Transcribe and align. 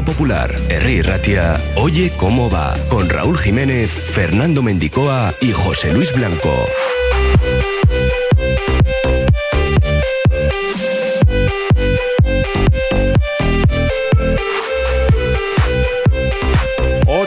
Popular, 0.00 0.54
Herri 0.70 1.02
Ratia, 1.02 1.60
Oye 1.76 2.12
cómo 2.16 2.48
va, 2.48 2.74
con 2.88 3.10
Raúl 3.10 3.36
Jiménez, 3.36 3.90
Fernando 3.90 4.62
Mendicoa 4.62 5.34
y 5.40 5.52
José 5.52 5.92
Luis 5.92 6.12
Blanco. 6.14 6.66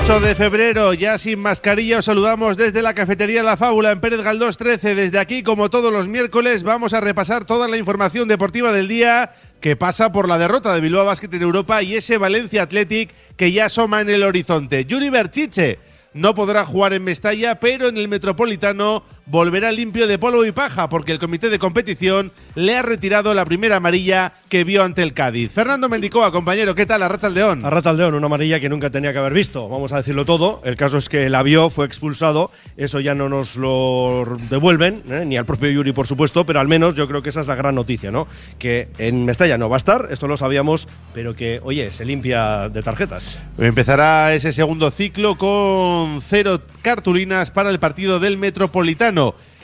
de 0.05 0.35
febrero, 0.35 0.93
ya 0.93 1.17
sin 1.17 1.39
mascarilla, 1.39 1.97
os 1.97 2.05
saludamos 2.05 2.57
desde 2.57 2.83
la 2.83 2.93
cafetería 2.93 3.41
La 3.41 3.57
Fábula 3.57 3.91
en 3.91 3.99
Pérez 3.99 4.21
Galdós 4.21 4.55
13. 4.55 4.93
Desde 4.93 5.17
aquí, 5.17 5.41
como 5.41 5.71
todos 5.71 5.91
los 5.91 6.07
miércoles, 6.07 6.61
vamos 6.61 6.93
a 6.93 7.01
repasar 7.01 7.43
toda 7.43 7.67
la 7.67 7.77
información 7.77 8.27
deportiva 8.27 8.71
del 8.71 8.87
día 8.87 9.31
que 9.59 9.75
pasa 9.75 10.11
por 10.11 10.27
la 10.27 10.37
derrota 10.37 10.73
de 10.73 10.81
Bilbao 10.81 11.05
Basket 11.05 11.33
en 11.33 11.41
Europa 11.41 11.81
y 11.81 11.95
ese 11.95 12.17
Valencia 12.17 12.63
Athletic 12.63 13.13
que 13.35 13.51
ya 13.51 13.65
asoma 13.65 14.01
en 14.01 14.09
el 14.09 14.23
horizonte. 14.23 14.85
Yuri 14.85 15.09
Berchiche 15.09 15.79
no 16.13 16.33
podrá 16.33 16.65
jugar 16.65 16.93
en 16.93 17.03
Mestalla, 17.03 17.59
pero 17.59 17.87
en 17.87 17.97
el 17.97 18.07
Metropolitano 18.07 19.03
volverá 19.25 19.71
limpio 19.71 20.07
de 20.07 20.19
polvo 20.19 20.45
y 20.45 20.51
paja 20.51 20.87
porque 20.89 21.11
el 21.11 21.19
comité 21.19 21.49
de 21.49 21.59
competición 21.59 22.31
le 22.53 22.77
ha 22.77 22.81
retirado 22.81 23.33
la 23.33 23.45
primera 23.45 23.77
amarilla 23.77 24.33
que 24.49 24.63
vio 24.63 24.83
ante 24.83 25.01
el 25.01 25.13
Cádiz. 25.13 25.51
Fernando 25.51 25.89
Mendicoa, 25.89 26.31
compañero, 26.31 26.75
¿qué 26.75 26.85
tal? 26.85 27.03
Arracha 27.03 27.27
Aldeón. 27.27 27.65
Arracha 27.65 27.89
Aldeón, 27.89 28.13
una 28.13 28.27
amarilla 28.27 28.59
que 28.59 28.69
nunca 28.69 28.89
tenía 28.89 29.13
que 29.13 29.19
haber 29.19 29.33
visto, 29.33 29.67
vamos 29.67 29.93
a 29.93 29.97
decirlo 29.97 30.25
todo. 30.25 30.61
El 30.63 30.75
caso 30.75 30.97
es 30.97 31.09
que 31.09 31.29
la 31.29 31.43
vio, 31.43 31.69
fue 31.69 31.85
expulsado, 31.85 32.51
eso 32.77 32.99
ya 32.99 33.15
no 33.15 33.29
nos 33.29 33.55
lo 33.55 34.37
devuelven, 34.49 35.03
¿eh? 35.09 35.23
ni 35.25 35.37
al 35.37 35.45
propio 35.45 35.69
Yuri, 35.69 35.91
por 35.91 36.07
supuesto, 36.07 36.45
pero 36.45 36.59
al 36.59 36.67
menos 36.67 36.95
yo 36.95 37.07
creo 37.07 37.21
que 37.21 37.29
esa 37.29 37.41
es 37.41 37.47
la 37.47 37.55
gran 37.55 37.75
noticia, 37.75 38.11
¿no? 38.11 38.27
Que 38.59 38.89
en 38.97 39.25
Mestalla 39.25 39.57
no 39.57 39.69
va 39.69 39.75
a 39.75 39.77
estar, 39.77 40.07
esto 40.11 40.27
lo 40.27 40.37
sabíamos, 40.37 40.87
pero 41.13 41.35
que, 41.35 41.59
oye, 41.63 41.91
se 41.91 42.05
limpia 42.05 42.69
de 42.69 42.81
tarjetas. 42.83 43.41
Empezará 43.57 44.33
ese 44.33 44.53
segundo 44.53 44.91
ciclo 44.91 45.37
con 45.37 46.21
cero 46.21 46.61
cartulinas 46.81 47.51
para 47.51 47.69
el 47.69 47.79
partido 47.79 48.19
del 48.19 48.37
Metropolitano. 48.37 49.14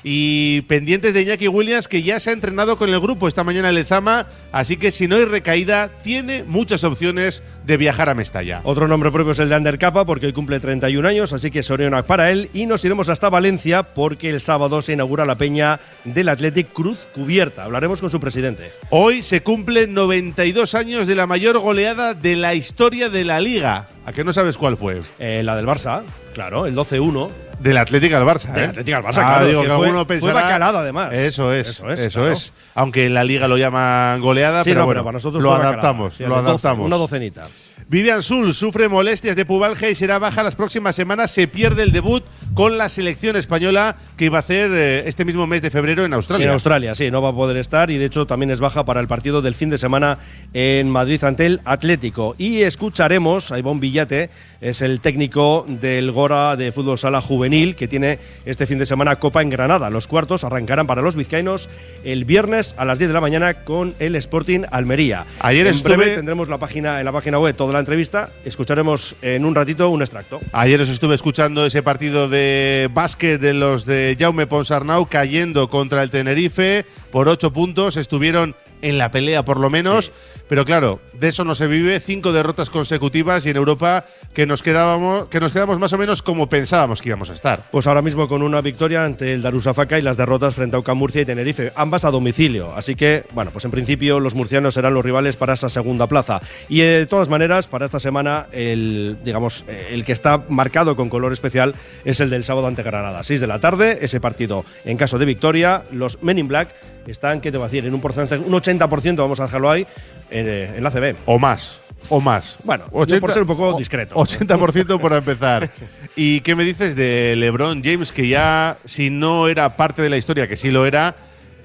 Y 0.03 0.61
pendientes 0.61 1.13
de 1.13 1.21
Iñaki 1.21 1.47
Williams, 1.47 1.87
que 1.87 2.01
ya 2.01 2.19
se 2.19 2.31
ha 2.31 2.33
entrenado 2.33 2.75
con 2.75 2.89
el 2.89 2.99
grupo 2.99 3.27
esta 3.27 3.43
mañana 3.43 3.69
en 3.69 3.75
Lezama, 3.75 4.25
así 4.51 4.77
que 4.77 4.91
si 4.91 5.07
no 5.07 5.15
hay 5.15 5.25
recaída, 5.25 5.91
tiene 6.03 6.43
muchas 6.43 6.83
opciones 6.83 7.43
de 7.65 7.77
viajar 7.77 8.09
a 8.09 8.15
Mestalla. 8.15 8.61
Otro 8.63 8.87
nombre 8.87 9.11
propio 9.11 9.33
es 9.33 9.39
el 9.39 9.49
de 9.49 9.55
Ander 9.55 9.77
Capa, 9.77 10.05
porque 10.05 10.25
hoy 10.25 10.33
cumple 10.33 10.59
31 10.59 11.07
años, 11.07 11.33
así 11.33 11.51
que 11.51 11.61
Sorionac 11.61 12.07
para 12.07 12.31
él. 12.31 12.49
Y 12.51 12.65
nos 12.65 12.83
iremos 12.83 13.09
hasta 13.09 13.29
Valencia, 13.29 13.83
porque 13.83 14.31
el 14.31 14.41
sábado 14.41 14.81
se 14.81 14.93
inaugura 14.93 15.25
la 15.25 15.37
peña 15.37 15.79
del 16.03 16.29
Athletic 16.29 16.73
Cruz 16.73 17.07
Cubierta. 17.13 17.65
Hablaremos 17.65 18.01
con 18.01 18.09
su 18.09 18.19
presidente. 18.19 18.71
Hoy 18.89 19.21
se 19.21 19.43
cumplen 19.43 19.93
92 19.93 20.73
años 20.73 21.05
de 21.05 21.15
la 21.15 21.27
mayor 21.27 21.59
goleada 21.59 22.15
de 22.15 22.35
la 22.35 22.55
historia 22.55 23.09
de 23.09 23.23
la 23.23 23.39
Liga. 23.39 23.87
¿A 24.05 24.13
qué 24.13 24.23
no 24.23 24.33
sabes 24.33 24.57
cuál 24.57 24.77
fue? 24.77 24.99
Eh, 25.19 25.43
la 25.43 25.55
del 25.55 25.67
Barça, 25.67 26.01
claro, 26.33 26.65
el 26.65 26.75
12-1. 26.75 27.50
Del 27.61 27.77
Atlético 27.77 28.15
al 28.17 28.23
Barça, 28.23 28.51
Del 28.53 28.63
¿eh? 28.63 28.67
Atlético 28.67 28.97
al 28.97 29.03
Barça, 29.03 29.17
Ah, 29.23 29.27
claro. 29.35 29.47
digo 29.47 29.61
es 29.63 29.67
que 29.69 29.73
fue, 29.75 29.91
fue 29.91 30.05
pensará- 30.05 30.33
bacalada, 30.33 30.79
además. 30.79 31.09
Eso 31.13 31.53
es, 31.53 31.67
Eso 31.69 31.89
eso 31.91 31.93
es, 31.93 31.99
es. 32.07 32.13
claro. 32.13 32.33
Aunque 32.75 33.05
en 33.05 33.13
la 33.13 33.23
liga 33.23 33.47
lo 33.47 33.57
llaman 33.57 34.19
goleada, 34.21 34.63
Sí, 34.63 34.71
pero 34.71 34.81
no, 34.81 34.85
bueno, 34.87 35.03
para 35.03 35.13
nosotros 35.13 35.41
lo 35.43 35.49
fue 35.55 35.59
adaptamos, 35.65 36.13
Sí, 36.15 36.23
lo 36.25 36.35
adaptamos. 36.37 36.85
Una 36.85 36.97
docenita. 36.97 37.47
Vivian 37.87 38.23
Sul 38.23 38.53
sufre 38.53 38.87
molestias 38.87 39.35
de 39.35 39.43
pubalgia 39.45 39.89
y 39.89 39.95
será 39.95 40.17
baja 40.17 40.43
las 40.43 40.55
próximas 40.55 40.95
semanas. 40.95 41.29
Se 41.31 41.49
pierde 41.49 41.83
el 41.83 41.91
debut 41.91 42.23
con 42.53 42.77
la 42.77 42.87
selección 42.87 43.35
española 43.35 43.97
que 44.15 44.25
iba 44.25 44.37
a 44.37 44.39
hacer 44.39 44.69
eh, 44.71 45.03
este 45.07 45.25
mismo 45.25 45.45
mes 45.45 45.61
de 45.61 45.71
febrero 45.71 46.05
en 46.05 46.13
Australia. 46.13 46.45
En 46.45 46.53
Australia, 46.53 46.95
sí, 46.95 47.11
no 47.11 47.21
va 47.21 47.29
a 47.29 47.33
poder 47.33 47.57
estar 47.57 47.91
y 47.91 47.97
de 47.97 48.05
hecho 48.05 48.25
también 48.25 48.49
es 48.51 48.61
baja 48.61 48.85
para 48.85 49.01
el 49.01 49.07
partido 49.07 49.41
del 49.41 49.55
fin 49.55 49.69
de 49.69 49.77
semana 49.77 50.19
en 50.53 50.89
Madrid 50.89 51.21
ante 51.25 51.45
el 51.45 51.59
Atlético. 51.65 52.33
Y 52.37 52.61
escucharemos 52.61 53.51
a 53.51 53.59
Ivón 53.59 53.81
Villate, 53.81 54.29
es 54.61 54.81
el 54.81 55.01
técnico 55.01 55.65
del 55.67 56.11
Gora 56.11 56.55
de 56.55 56.71
Fútbol 56.71 56.97
Sala 56.97 57.19
Juvenil 57.19 57.75
que 57.75 57.87
tiene 57.87 58.19
este 58.45 58.65
fin 58.65 58.77
de 58.77 58.85
semana 58.85 59.17
Copa 59.17 59.41
en 59.41 59.49
Granada. 59.49 59.89
Los 59.89 60.07
cuartos 60.07 60.43
arrancarán 60.43 60.87
para 60.87 61.01
los 61.01 61.15
vizcaínos 61.15 61.67
el 62.03 62.25
viernes 62.25 62.75
a 62.77 62.85
las 62.85 62.99
10 62.99 63.09
de 63.09 63.13
la 63.13 63.21
mañana 63.21 63.63
con 63.63 63.95
el 63.99 64.15
Sporting 64.15 64.61
Almería. 64.71 65.25
Ayer 65.39 65.65
en 65.67 65.73
estuve- 65.73 65.95
breve 65.97 66.15
tendremos 66.15 66.47
la 66.47 66.59
página, 66.59 66.99
en 66.99 67.05
la 67.05 67.11
página 67.11 67.39
web 67.39 67.55
toda 67.55 67.73
la 67.73 67.79
entrevista. 67.79 68.29
Escucharemos 68.45 69.15
en 69.21 69.45
un 69.45 69.55
ratito 69.55 69.89
un 69.89 70.01
extracto. 70.01 70.39
Ayer 70.53 70.79
os 70.79 70.89
estuve 70.89 71.15
escuchando 71.15 71.65
ese 71.65 71.81
partido 71.81 72.29
de 72.29 72.87
básquet 72.93 73.41
de 73.41 73.53
los 73.55 73.85
de 73.85 74.15
Jaume 74.19 74.45
Ponsarnau 74.47 75.07
cayendo 75.07 75.67
contra 75.69 76.03
el 76.03 76.11
Tenerife 76.11 76.85
por 77.11 77.27
ocho 77.27 77.51
puntos. 77.51 77.97
Estuvieron 77.97 78.55
en 78.81 78.97
la 78.97 79.11
pelea 79.11 79.43
por 79.43 79.59
lo 79.59 79.69
menos, 79.69 80.11
pero 80.47 80.65
claro, 80.65 80.99
de 81.13 81.29
eso 81.29 81.43
no 81.43 81.55
se 81.55 81.67
vive. 81.67 81.99
Cinco 81.99 82.31
derrotas 82.31 82.69
consecutivas 82.69 83.45
y 83.45 83.49
en 83.51 83.57
Europa 83.57 84.03
que 84.33 84.45
nos 84.45 84.63
quedábamos, 84.63 85.27
que 85.27 85.39
nos 85.39 85.53
quedamos 85.53 85.79
más 85.79 85.93
o 85.93 85.97
menos 85.97 86.21
como 86.21 86.47
pensábamos 86.47 87.01
que 87.01 87.09
íbamos 87.09 87.29
a 87.29 87.33
estar. 87.33 87.63
Pues 87.71 87.87
ahora 87.87 88.01
mismo 88.01 88.27
con 88.27 88.41
una 88.41 88.61
victoria 88.61 89.03
ante 89.03 89.33
el 89.33 89.41
Darussafaka 89.41 89.97
y 89.97 90.01
las 90.01 90.17
derrotas 90.17 90.55
frente 90.55 90.75
a 90.75 90.79
Ucam 90.79 90.97
Murcia 90.97 91.21
y 91.21 91.25
Tenerife, 91.25 91.71
ambas 91.75 92.05
a 92.05 92.11
domicilio. 92.11 92.73
Así 92.75 92.95
que, 92.95 93.23
bueno, 93.33 93.51
pues 93.51 93.65
en 93.65 93.71
principio 93.71 94.19
los 94.19 94.35
murcianos 94.35 94.73
serán 94.73 94.93
los 94.93 95.05
rivales 95.05 95.35
para 95.37 95.53
esa 95.53 95.69
segunda 95.69 96.07
plaza. 96.07 96.41
Y 96.69 96.81
eh, 96.81 96.99
de 96.99 97.05
todas 97.05 97.29
maneras, 97.29 97.67
para 97.67 97.85
esta 97.85 97.99
semana, 97.99 98.47
el, 98.51 99.17
digamos, 99.23 99.63
eh, 99.67 99.89
el 99.91 100.03
que 100.03 100.11
está 100.11 100.43
marcado 100.49 100.95
con 100.95 101.09
color 101.09 101.33
especial 101.33 101.75
es 102.03 102.19
el 102.19 102.29
del 102.29 102.43
sábado 102.43 102.67
ante 102.67 102.83
Granada. 102.83 103.23
6 103.23 103.41
de 103.41 103.47
la 103.47 103.59
tarde, 103.59 103.99
ese 104.01 104.19
partido. 104.19 104.65
En 104.85 104.97
caso 104.97 105.17
de 105.17 105.25
victoria, 105.25 105.83
los 105.91 106.21
Men 106.21 106.39
in 106.39 106.47
Black 106.47 106.75
están, 107.07 107.41
¿qué 107.41 107.51
te 107.51 107.57
va 107.57 107.65
a 107.65 107.67
decir? 107.67 107.85
En 107.85 107.93
un 107.93 108.01
porcentaje, 108.01 108.41
un 108.41 108.53
80%, 108.53 108.70
vamos 108.77 109.39
a 109.39 109.43
dejarlo 109.43 109.69
ahí, 109.69 109.85
en, 110.29 110.47
eh, 110.47 110.77
en 110.77 110.83
la 110.83 110.91
CB. 110.91 111.15
O 111.25 111.39
más. 111.39 111.79
O 112.09 112.19
más. 112.19 112.57
Bueno, 112.63 112.85
yo 113.05 113.19
por 113.19 113.31
ser 113.31 113.43
un 113.43 113.47
poco 113.47 113.77
discreto. 113.77 114.15
80% 114.15 114.99
para 114.99 115.17
empezar. 115.17 115.69
¿Y 116.15 116.41
qué 116.41 116.55
me 116.55 116.63
dices 116.63 116.95
de 116.95 117.35
LeBron 117.37 117.83
James, 117.83 118.11
que 118.11 118.27
ya, 118.27 118.77
si 118.85 119.09
no 119.09 119.47
era 119.47 119.77
parte 119.77 120.01
de 120.01 120.09
la 120.09 120.17
historia, 120.17 120.47
que 120.47 120.57
sí 120.57 120.71
lo 120.71 120.85
era, 120.85 121.15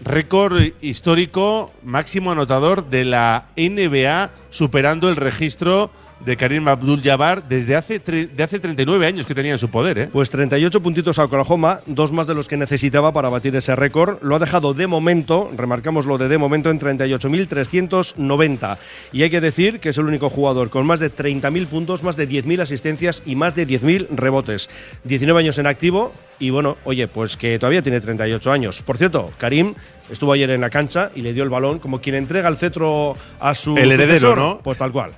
récord 0.05 0.61
histórico, 0.81 1.72
máximo 1.83 2.31
anotador 2.31 2.89
de 2.89 3.05
la 3.05 3.47
NBA, 3.56 4.31
superando 4.50 5.09
el 5.09 5.16
registro 5.16 5.91
de 6.21 6.37
Karim 6.37 6.66
Abdul-Jabbar 6.69 7.49
desde 7.49 7.77
hace, 7.77 7.99
de 7.99 8.43
hace 8.43 8.59
39 8.59 9.06
años 9.06 9.27
que 9.27 9.34
tenía 9.34 9.53
en 9.53 9.59
su 9.59 9.69
poder, 9.69 9.99
¿eh? 9.99 10.09
Pues 10.12 10.31
38 10.31 10.81
puntitos 10.81 11.19
a 11.19 11.25
Oklahoma, 11.25 11.81
dos 11.87 12.12
más 12.12 12.27
de 12.27 12.34
los 12.34 12.49
que 12.49 12.56
necesitaba 12.56 13.12
para 13.12 13.28
batir 13.28 13.54
ese 13.56 13.77
récord. 13.77 14.19
Lo 14.22 14.37
ha 14.37 14.38
dejado 14.38 14.75
de 14.75 14.87
momento, 14.87 15.50
remarcamos 15.56 16.06
lo 16.06 16.19
de 16.19 16.28
de 16.28 16.38
momento, 16.38 16.71
en 16.71 16.81
38.390. 16.81 18.78
Y 19.13 19.22
hay 19.22 19.30
que 19.30 19.41
decir 19.41 19.80
que 19.80 19.91
es 19.91 19.98
el 19.98 20.07
único 20.07 20.30
jugador 20.30 20.71
con 20.71 20.86
más 20.86 21.01
de 21.01 21.15
30.000 21.15 21.66
puntos, 21.66 22.03
más 22.03 22.16
de 22.16 22.28
10.000 22.28 22.62
asistencias 22.62 23.22
y 23.27 23.36
más 23.36 23.54
de 23.54 23.66
10.000 23.66 24.09
rebotes. 24.10 24.71
19 25.04 25.41
años 25.41 25.59
en 25.59 25.66
activo 25.66 26.12
y 26.39 26.51
bueno, 26.51 26.77
oye, 26.84 27.09
pues 27.09 27.36
que 27.36 27.59
todavía 27.59 27.83
tiene 27.83 28.01
38 28.01 28.53
años. 28.53 28.83
Por 28.83 28.98
cierto, 28.98 29.33
Karim 29.39 29.74
estuvo 30.10 30.33
ayer 30.33 30.51
en 30.51 30.60
la 30.60 30.71
cancha 30.71 31.10
y 31.15 31.21
le 31.22 31.33
dio 31.33 31.45
el 31.45 31.51
balón 31.51 31.78
como 31.78 32.01
quien 32.01 32.16
entrega 32.16 32.48
el 32.48 32.57
cetro 32.57 33.16
a 33.41 33.54
su 33.54 33.77
El 33.77 33.92
heredero, 33.92 34.19
sucesor. 34.19 34.39
¿no? 34.39 34.60
Pues 34.62 34.78
tal 34.78 34.92
cual. 34.92 35.12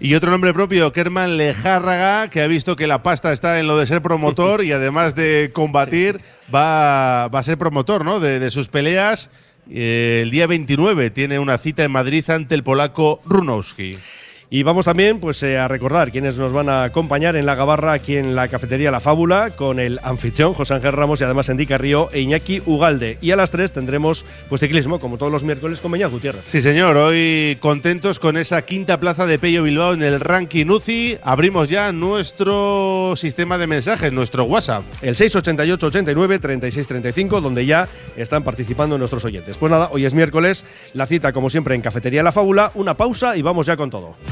Y 0.00 0.14
otro 0.14 0.30
nombre 0.30 0.52
propio, 0.52 0.92
Kerman 0.92 1.36
Lejárraga, 1.36 2.30
que 2.30 2.40
ha 2.42 2.46
visto 2.46 2.76
que 2.76 2.86
la 2.86 3.02
pasta 3.02 3.32
está 3.32 3.58
en 3.58 3.66
lo 3.66 3.78
de 3.78 3.86
ser 3.86 4.02
promotor 4.02 4.62
y 4.62 4.72
además 4.72 5.14
de 5.14 5.50
combatir, 5.52 6.20
va, 6.54 7.28
va 7.28 7.38
a 7.38 7.42
ser 7.42 7.58
promotor 7.58 8.04
¿no? 8.04 8.20
de, 8.20 8.38
de 8.38 8.50
sus 8.50 8.68
peleas. 8.68 9.30
Eh, 9.70 10.20
el 10.22 10.30
día 10.30 10.46
29 10.46 11.10
tiene 11.10 11.38
una 11.38 11.58
cita 11.58 11.84
en 11.84 11.90
Madrid 11.90 12.28
ante 12.30 12.54
el 12.54 12.62
polaco 12.62 13.20
Runowski. 13.26 13.96
Y 14.50 14.62
vamos 14.62 14.86
también 14.86 15.20
pues, 15.20 15.42
eh, 15.42 15.58
a 15.58 15.68
recordar 15.68 16.10
quienes 16.10 16.38
nos 16.38 16.54
van 16.54 16.70
a 16.70 16.84
acompañar 16.84 17.36
en 17.36 17.44
la 17.44 17.54
gabarra 17.54 17.92
aquí 17.92 18.16
en 18.16 18.34
la 18.34 18.48
cafetería 18.48 18.90
La 18.90 18.98
Fábula 18.98 19.50
con 19.50 19.78
el 19.78 20.00
anfitrión 20.02 20.54
José 20.54 20.72
Ángel 20.72 20.92
Ramos 20.92 21.20
y 21.20 21.24
además 21.24 21.50
Enrique 21.50 21.76
Río 21.76 22.08
e 22.12 22.20
Iñaki 22.20 22.62
Ugalde. 22.64 23.18
Y 23.20 23.30
a 23.32 23.36
las 23.36 23.50
3 23.50 23.72
tendremos 23.72 24.24
pues, 24.48 24.62
ciclismo, 24.62 25.00
como 25.00 25.18
todos 25.18 25.30
los 25.30 25.44
miércoles, 25.44 25.82
con 25.82 25.92
Beñat 25.92 26.10
Gutiérrez. 26.10 26.46
Sí, 26.48 26.62
señor. 26.62 26.96
Hoy 26.96 27.58
contentos 27.60 28.18
con 28.18 28.38
esa 28.38 28.62
quinta 28.62 28.98
plaza 28.98 29.26
de 29.26 29.38
Pello 29.38 29.64
Bilbao 29.64 29.92
en 29.92 30.02
el 30.02 30.18
ranking 30.18 30.64
UCI. 30.64 31.18
Abrimos 31.22 31.68
ya 31.68 31.92
nuestro 31.92 33.16
sistema 33.16 33.58
de 33.58 33.66
mensajes, 33.66 34.10
nuestro 34.14 34.44
WhatsApp. 34.44 34.82
El 35.02 35.14
688 35.14 35.88
89 35.88 36.38
36 36.38 36.88
35, 36.88 37.42
donde 37.42 37.66
ya 37.66 37.86
están 38.16 38.44
participando 38.44 38.96
nuestros 38.96 39.26
oyentes. 39.26 39.58
Pues 39.58 39.70
nada, 39.70 39.90
hoy 39.92 40.06
es 40.06 40.14
miércoles, 40.14 40.64
la 40.94 41.04
cita 41.04 41.34
como 41.34 41.50
siempre 41.50 41.74
en 41.74 41.82
Cafetería 41.82 42.22
La 42.22 42.32
Fábula, 42.32 42.72
una 42.76 42.94
pausa 42.94 43.36
y 43.36 43.42
vamos 43.42 43.66
ya 43.66 43.76
con 43.76 43.90
todo. 43.90 44.16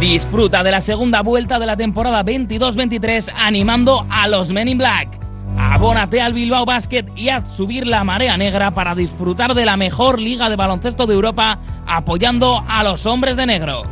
Disfruta 0.00 0.62
de 0.62 0.70
la 0.70 0.80
segunda 0.80 1.22
vuelta 1.22 1.58
de 1.58 1.66
la 1.66 1.76
temporada 1.76 2.24
22-23 2.24 3.32
animando 3.36 4.06
a 4.08 4.28
los 4.28 4.52
Men 4.52 4.68
in 4.68 4.78
Black. 4.78 5.18
Abónate 5.58 6.20
al 6.20 6.32
Bilbao 6.32 6.64
Basket 6.64 7.04
y 7.16 7.30
haz 7.30 7.52
subir 7.52 7.86
la 7.86 8.04
marea 8.04 8.36
negra 8.36 8.70
para 8.70 8.94
disfrutar 8.94 9.54
de 9.54 9.66
la 9.66 9.76
mejor 9.76 10.20
liga 10.20 10.48
de 10.48 10.56
baloncesto 10.56 11.06
de 11.06 11.14
Europa 11.14 11.58
apoyando 11.86 12.64
a 12.68 12.84
los 12.84 13.06
hombres 13.06 13.36
de 13.36 13.46
negro. 13.46 13.82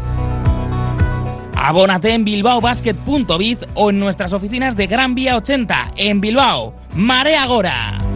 Abónate 1.57 2.15
en 2.15 2.25
bilbaobasket.biz 2.25 3.67
o 3.75 3.91
en 3.91 3.99
nuestras 3.99 4.33
oficinas 4.33 4.77
de 4.77 4.87
Gran 4.87 5.15
Vía 5.15 5.37
80 5.37 5.93
en 5.97 6.21
Bilbao. 6.21 6.75
Marea 6.95 7.47
Gora. 7.47 8.16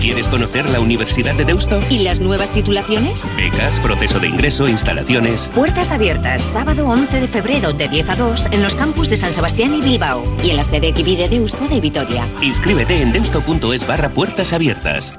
¿Quieres 0.00 0.28
conocer 0.28 0.68
la 0.70 0.80
Universidad 0.80 1.34
de 1.34 1.44
Deusto? 1.44 1.80
¿Y 1.90 2.00
las 2.00 2.20
nuevas 2.20 2.50
titulaciones? 2.50 3.32
Becas, 3.36 3.80
proceso 3.80 4.20
de 4.20 4.28
ingreso, 4.28 4.68
instalaciones. 4.68 5.50
Puertas 5.54 5.90
abiertas, 5.90 6.42
sábado 6.42 6.86
11 6.88 7.20
de 7.20 7.26
febrero 7.26 7.72
de 7.72 7.88
10 7.88 8.10
a 8.10 8.16
2 8.16 8.46
en 8.52 8.62
los 8.62 8.74
campus 8.74 9.08
de 9.08 9.16
San 9.16 9.32
Sebastián 9.32 9.74
y 9.74 9.80
Bilbao 9.80 10.22
y 10.44 10.50
en 10.50 10.56
la 10.56 10.64
sede 10.64 10.88
Equivi 10.88 11.16
de 11.16 11.28
Deusto 11.28 11.66
de 11.68 11.80
Vitoria. 11.80 12.28
Inscríbete 12.40 13.00
en 13.00 13.12
deusto.es 13.12 13.86
barra 13.86 14.10
puertas 14.10 14.52
abiertas. 14.52 15.18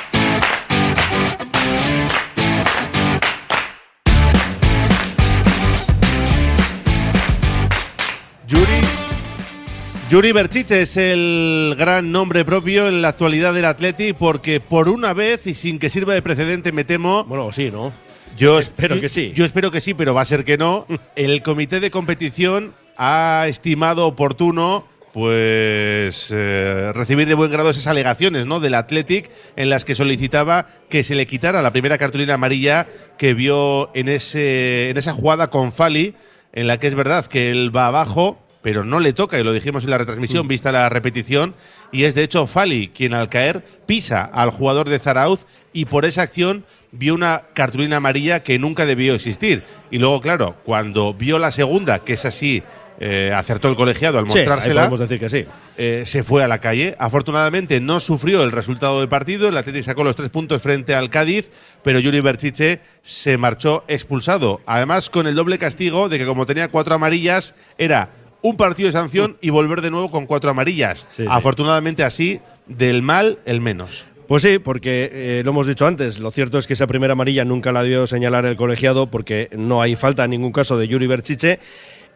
Yuri. 8.51 8.81
Yuri 10.09 10.33
Berchiche 10.33 10.81
es 10.81 10.97
el 10.97 11.73
gran 11.77 12.11
nombre 12.11 12.43
propio 12.43 12.89
en 12.89 13.01
la 13.01 13.07
actualidad 13.07 13.53
del 13.53 13.63
Athletic 13.63 14.17
porque 14.17 14.59
por 14.59 14.89
una 14.89 15.13
vez 15.13 15.47
y 15.47 15.53
sin 15.53 15.79
que 15.79 15.89
sirva 15.89 16.13
de 16.13 16.21
precedente 16.21 16.73
me 16.73 16.83
temo. 16.83 17.23
Bueno, 17.23 17.53
sí, 17.53 17.71
¿no? 17.71 17.93
Yo 18.35 18.59
espero 18.59 18.99
que 18.99 19.07
sí. 19.07 19.31
Yo 19.33 19.45
espero 19.45 19.71
que 19.71 19.79
sí, 19.79 19.93
pero 19.93 20.13
va 20.13 20.23
a 20.23 20.25
ser 20.25 20.43
que 20.43 20.57
no. 20.57 20.85
El 21.15 21.41
comité 21.43 21.79
de 21.79 21.91
competición 21.91 22.73
ha 22.97 23.45
estimado 23.47 24.05
oportuno 24.05 24.85
pues 25.13 26.29
eh, 26.35 26.91
recibir 26.93 27.29
de 27.29 27.33
buen 27.33 27.51
grado 27.51 27.69
esas 27.69 27.87
alegaciones 27.87 28.45
¿no? 28.45 28.59
del 28.59 28.73
Athletic 28.73 29.29
en 29.55 29.69
las 29.69 29.85
que 29.85 29.95
solicitaba 29.95 30.67
que 30.89 31.03
se 31.03 31.15
le 31.15 31.25
quitara 31.25 31.61
la 31.61 31.71
primera 31.71 31.97
cartulina 31.97 32.33
amarilla 32.33 32.87
que 33.17 33.33
vio 33.33 33.95
en, 33.95 34.09
ese, 34.09 34.89
en 34.89 34.97
esa 34.97 35.13
jugada 35.13 35.49
con 35.49 35.71
Fali, 35.71 36.15
en 36.53 36.67
la 36.67 36.77
que 36.77 36.87
es 36.87 36.95
verdad 36.95 37.25
que 37.25 37.51
él 37.51 37.75
va 37.75 37.87
abajo, 37.87 38.39
pero 38.61 38.83
no 38.83 38.99
le 38.99 39.13
toca, 39.13 39.39
y 39.39 39.43
lo 39.43 39.53
dijimos 39.53 39.83
en 39.83 39.89
la 39.89 39.97
retransmisión, 39.97 40.47
vista 40.47 40.71
la 40.71 40.89
repetición, 40.89 41.55
y 41.91 42.03
es 42.03 42.15
de 42.15 42.23
hecho 42.23 42.47
Fali 42.47 42.89
quien 42.89 43.13
al 43.13 43.29
caer 43.29 43.63
pisa 43.85 44.23
al 44.23 44.51
jugador 44.51 44.87
de 44.87 44.99
Zarauz 44.99 45.45
y 45.73 45.85
por 45.85 46.05
esa 46.05 46.21
acción 46.21 46.65
vio 46.91 47.13
una 47.15 47.43
cartulina 47.53 47.97
amarilla 47.97 48.43
que 48.43 48.59
nunca 48.59 48.85
debió 48.85 49.15
existir. 49.15 49.63
Y 49.89 49.97
luego, 49.97 50.21
claro, 50.21 50.55
cuando 50.63 51.13
vio 51.13 51.39
la 51.39 51.51
segunda, 51.51 51.99
que 51.99 52.13
es 52.13 52.25
así, 52.25 52.63
eh, 52.99 53.31
acertó 53.35 53.67
el 53.69 53.75
colegiado 53.75 54.19
al 54.19 54.27
Sí, 54.27 54.37
mostrársela. 54.39 54.81
podemos 54.81 54.99
decir 54.99 55.19
que 55.19 55.29
sí. 55.29 55.45
eh, 55.77 56.03
se 56.05 56.23
fue 56.23 56.43
a 56.43 56.47
la 56.47 56.59
calle. 56.59 56.95
Afortunadamente 56.99 57.79
no 57.79 57.99
sufrió 57.99 58.43
el 58.43 58.51
resultado 58.51 58.99
del 58.99 59.09
partido. 59.09 59.49
El 59.49 59.57
Atlético 59.57 59.85
sacó 59.85 60.03
los 60.03 60.15
tres 60.15 60.29
puntos 60.29 60.61
frente 60.61 60.93
al 60.93 61.09
Cádiz, 61.09 61.49
pero 61.83 61.99
Yuri 61.99 62.19
Berchiche 62.21 62.79
se 63.01 63.37
marchó 63.37 63.83
expulsado. 63.87 64.61
Además, 64.65 65.09
con 65.09 65.27
el 65.27 65.35
doble 65.35 65.57
castigo 65.57 66.09
de 66.09 66.19
que 66.19 66.25
como 66.25 66.45
tenía 66.45 66.67
cuatro 66.69 66.95
amarillas, 66.95 67.55
era 67.77 68.09
un 68.43 68.57
partido 68.57 68.87
de 68.87 68.93
sanción 68.93 69.37
y 69.41 69.49
volver 69.51 69.81
de 69.81 69.91
nuevo 69.91 70.09
con 70.11 70.25
cuatro 70.25 70.49
amarillas. 70.51 71.07
Sí, 71.11 71.23
sí. 71.23 71.27
Afortunadamente 71.29 72.03
así, 72.03 72.39
del 72.67 73.01
mal 73.01 73.39
el 73.45 73.61
menos. 73.61 74.05
Pues 74.27 74.43
sí, 74.43 74.59
porque 74.59 75.09
eh, 75.11 75.41
lo 75.43 75.51
hemos 75.51 75.67
dicho 75.67 75.85
antes, 75.85 76.17
lo 76.19 76.31
cierto 76.31 76.57
es 76.57 76.65
que 76.65 76.71
esa 76.73 76.87
primera 76.87 77.11
amarilla 77.13 77.43
nunca 77.43 77.73
la 77.73 77.83
dio 77.83 78.07
señalar 78.07 78.45
el 78.45 78.55
colegiado 78.55 79.07
porque 79.11 79.49
no 79.51 79.81
hay 79.81 79.97
falta 79.97 80.23
en 80.23 80.29
ningún 80.31 80.53
caso 80.53 80.77
de 80.77 80.87
Yuri 80.87 81.05
Berchiche. 81.05 81.59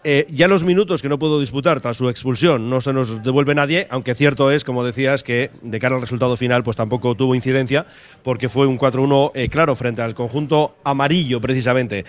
Eh, 0.08 0.28
ya 0.30 0.48
los 0.48 0.64
minutos 0.64 1.02
que 1.02 1.10
no 1.10 1.18
pudo 1.18 1.40
disputar 1.40 1.82
tras 1.82 1.98
su 1.98 2.10
expulsión 2.10 2.70
no 2.70 2.80
se 2.80 2.94
nos 2.94 3.24
devuelve 3.24 3.56
nadie, 3.56 3.88
aunque 3.90 4.14
cierto 4.14 4.52
es, 4.52 4.64
como 4.64 4.84
decías, 4.84 5.24
que 5.24 5.50
de 5.64 5.80
cara 5.80 5.96
al 5.96 6.02
resultado 6.02 6.38
final 6.38 6.64
pues 6.64 6.78
tampoco 6.78 7.16
tuvo 7.16 7.34
incidencia 7.34 7.88
porque 8.22 8.48
fue 8.48 8.68
un 8.68 8.78
4-1 8.78 9.32
eh, 9.34 9.50
claro 9.50 9.76
frente 9.76 10.04
al 10.04 10.14
conjunto 10.14 10.76
amarillo 10.84 11.42
precisamente. 11.42 12.06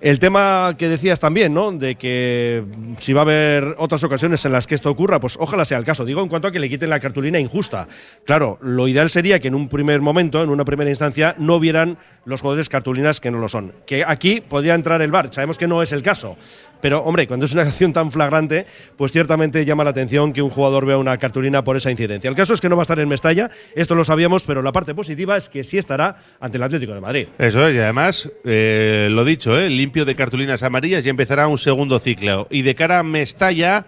El 0.00 0.20
tema 0.20 0.76
que 0.78 0.88
decías 0.88 1.18
también, 1.18 1.52
¿no? 1.52 1.72
De 1.72 1.96
que 1.96 2.62
si 3.00 3.12
va 3.12 3.22
a 3.22 3.24
haber 3.24 3.74
otras 3.78 4.04
ocasiones 4.04 4.44
en 4.44 4.52
las 4.52 4.68
que 4.68 4.76
esto 4.76 4.88
ocurra, 4.88 5.18
pues 5.18 5.36
ojalá 5.40 5.64
sea 5.64 5.78
el 5.78 5.84
caso. 5.84 6.04
Digo 6.04 6.22
en 6.22 6.28
cuanto 6.28 6.46
a 6.46 6.52
que 6.52 6.60
le 6.60 6.68
quiten 6.68 6.88
la 6.88 7.00
cartulina 7.00 7.40
injusta. 7.40 7.88
Claro, 8.24 8.60
lo 8.62 8.86
ideal 8.86 9.10
sería 9.10 9.40
que 9.40 9.48
en 9.48 9.56
un 9.56 9.68
primer 9.68 10.00
momento, 10.00 10.40
en 10.40 10.50
una 10.50 10.64
primera 10.64 10.88
instancia, 10.88 11.34
no 11.36 11.58
vieran 11.58 11.98
los 12.24 12.42
jugadores 12.42 12.68
cartulinas 12.68 13.20
que 13.20 13.32
no 13.32 13.38
lo 13.38 13.48
son. 13.48 13.72
Que 13.86 14.04
aquí 14.06 14.40
podría 14.40 14.74
entrar 14.74 15.02
el 15.02 15.10
VAR, 15.10 15.34
sabemos 15.34 15.58
que 15.58 15.66
no 15.66 15.82
es 15.82 15.90
el 15.90 16.04
caso, 16.04 16.36
Pero, 16.80 17.00
hombre, 17.02 17.26
cuando 17.26 17.46
es 17.46 17.52
una 17.52 17.62
acción 17.62 17.92
tan 17.92 18.10
flagrante, 18.10 18.66
pues 18.96 19.12
ciertamente 19.12 19.64
llama 19.64 19.84
la 19.84 19.90
atención 19.90 20.32
que 20.32 20.42
un 20.42 20.50
jugador 20.50 20.86
vea 20.86 20.96
una 20.98 21.18
cartulina 21.18 21.62
por 21.64 21.76
esa 21.76 21.90
incidencia. 21.90 22.28
El 22.28 22.36
caso 22.36 22.54
es 22.54 22.60
que 22.60 22.68
no 22.68 22.76
va 22.76 22.82
a 22.82 22.84
estar 22.84 22.98
en 22.98 23.08
Mestalla, 23.08 23.50
esto 23.74 23.94
lo 23.94 24.04
sabíamos, 24.04 24.44
pero 24.44 24.62
la 24.62 24.72
parte 24.72 24.94
positiva 24.94 25.36
es 25.36 25.48
que 25.48 25.64
sí 25.64 25.78
estará 25.78 26.16
ante 26.40 26.56
el 26.56 26.62
Atlético 26.62 26.94
de 26.94 27.00
Madrid. 27.00 27.28
Eso 27.38 27.66
es, 27.66 27.74
y 27.74 27.78
además, 27.78 28.30
eh, 28.44 29.08
lo 29.10 29.24
dicho, 29.24 29.58
eh, 29.58 29.68
limpio 29.70 30.04
de 30.04 30.14
cartulinas 30.14 30.62
amarillas 30.62 31.04
y 31.04 31.08
empezará 31.08 31.46
un 31.48 31.58
segundo 31.58 31.98
ciclo. 31.98 32.46
Y 32.50 32.62
de 32.62 32.74
cara 32.74 32.98
a 32.98 33.02
Mestalla, 33.02 33.86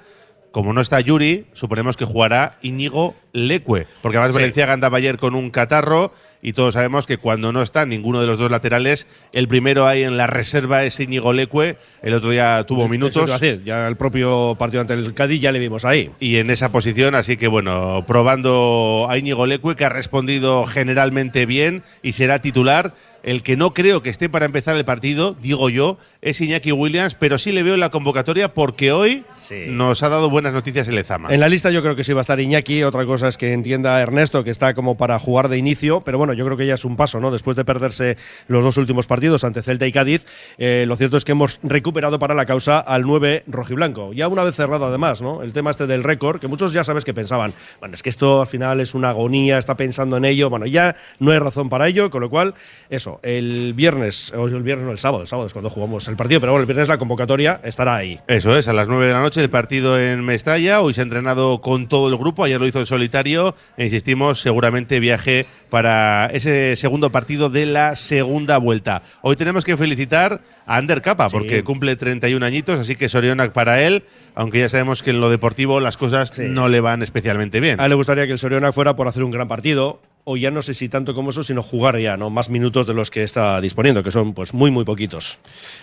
como 0.51 0.73
no 0.73 0.81
está 0.81 1.01
Yuri, 1.01 1.47
suponemos 1.55 1.97
que 1.97 2.05
jugará 2.05 2.59
Íñigo 2.63 3.15
Leque, 3.33 3.87
porque 4.03 4.19
además 4.19 4.35
Sí. 4.37 4.41
Valenciaga 4.43 4.73
andaba 4.75 4.99
ayer 4.99 5.17
con 5.17 5.35
un 5.35 5.51
catarro 5.51 6.13
y 6.43 6.53
todos 6.55 6.75
sabemos 6.75 7.07
que 7.07 7.17
cuando 7.17 7.53
no 7.53 7.63
está 7.63 7.87
ninguno 7.87 8.21
de 8.21 8.27
los 8.27 8.37
dos 8.37 8.51
laterales, 8.51 9.07
el 9.33 9.47
primero 9.47 9.87
ahí 9.87 10.03
en 10.03 10.17
la 10.17 10.27
reserva 10.27 10.83
es 10.85 10.99
Íñigo 10.99 11.33
Leque, 11.33 11.77
el 12.03 12.15
otro 12.15 12.31
día 12.31 12.65
tuvo 12.67 12.89
minutos. 12.89 13.31
decir, 13.31 13.63
ya 13.65 13.87
el 13.87 13.97
propio 13.97 14.57
partido 14.59 14.81
ante 14.81 14.95
el 14.95 15.15
Cádiz 15.15 15.41
ya 15.41 15.53
le 15.53 15.61
vimos 15.61 15.85
ahí. 15.85 16.11
y 16.19 16.37
en 16.39 16.51
esa 16.51 16.73
posición, 16.73 17.15
así 17.15 17.37
que 17.37 17.47
bueno, 17.47 18.05
probando 18.09 19.07
a 19.09 19.17
Íñigo 19.17 19.47
Leque, 19.47 19.77
que 19.77 19.85
ha 19.85 19.89
respondido 19.89 20.67
generalmente 20.67 21.47
bien 21.47 21.85
y 22.03 22.15
será 22.15 22.41
titular. 22.41 22.95
El 23.23 23.45
que 23.45 23.57
no 23.57 23.73
creo 23.73 24.03
que 24.03 24.11
esté 24.11 24.29
para 24.29 24.47
empezar 24.47 24.75
el 24.75 24.85
partido, 24.85 25.37
digo 25.41 25.71
yo, 25.71 25.97
es 26.23 26.41
Iñaki 26.41 26.71
Williams, 26.71 27.17
pero 27.17 27.37
sí 27.37 27.51
le 27.51 27.65
veo 27.65 27.75
en 27.75 27.81
la 27.81 27.91
convocatoria 27.91 28.55
porque 28.55 28.93
hoy 28.93 29.25
Sí. 29.35 29.65
nos 29.67 30.05
ha 30.05 30.09
dado 30.09 30.31
buenas 30.31 30.53
noticias 30.55 30.87
el 30.87 30.97
Ezama. 30.97 31.35
En 31.35 31.41
la 31.41 31.49
lista 31.49 31.69
yo 31.73 31.83
creo 31.83 31.97
que 31.97 32.05
sí 32.05 32.13
va 32.13 32.21
a 32.21 32.23
estar 32.23 32.39
Iñaki, 32.39 32.85
otra 32.85 33.05
cosa 33.05 33.27
es 33.27 33.37
que 33.37 33.53
entienda 33.53 34.01
Ernesto 34.01 34.45
que 34.45 34.51
está 34.53 34.73
como 34.75 34.97
para 34.97 35.19
jugar 35.19 35.49
de 35.49 35.59
inicio, 35.59 36.03
pero 36.03 36.19
bueno, 36.19 36.33
yo 36.33 36.45
creo 36.45 36.57
que 36.57 36.65
ya 36.65 36.75
es 36.75 36.85
un 36.85 36.95
paso, 36.97 37.19
¿no? 37.19 37.33
Después 37.33 37.57
de 37.57 37.65
perderse 37.65 38.17
los 38.47 38.63
dos 38.63 38.77
últimos 38.77 39.09
partidos 39.09 39.43
ante 39.43 39.63
Celta 39.63 39.85
y 39.85 39.91
Cádiz, 39.91 40.25
eh, 40.59 40.85
lo 40.87 40.95
cierto 40.95 41.17
es 41.17 41.25
que 41.25 41.33
hemos 41.33 41.59
recuperado 41.65 42.21
para 42.21 42.35
la 42.35 42.47
causa 42.47 42.79
al 42.79 43.03
9 43.03 43.43
rojiblanco. 43.49 44.13
Ya 44.13 44.29
una 44.29 44.45
vez 44.45 44.55
cerrado 44.55 44.85
además, 44.87 45.23
¿no? 45.23 45.43
El 45.43 45.53
tema 45.53 45.73
este 45.73 45.89
del 45.89 46.05
récord, 46.05 46.39
que 46.41 46.47
muchos 46.47 46.73
ya 46.73 46.85
sabes 46.85 47.05
que 47.05 47.13
pensaban, 47.13 47.53
bueno, 47.81 47.95
es 47.97 48.03
que 48.05 48.11
esto 48.11 48.43
al 48.43 48.47
final 48.47 48.79
es 48.79 48.95
una 48.95 49.09
agonía, 49.09 49.59
está 49.59 49.77
pensando 49.77 50.19
en 50.19 50.25
ello, 50.25 50.51
bueno, 50.51 50.67
ya 50.67 50.95
no 51.19 51.33
hay 51.33 51.41
razón 51.41 51.69
para 51.69 51.89
ello, 51.89 52.11
con 52.11 52.21
lo 52.21 52.31
cual, 52.31 52.55
eso, 52.91 53.19
el 53.25 53.73
viernes, 53.75 54.33
o 54.37 54.47
el 54.47 54.63
viernes 54.63 54.87
no, 54.87 54.93
el 54.93 54.99
sábado, 54.99 55.23
el 55.23 55.29
sábado 55.29 55.49
es 55.49 55.53
cuando 55.53 55.69
jugamos 55.69 56.07
el 56.13 56.17
partido, 56.17 56.41
pero 56.41 56.53
bueno, 56.53 56.63
el 56.63 56.67
viernes 56.67 56.89
la 56.89 56.99
convocatoria 56.99 57.61
estará 57.65 57.97
ahí. 57.97 58.21
Eso 58.29 58.57
es, 58.57 58.69
a 58.69 58.73
las 58.73 58.89
9 58.89 59.07
de 59.07 59.13
la 59.13 59.21
noche 59.21 59.41
el 59.41 59.51
partido 59.51 59.99
en 59.99 60.25
Mestalla. 60.25 60.81
Hoy 60.81 60.95
se 60.95 61.01
ha 61.01 61.05
entrenado 61.05 61.61
con 61.61 61.89
todo 61.89 62.09
el 62.09 62.17
grupo, 62.17 62.45
ayer 62.45 62.61
lo 62.61 62.67
hizo 62.67 62.79
en 62.79 62.87
solitario. 62.87 63.55
E 63.77 63.85
insistimos, 63.85 64.41
seguramente 64.41 65.01
viaje 65.01 65.47
para 65.71 66.27
ese 66.27 66.77
segundo 66.77 67.11
partido 67.11 67.49
de 67.51 67.67
la 67.67 67.97
segunda 67.97 68.59
vuelta. 68.59 69.03
Hoy 69.23 69.37
tenemos 69.37 69.65
que 69.65 69.77
felicitar 69.77 70.41
a 70.67 70.77
Ander 70.77 71.03
Capa 71.03 71.29
Sí. 71.29 71.37
porque 71.37 71.65
cumple 71.65 71.97
31 71.97 72.45
añitos, 72.45 72.79
así 72.79 72.95
que 72.95 73.09
Sorionak 73.09 73.53
para 73.53 73.83
él, 73.83 74.05
aunque 74.35 74.61
ya 74.61 74.69
sabemos 74.69 75.03
que 75.03 75.11
en 75.11 75.21
lo 75.21 75.31
deportivo 75.31 75.81
las 75.81 75.97
cosas 75.97 76.31
Sí. 76.33 76.43
no 76.47 76.69
le 76.69 76.81
van 76.81 77.03
especialmente 77.03 77.59
bien. 77.61 77.81
A 77.81 77.85
él 77.85 77.91
le 77.91 77.97
gustaría 77.97 78.27
que 78.27 78.33
el 78.33 78.39
Soriona 78.39 78.71
fuera 78.73 78.95
por 78.95 79.09
hacer 79.09 79.25
un 79.25 79.31
gran 79.31 79.49
partido, 79.49 80.01
o 80.25 80.37
ya 80.37 80.51
no 80.51 80.63
sé 80.63 80.75
si 80.75 80.89
tanto 80.89 81.15
como 81.15 81.31
eso, 81.31 81.43
sino 81.43 81.63
jugar 81.63 81.99
ya, 81.99 82.17
¿no? 82.17 82.31
Más 82.31 82.49
minutos 82.49 82.87
de 82.87 82.95
los 82.95 83.11
que 83.11 83.23
está 83.23 83.61
disponiendo, 83.61 84.03
que 84.03 84.11
son 84.11 84.35
pues 84.35 84.55
muy, 84.55 84.71
muy 84.71 84.85
poquitos. 84.85 85.41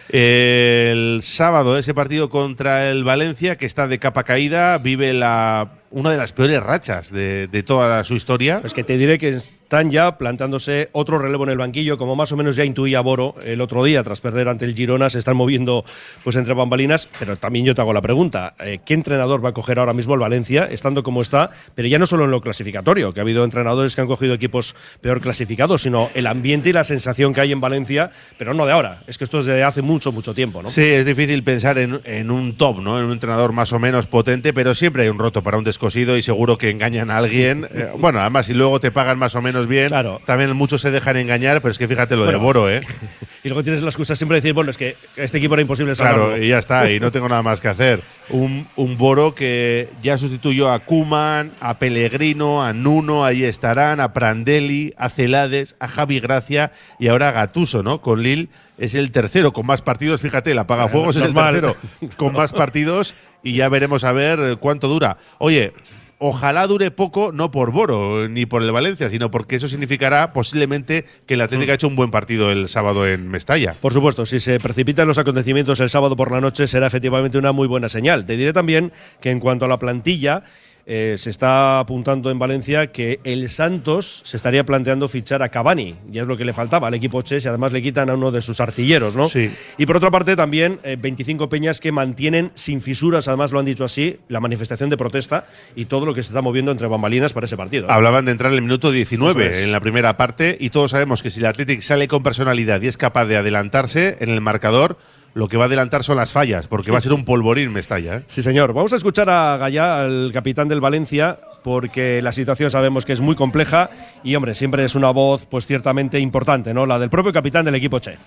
El 0.10 1.20
sábado, 1.24 1.78
ese 1.78 1.94
partido 1.94 2.30
contra 2.30 2.90
el 2.90 3.04
Valencia, 3.04 3.58
que 3.58 3.66
está 3.66 3.88
de 3.88 4.00
capa 4.00 4.24
caída, 4.24 4.78
vive 4.78 5.14
la, 5.14 5.79
una 5.92 6.12
de 6.12 6.18
las 6.18 6.34
peores 6.34 6.62
rachas 6.62 7.12
de, 7.12 7.48
de 7.48 7.64
toda 7.64 8.04
su 8.04 8.16
historia. 8.16 8.62
Es 8.64 8.74
que 8.74 8.84
te 8.84 8.98
diré 8.98 9.18
que 9.18 9.40
están 9.70 9.92
ya 9.92 10.18
plantándose 10.18 10.90
otro 10.94 11.20
relevo 11.20 11.44
en 11.44 11.52
el 11.52 11.58
banquillo, 11.60 12.00
como 12.00 12.16
más 12.16 12.32
o 12.32 12.38
menos 12.38 12.56
ya 12.56 12.66
intuía 12.66 13.02
Boro 13.02 13.36
el 13.44 13.62
otro 13.62 13.84
día, 13.84 14.02
tras 14.04 14.20
perder 14.20 14.48
ante 14.48 14.66
el 14.66 14.74
Girona, 14.74 15.12
se 15.12 15.20
están 15.20 15.38
moviendo 15.38 15.86
pues 16.24 16.36
entre 16.36 16.56
bambalinas, 16.56 17.08
pero 17.20 17.38
también 17.38 17.66
yo 17.66 17.76
te 17.76 17.82
hago 17.82 17.94
la 17.94 18.02
pregunta, 18.02 18.56
eh, 18.60 18.80
¿qué 18.84 18.96
entrenador 18.96 19.46
va 19.46 19.50
a 19.50 19.54
coger 19.54 19.78
ahora 19.78 19.94
mismo 19.94 20.16
el 20.16 20.20
Valencia, 20.22 20.68
estando 20.72 21.04
como 21.04 21.22
está, 21.22 21.52
pero 21.76 21.88
ya 21.88 22.00
no 22.00 22.08
solo 22.08 22.26
en 22.26 22.32
lo 22.32 22.42
clasificatorio, 22.42 23.14
que 23.14 23.20
ha 23.20 23.24
habido 23.24 23.44
entrenadores 23.44 23.96
que 23.96 24.02
han 24.02 24.08
cogido 24.08 24.34
equipos 24.34 24.76
peor 25.02 25.22
clasificados, 25.22 25.84
sino 25.84 26.10
el 26.16 26.26
ambiente 26.26 26.70
y 26.70 26.74
la 26.74 26.84
sensación 26.84 27.34
que 27.34 27.42
hay 27.42 27.52
en 27.52 27.62
Valencia, 27.62 28.10
pero 28.40 28.56
no 28.56 28.66
de 28.66 28.72
ahora, 28.72 29.04
es 29.06 29.20
que 29.20 29.24
esto 29.24 29.38
es 29.38 29.46
de 29.46 29.64
hace 29.64 29.84
mucho, 29.84 30.12
mucho 30.12 30.34
tiempo, 30.34 30.64
¿no? 30.64 30.70
Sí, 30.70 30.82
es 30.82 31.06
difícil 31.06 31.44
pensar 31.44 31.78
en, 31.78 32.02
en 32.06 32.32
un 32.32 32.56
top, 32.56 32.80
¿no? 32.80 32.98
En 32.98 33.06
un 33.06 33.12
entrenador 33.12 33.52
más 33.52 33.72
o 33.72 33.78
menos 33.78 34.08
potente, 34.08 34.52
pero 34.52 34.74
siempre 34.74 35.04
hay 35.04 35.10
un 35.10 35.20
roto 35.20 35.44
para 35.44 35.60
un 35.60 35.64
descosido 35.80 36.18
y 36.18 36.22
seguro 36.22 36.58
que 36.58 36.70
engañan 36.70 37.10
a 37.10 37.18
alguien. 37.18 37.66
Eh, 37.80 37.88
bueno, 37.98 38.20
además, 38.20 38.48
si 38.48 38.54
luego 38.54 38.80
te 38.82 38.92
pagan 38.92 39.18
más 39.20 39.36
o 39.36 39.42
menos 39.42 39.68
bien, 39.68 39.88
Claro. 39.90 40.20
también 40.26 40.52
muchos 40.56 40.82
se 40.82 40.92
dejan 40.92 41.16
engañar, 41.18 41.62
pero 41.62 41.72
es 41.72 41.78
que 41.78 41.88
fíjate 41.88 42.16
lo 42.16 42.24
Bueno, 42.24 42.38
de 42.40 42.44
Boro, 42.44 42.70
¿eh? 42.70 42.82
Y 43.44 43.48
luego 43.48 43.64
tienes 43.64 43.82
la 43.82 43.90
excusa 43.90 44.16
siempre 44.16 44.36
de 44.36 44.42
decir, 44.42 44.54
bueno, 44.54 44.70
es 44.70 44.78
que 44.78 44.96
este 45.16 45.38
equipo 45.38 45.54
era 45.54 45.62
imposible 45.62 45.96
salvarlo. 45.96 46.28
Claro, 46.28 46.44
y 46.44 46.50
ya 46.50 46.60
está, 46.60 46.92
y 46.92 47.00
no 47.00 47.12
tengo 47.12 47.30
nada 47.30 47.42
más 47.42 47.62
que 47.62 47.70
hacer. 47.70 48.02
Un, 48.30 48.68
un 48.76 48.98
Boro 48.98 49.34
que 49.34 49.88
ya 50.04 50.18
sustituyó 50.18 50.70
a 50.72 50.80
Kuman, 50.80 51.54
a 51.62 51.80
Pellegrino, 51.80 52.64
a 52.64 52.74
Nuno, 52.74 53.24
ahí 53.24 53.44
estarán, 53.44 54.02
a 54.02 54.12
Prandelli, 54.14 54.94
a 54.98 55.10
Celades, 55.10 55.76
a 55.80 55.88
Javi 55.88 56.20
Gracia 56.20 56.74
y 57.00 57.08
ahora 57.08 57.30
a 57.30 57.32
Gatuso, 57.32 57.82
¿no? 57.82 58.02
Con 58.02 58.24
Lille 58.24 58.50
es 58.78 58.94
el 58.94 59.12
tercero 59.12 59.54
con 59.54 59.66
más 59.66 59.82
partidos, 59.82 60.22
fíjate, 60.22 60.52
el 60.52 60.60
apagafuegos 60.60 61.16
es 61.16 61.24
el 61.24 61.34
tercero 61.34 61.76
con 62.18 62.34
más 62.34 62.54
partidos 62.54 63.16
y 63.44 63.54
ya 63.54 63.70
veremos 63.70 64.04
a 64.04 64.12
ver 64.12 64.58
cuánto 64.60 64.88
dura. 64.88 65.18
Oye, 65.38 65.74
ojalá 66.20 66.68
dure 66.68 66.92
poco, 66.92 67.32
no 67.32 67.50
por 67.50 67.72
Boro 67.72 68.28
ni 68.30 68.46
por 68.46 68.62
el 68.62 68.72
Valencia, 68.72 69.10
sino 69.10 69.32
porque 69.32 69.56
eso 69.56 69.68
significará 69.68 70.34
posiblemente 70.34 71.06
que 71.26 71.34
el 71.34 71.42
Atlético 71.42 71.72
ha 71.72 71.76
hecho 71.76 71.88
un 71.88 71.96
buen 71.96 72.12
partido 72.12 72.52
el 72.52 72.68
sábado 72.68 73.08
en 73.08 73.30
Mestalla. 73.30 73.74
Por 73.80 73.94
supuesto, 73.94 74.26
si 74.26 74.40
se 74.40 74.60
precipitan 74.60 75.08
los 75.08 75.18
acontecimientos 75.18 75.80
el 75.80 75.90
sábado 75.90 76.16
por 76.16 76.32
la 76.32 76.42
noche 76.42 76.68
será 76.68 76.88
efectivamente 76.88 77.38
una 77.38 77.54
muy 77.54 77.68
buena 77.68 77.90
señal. 77.90 78.26
Te 78.26 78.38
diré 78.38 78.54
también 78.54 78.92
que 79.22 79.32
en 79.32 79.40
cuanto 79.40 79.66
a 79.66 79.68
la 79.70 79.80
plantilla, 79.80 80.44
eh, 80.92 81.20
se 81.20 81.30
está 81.30 81.80
apuntando 81.80 82.32
en 82.32 82.40
Valencia 82.40 82.88
que 82.88 83.20
el 83.24 83.50
Santos 83.52 84.22
se 84.26 84.38
estaría 84.38 84.64
planteando 84.64 85.08
fichar 85.08 85.44
a 85.44 85.50
Cavani, 85.50 85.96
ya 86.10 86.24
es 86.24 86.28
lo 86.28 86.36
que 86.36 86.44
le 86.44 86.52
faltaba 86.52 86.88
al 86.88 86.96
equipo 86.96 87.22
Che, 87.22 87.38
y 87.38 87.48
además 87.48 87.72
le 87.74 87.84
quitan 87.84 88.10
a 88.10 88.16
uno 88.16 88.32
de 88.32 88.42
sus 88.42 88.60
artilleros, 88.60 89.16
¿no? 89.16 89.30
Sí. 89.30 89.52
Y 89.78 89.86
por 89.86 89.98
otra 89.98 90.10
parte 90.10 90.36
también 90.36 90.80
eh, 90.82 90.98
25 91.00 91.48
peñas 91.48 91.80
que 91.80 91.92
mantienen 91.92 92.52
sin 92.56 92.82
fisuras, 92.82 93.28
además 93.28 93.52
lo 93.52 93.60
han 93.60 93.66
dicho 93.66 93.86
así, 93.86 94.18
la 94.30 94.40
manifestación 94.40 94.90
de 94.90 94.98
protesta 94.98 95.46
y 95.76 95.86
todo 95.86 96.08
lo 96.08 96.16
que 96.16 96.24
se 96.24 96.30
está 96.30 96.42
moviendo 96.42 96.72
entre 96.72 96.88
bambalinas 96.88 97.34
para 97.34 97.46
ese 97.46 97.56
partido. 97.56 97.86
¿eh? 97.86 97.92
Hablaban 97.92 98.26
de 98.26 98.32
entrar 98.32 98.52
en 98.52 98.56
el 98.56 98.64
minuto 98.64 98.92
19 98.92 99.46
Eso 99.46 99.60
es. 99.60 99.66
en 99.66 99.72
la 99.72 99.82
primera 99.82 100.18
parte 100.18 100.58
y 100.60 100.72
todos 100.72 100.90
sabemos 100.90 101.22
que 101.22 101.30
si 101.30 101.40
el 101.40 101.46
Athletic 101.46 101.82
sale 101.82 102.08
con 102.08 102.24
personalidad 102.24 102.82
y 102.82 102.88
es 102.88 102.98
capaz 102.98 103.26
de 103.26 103.38
adelantarse 103.38 104.18
en 104.22 104.30
el 104.30 104.42
marcador, 104.42 104.98
lo 105.34 105.48
que 105.48 105.58
va 105.58 105.64
a 105.64 105.68
adelantar 105.68 106.04
son 106.04 106.18
las 106.18 106.32
fallas, 106.32 106.68
porque 106.68 106.92
va 106.92 106.98
a 106.98 107.02
ser 107.02 107.14
un 107.14 107.26
polvorín 107.26 107.72
Mestalla. 107.72 108.18
¿eh? 108.18 108.22
Sí, 108.28 108.42
señor. 108.42 108.74
Vamos 108.74 108.94
a 108.94 108.96
escuchar 108.96 109.30
a 109.30 109.58
Gallá, 109.58 110.02
al 110.02 110.32
capitán 110.34 110.68
del 110.68 110.82
Valencia, 110.82 111.38
porque 111.64 112.22
la 112.22 112.32
situación 112.32 112.72
sabemos 112.72 113.06
que 113.06 113.14
es 113.14 113.22
muy 113.22 113.36
compleja 113.36 113.90
y, 114.24 114.36
hombre, 114.36 114.56
siempre 114.56 114.84
es 114.84 114.96
una 114.96 115.12
voz, 115.12 115.46
pues 115.46 115.66
ciertamente 115.66 116.20
importante, 116.20 116.74
¿no? 116.74 116.86
La 116.86 117.00
del 117.00 117.10
propio 117.10 117.32
capitán 117.32 117.66
del 117.66 117.76
equipo 117.76 118.00
Che. 118.00 118.18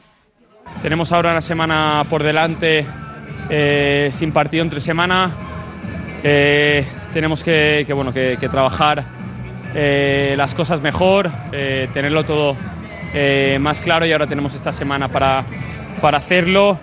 Tenemos 0.80 1.12
ahora 1.12 1.32
una 1.32 1.40
semana 1.40 2.04
por 2.08 2.22
delante 2.22 2.84
eh, 3.50 4.10
sin 4.12 4.32
partido 4.32 4.62
entre 4.62 4.80
semana. 4.80 5.30
Eh, 6.22 6.86
tenemos 7.12 7.42
que, 7.42 7.84
que, 7.86 7.92
bueno, 7.92 8.12
que, 8.12 8.36
que 8.38 8.48
trabajar 8.48 9.04
eh, 9.74 10.34
las 10.36 10.54
cosas 10.54 10.82
mejor, 10.82 11.30
eh, 11.52 11.88
tenerlo 11.94 12.24
todo 12.24 12.56
eh, 13.14 13.58
más 13.60 13.80
claro 13.80 14.04
y 14.04 14.12
ahora 14.12 14.26
tenemos 14.26 14.54
esta 14.54 14.72
semana 14.72 15.08
para, 15.08 15.44
para 16.00 16.18
hacerlo. 16.18 16.78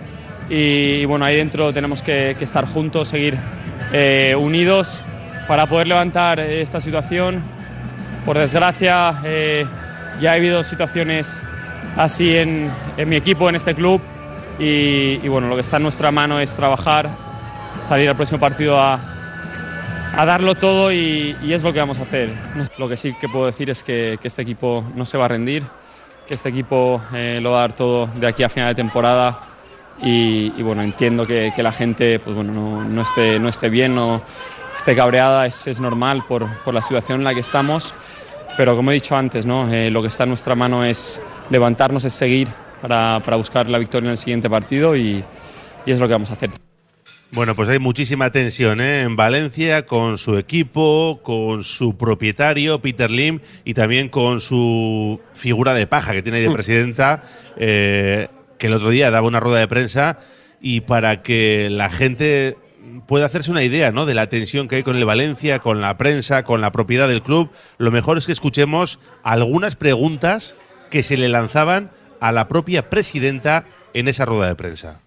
Y, 0.50 1.00
y 1.00 1.04
bueno, 1.06 1.24
ahí 1.24 1.36
dentro 1.36 1.72
tenemos 1.72 2.02
que, 2.02 2.34
que 2.36 2.44
estar 2.44 2.66
juntos, 2.66 3.08
seguir 3.08 3.38
eh, 3.92 4.36
unidos 4.38 5.02
para 5.48 5.66
poder 5.66 5.86
levantar 5.86 6.38
esta 6.40 6.80
situación. 6.80 7.42
Por 8.24 8.36
desgracia, 8.36 9.14
eh, 9.24 9.64
ya 10.20 10.32
ha 10.32 10.34
habido 10.34 10.62
situaciones 10.62 11.42
así 11.96 12.36
en, 12.36 12.70
en 12.96 13.08
mi 13.08 13.16
equipo, 13.16 13.48
en 13.48 13.56
este 13.56 13.74
club. 13.74 14.00
Y, 14.58 15.18
y, 15.22 15.28
bueno, 15.28 15.48
lo 15.48 15.54
que 15.54 15.62
está 15.62 15.78
en 15.78 15.84
nuestra 15.84 16.10
mano 16.10 16.38
es 16.38 16.54
trabajar, 16.54 17.08
salir 17.76 18.10
al 18.10 18.16
próximo 18.16 18.38
partido 18.38 18.78
a, 18.78 19.00
a 20.14 20.24
darlo 20.26 20.54
todo 20.54 20.92
y, 20.92 21.34
y, 21.42 21.52
es 21.52 21.62
lo 21.62 21.72
que 21.72 21.80
vamos 21.80 21.98
a 21.98 22.02
hacer. 22.02 22.28
Lo 22.76 22.88
que 22.88 22.96
sí 22.96 23.14
que 23.18 23.28
puedo 23.28 23.46
decir 23.46 23.70
es 23.70 23.82
que, 23.82 24.18
que 24.20 24.28
este 24.28 24.42
equipo 24.42 24.84
no 24.94 25.06
se 25.06 25.16
va 25.16 25.24
a 25.24 25.28
rendir, 25.28 25.62
que 26.26 26.34
este 26.34 26.50
equipo 26.50 27.00
eh, 27.14 27.40
lo 27.42 27.52
va 27.52 27.58
a 27.58 27.60
dar 27.62 27.72
todo 27.74 28.06
de 28.14 28.26
aquí 28.26 28.42
a 28.42 28.48
final 28.48 28.68
de 28.68 28.74
temporada. 28.74 29.49
Y, 30.02 30.52
y 30.56 30.62
bueno, 30.62 30.82
entiendo 30.82 31.26
que, 31.26 31.52
que, 31.54 31.62
la 31.62 31.72
gente 31.72 32.18
pues 32.18 32.34
bueno, 32.34 32.52
no, 32.52 32.84
no, 32.84 33.02
esté, 33.02 33.38
no 33.38 33.48
esté 33.48 33.68
bien, 33.68 33.94
no 33.94 34.22
esté 34.76 34.96
cabreada, 34.96 35.46
es, 35.46 35.66
es 35.66 35.78
normal 35.78 36.24
por, 36.26 36.46
por, 36.64 36.72
la 36.72 36.80
situación 36.80 37.20
en 37.20 37.24
la 37.24 37.34
que 37.34 37.40
estamos. 37.40 37.94
Pero 38.56 38.76
como 38.76 38.90
he 38.90 38.94
dicho 38.94 39.16
antes, 39.16 39.46
¿no? 39.46 39.72
Eh, 39.72 39.90
lo 39.90 40.02
que 40.02 40.08
está 40.08 40.24
en 40.24 40.30
nuestra 40.30 40.54
mano 40.54 40.84
es 40.84 41.22
levantarnos, 41.50 42.04
es 42.04 42.14
seguir 42.14 42.48
para, 42.80 43.20
para 43.24 43.36
buscar 43.36 43.68
la 43.68 43.78
victoria 43.78 44.06
en 44.06 44.12
el 44.12 44.18
siguiente 44.18 44.48
partido 44.48 44.96
y, 44.96 45.22
y, 45.86 45.90
es 45.90 46.00
lo 46.00 46.06
que 46.06 46.12
vamos 46.12 46.30
a 46.30 46.34
hacer. 46.34 46.50
Bueno, 47.32 47.54
pues 47.54 47.68
hay 47.68 47.78
muchísima 47.78 48.32
tensión 48.32 48.80
¿eh? 48.80 49.02
en 49.02 49.14
Valencia 49.14 49.86
con 49.86 50.18
su 50.18 50.36
equipo, 50.36 51.20
con 51.22 51.62
su 51.62 51.96
propietario, 51.96 52.80
Peter 52.80 53.08
Lim, 53.08 53.38
y 53.64 53.74
también 53.74 54.08
con 54.08 54.40
su 54.40 55.20
figura 55.34 55.72
de 55.74 55.86
paja 55.86 56.12
que 56.12 56.22
tiene 56.22 56.38
ahí 56.38 56.44
de 56.44 56.50
presidenta, 56.50 57.22
eh, 57.56 58.28
que 58.60 58.68
el 58.68 58.74
otro 58.74 58.90
día 58.90 59.10
daba 59.10 59.26
una 59.26 59.40
rueda 59.40 59.58
de 59.58 59.66
prensa 59.66 60.20
y 60.60 60.82
para 60.82 61.22
que 61.22 61.68
la 61.70 61.90
gente 61.90 62.56
pueda 63.08 63.26
hacerse 63.26 63.50
una 63.50 63.64
idea 63.64 63.90
¿no? 63.90 64.06
de 64.06 64.14
la 64.14 64.28
tensión 64.28 64.68
que 64.68 64.76
hay 64.76 64.82
con 64.82 64.96
el 64.96 65.04
Valencia, 65.04 65.58
con 65.58 65.80
la 65.80 65.96
prensa, 65.96 66.44
con 66.44 66.60
la 66.60 66.70
propiedad 66.70 67.08
del 67.08 67.22
club, 67.22 67.50
lo 67.78 67.90
mejor 67.90 68.18
es 68.18 68.26
que 68.26 68.32
escuchemos 68.32 69.00
algunas 69.24 69.74
preguntas 69.74 70.54
que 70.90 71.02
se 71.02 71.16
le 71.16 71.28
lanzaban 71.28 71.90
a 72.20 72.32
la 72.32 72.48
propia 72.48 72.90
presidenta 72.90 73.64
en 73.94 74.08
esa 74.08 74.26
rueda 74.26 74.48
de 74.48 74.54
prensa. 74.54 75.00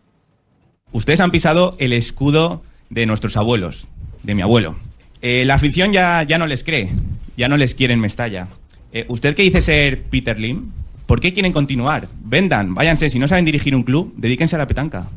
Ustedes 0.91 1.19
han 1.19 1.31
pisado 1.31 1.75
el 1.79 1.93
escudo 1.93 2.63
de 2.89 3.05
nuestros 3.05 3.37
abuelos, 3.37 3.87
de 4.23 4.35
mi 4.35 4.41
abuelo. 4.41 4.77
Eh, 5.21 5.45
la 5.45 5.55
afición 5.55 5.93
ya, 5.93 6.23
ya 6.23 6.37
no 6.37 6.47
les 6.47 6.63
cree, 6.63 6.89
ya 7.37 7.47
no 7.47 7.57
les 7.57 7.75
quiere 7.75 7.93
en 7.93 7.99
Mestalla. 7.99 8.47
Eh, 8.91 9.05
¿Usted 9.07 9.35
qué 9.35 9.43
dice 9.43 9.61
ser 9.61 10.03
Peter 10.03 10.39
Lim? 10.39 10.71
¿Por 11.05 11.19
qué 11.19 11.33
quieren 11.33 11.51
continuar? 11.51 12.07
Vendan, 12.23 12.73
váyanse, 12.73 13.09
si 13.09 13.19
no 13.19 13.27
saben 13.27 13.45
dirigir 13.45 13.75
un 13.75 13.83
club, 13.83 14.13
dedíquense 14.15 14.55
a 14.55 14.59
la 14.59 14.67
petanca. 14.67 15.09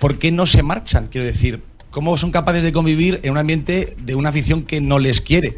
¿Por 0.00 0.18
qué 0.18 0.32
no 0.32 0.46
se 0.46 0.62
marchan? 0.62 1.08
Quiero 1.10 1.26
decir, 1.26 1.62
¿cómo 1.90 2.16
son 2.16 2.30
capaces 2.30 2.62
de 2.62 2.72
convivir 2.72 3.20
en 3.22 3.32
un 3.32 3.38
ambiente 3.38 3.94
de 3.98 4.14
una 4.14 4.30
afición 4.30 4.62
que 4.62 4.80
no 4.80 4.98
les 4.98 5.20
quiere? 5.20 5.56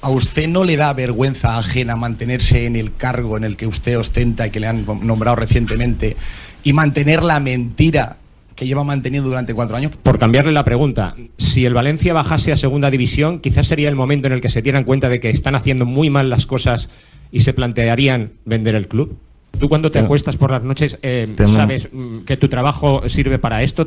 ¿A 0.00 0.08
usted 0.08 0.48
no 0.48 0.64
le 0.64 0.76
da 0.76 0.92
vergüenza 0.92 1.58
ajena 1.58 1.94
mantenerse 1.94 2.66
en 2.66 2.76
el 2.76 2.94
cargo 2.94 3.36
en 3.36 3.44
el 3.44 3.56
que 3.56 3.66
usted 3.66 3.98
ostenta 3.98 4.46
y 4.46 4.50
que 4.50 4.60
le 4.60 4.66
han 4.66 4.84
nombrado 4.84 5.36
recientemente 5.36 6.16
y 6.64 6.72
mantener 6.72 7.22
la 7.22 7.38
mentira 7.38 8.16
que 8.56 8.66
lleva 8.66 8.84
manteniendo 8.84 9.28
durante 9.28 9.54
cuatro 9.54 9.76
años? 9.76 9.92
Por 10.02 10.18
cambiarle 10.18 10.52
la 10.52 10.64
pregunta, 10.64 11.14
si 11.38 11.64
el 11.64 11.74
Valencia 11.74 12.12
bajase 12.12 12.52
a 12.52 12.56
segunda 12.56 12.90
división, 12.90 13.40
quizás 13.40 13.66
sería 13.66 13.88
el 13.88 13.96
momento 13.96 14.26
en 14.26 14.32
el 14.32 14.40
que 14.40 14.50
se 14.50 14.62
dieran 14.62 14.84
cuenta 14.84 15.08
de 15.08 15.20
que 15.20 15.30
están 15.30 15.54
haciendo 15.54 15.86
muy 15.86 16.10
mal 16.10 16.30
las 16.30 16.46
cosas 16.46 16.88
y 17.32 17.40
se 17.40 17.52
plantearían 17.54 18.32
vender 18.44 18.76
el 18.76 18.86
club. 18.86 19.16
Tú 19.58 19.68
cuando 19.68 19.90
te 19.90 19.98
acuestas 19.98 20.36
por 20.36 20.50
las 20.50 20.62
noches, 20.62 20.98
eh, 21.02 21.34
¿sabes 21.46 21.88
mm, 21.90 22.20
que 22.20 22.36
tu 22.36 22.48
trabajo 22.48 23.08
sirve 23.08 23.38
para 23.38 23.62
esto? 23.62 23.86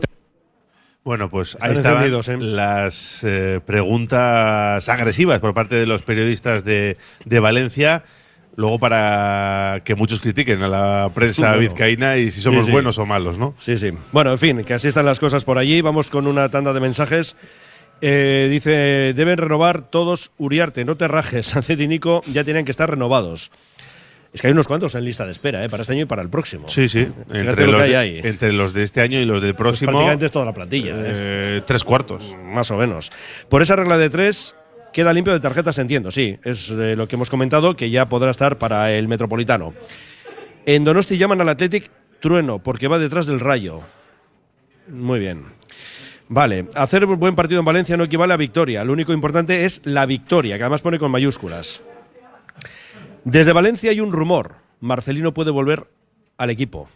Bueno, 1.03 1.29
pues 1.29 1.53
Están 1.53 1.69
ahí 1.71 1.77
estaban 1.77 2.03
¿eh? 2.05 2.37
las 2.39 3.19
eh, 3.23 3.59
preguntas 3.65 4.89
agresivas 4.89 5.39
por 5.39 5.53
parte 5.53 5.75
de 5.75 5.85
los 5.85 6.01
periodistas 6.01 6.65
de, 6.65 6.97
de 7.25 7.39
Valencia. 7.39 8.03
Luego 8.57 8.79
para 8.79 9.81
que 9.83 9.95
muchos 9.95 10.21
critiquen 10.21 10.63
a 10.63 10.67
la 10.69 11.09
prensa 11.13 11.49
Bueno. 11.49 11.59
vizcaína 11.59 12.17
y 12.17 12.31
si 12.31 12.41
somos 12.41 12.61
Sí, 12.61 12.67
sí. 12.67 12.71
buenos 12.71 12.97
o 12.97 13.05
malos, 13.05 13.37
¿no? 13.37 13.53
Sí, 13.59 13.77
sí. 13.77 13.91
Bueno, 14.13 14.31
en 14.31 14.39
fin, 14.39 14.63
que 14.63 14.73
así 14.73 14.87
están 14.87 15.05
las 15.05 15.19
cosas 15.19 15.43
por 15.43 15.57
allí. 15.57 15.81
Vamos 15.81 16.09
con 16.09 16.25
una 16.25 16.47
tanda 16.49 16.71
de 16.73 16.79
mensajes. 16.79 17.35
Eh, 18.01 18.47
dice, 18.51 19.13
deben 19.15 19.37
renovar 19.37 19.89
todos 19.89 20.31
Uriarte, 20.37 20.85
no 20.85 20.97
te 20.97 21.07
rajes, 21.07 21.45
Sánchez 21.47 21.79
y 21.79 21.87
Nico 21.87 22.21
ya 22.31 22.43
tienen 22.43 22.65
que 22.65 22.71
estar 22.71 22.89
renovados. 22.89 23.51
Es 24.33 24.41
que 24.41 24.47
hay 24.47 24.51
unos 24.51 24.67
cuantos 24.67 24.95
en 24.95 25.05
lista 25.05 25.25
de 25.25 25.31
espera, 25.31 25.63
¿eh? 25.63 25.69
para 25.69 25.81
este 25.81 25.93
año 25.93 26.01
y 26.01 26.05
para 26.05 26.21
el 26.21 26.29
próximo. 26.29 26.67
Sí, 26.67 26.89
sí. 26.89 27.07
Fíjate 27.29 27.39
Entre 27.39 27.65
lo 27.67 27.71
los, 27.71 27.77
que 27.79 27.83
hay 27.85 27.89
de, 27.91 27.97
ahí. 27.97 28.21
entre 28.21 28.51
los 28.51 28.73
de 28.73 28.83
este 28.83 28.99
año 28.99 29.17
y 29.17 29.23
los 29.23 29.41
del 29.41 29.55
próximo. 29.55 29.91
prácticamente 29.91 30.25
es 30.25 30.31
toda 30.33 30.43
la 30.43 30.53
plantilla, 30.53 30.91
¿eh? 30.93 31.01
eh, 31.05 31.61
tres 31.65 31.85
cuartos. 31.85 32.35
Más 32.43 32.69
o 32.69 32.75
menos. 32.75 33.13
Por 33.47 33.61
esa 33.61 33.77
regla 33.77 33.97
de 33.97 34.09
tres, 34.09 34.57
queda 34.91 35.13
limpio 35.13 35.31
de 35.31 35.39
tarjetas, 35.39 35.77
entiendo, 35.77 36.11
sí. 36.11 36.37
Es 36.43 36.69
eh, 36.69 36.97
lo 36.97 37.07
que 37.07 37.15
hemos 37.15 37.29
comentado, 37.29 37.77
que 37.77 37.89
ya 37.89 38.09
podrá 38.09 38.29
estar 38.29 38.57
para 38.57 38.91
el 38.91 39.07
Metropolitano. 39.07 39.73
En 40.65 40.83
Donosti 40.83 41.17
llaman 41.17 41.39
al 41.39 41.47
Athletic 41.47 41.89
trueno, 42.19 42.59
porque 42.59 42.89
va 42.89 42.99
detrás 42.99 43.27
del 43.27 43.39
rayo. 43.39 43.81
Muy 44.89 45.19
bien. 45.19 45.43
Vale, 46.27 46.67
hacer 46.75 47.05
un 47.05 47.20
buen 47.20 47.36
partido 47.36 47.60
en 47.60 47.65
Valencia 47.65 47.98
no 47.98 48.03
equivale 48.03 48.34
a 48.34 48.38
victoria. 48.38 48.84
Lo 48.84 48.94
único 48.94 49.13
importante 49.13 49.65
es 49.65 49.82
la 49.84 50.05
victoria, 50.05 50.58
que 50.58 50.63
además 50.63 50.82
pone 50.82 51.00
con 51.00 51.12
mayúsculas. 51.12 51.84
Desde 53.24 53.53
Valencia 53.53 53.91
hay 53.91 54.00
un 54.00 54.12
rumor. 54.12 54.55
Marcelino 54.79 55.34
puede 55.34 55.51
volver 55.51 55.88
al 56.38 56.50
equipo. 56.50 56.88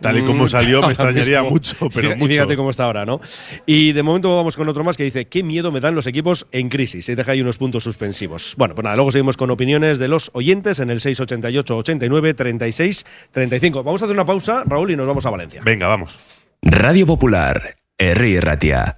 Tal 0.00 0.18
y 0.18 0.22
como 0.22 0.44
Mm, 0.44 0.48
salió, 0.48 0.80
me 0.80 0.88
extrañaría 0.92 1.42
mucho, 1.42 1.90
pero. 1.92 2.14
Fíjate 2.26 2.56
cómo 2.56 2.70
está 2.70 2.84
ahora, 2.84 3.04
¿no? 3.04 3.20
Y 3.66 3.92
de 3.92 4.02
momento 4.02 4.34
vamos 4.36 4.56
con 4.56 4.68
otro 4.68 4.84
más 4.84 4.96
que 4.96 5.02
dice, 5.02 5.26
qué 5.26 5.42
miedo 5.42 5.72
me 5.72 5.80
dan 5.80 5.94
los 5.94 6.06
equipos 6.06 6.46
en 6.52 6.68
crisis. 6.68 7.08
Y 7.08 7.14
deja 7.14 7.32
ahí 7.32 7.40
unos 7.40 7.58
puntos 7.58 7.82
suspensivos. 7.82 8.54
Bueno, 8.56 8.74
pues 8.74 8.84
nada, 8.84 8.96
luego 8.96 9.10
seguimos 9.10 9.36
con 9.36 9.50
opiniones 9.50 9.98
de 9.98 10.08
los 10.08 10.30
oyentes 10.34 10.78
en 10.78 10.90
el 10.90 11.00
688 11.00 11.76
89 11.76 12.34
36 12.34 13.06
35. 13.32 13.82
Vamos 13.82 14.02
a 14.02 14.04
hacer 14.04 14.14
una 14.14 14.26
pausa, 14.26 14.62
Raúl, 14.66 14.92
y 14.92 14.96
nos 14.96 15.06
vamos 15.06 15.26
a 15.26 15.30
Valencia. 15.30 15.62
Venga, 15.64 15.88
vamos. 15.88 16.46
Radio 16.62 17.06
Popular, 17.06 17.76
Herri 17.98 18.40
Ratia. 18.40 18.92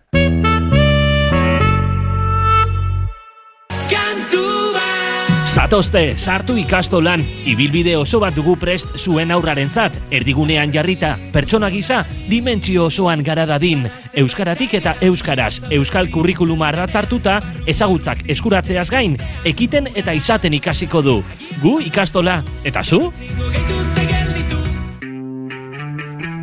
Zatozte, 5.47 6.17
sartu 6.19 6.57
ikastolan, 6.59 7.23
ibilbide 7.47 7.95
oso 7.99 8.19
bat 8.19 8.35
dugu 8.35 8.57
prest 8.59 8.97
zuen 8.99 9.31
aurrarentzat, 9.31 9.95
erdigunean 10.11 10.75
jarrita, 10.75 11.13
pertsona 11.35 11.71
gisa, 11.71 12.01
dimentsio 12.31 12.89
osoan 12.91 13.23
gara 13.23 13.47
dadin, 13.47 13.87
euskaratik 14.19 14.75
eta 14.81 14.97
euskaraz, 15.07 15.61
euskal 15.71 16.11
kurrikuluma 16.11 16.73
arratzartuta, 16.73 17.39
ezagutzak 17.71 18.27
eskuratzeaz 18.35 18.89
gain, 18.91 19.15
ekiten 19.47 19.93
eta 19.95 20.15
izaten 20.15 20.59
ikasiko 20.59 21.03
du. 21.07 21.17
Gu 21.63 21.79
ikastola, 21.87 22.41
eta 22.67 22.83
zu? 22.83 23.13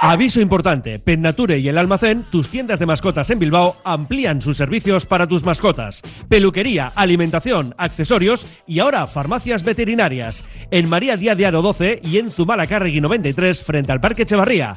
Aviso 0.00 0.40
importante, 0.40 1.00
Pet 1.00 1.18
Nature 1.18 1.58
y 1.58 1.66
el 1.66 1.76
almacén, 1.76 2.22
tus 2.30 2.48
tiendas 2.48 2.78
de 2.78 2.86
mascotas 2.86 3.30
en 3.30 3.40
Bilbao, 3.40 3.78
amplían 3.82 4.40
sus 4.40 4.56
servicios 4.56 5.06
para 5.06 5.26
tus 5.26 5.42
mascotas. 5.42 6.02
Peluquería, 6.28 6.92
alimentación, 6.94 7.74
accesorios 7.78 8.46
y 8.64 8.78
ahora 8.78 9.08
farmacias 9.08 9.64
veterinarias. 9.64 10.44
En 10.70 10.88
María 10.88 11.16
Díaz 11.16 11.36
de 11.36 11.46
Aro 11.46 11.62
12 11.62 12.00
y 12.04 12.18
en 12.18 12.30
Zumalacárregui 12.30 13.00
93 13.00 13.60
frente 13.60 13.90
al 13.90 14.00
Parque 14.00 14.22
Echevarría. 14.22 14.76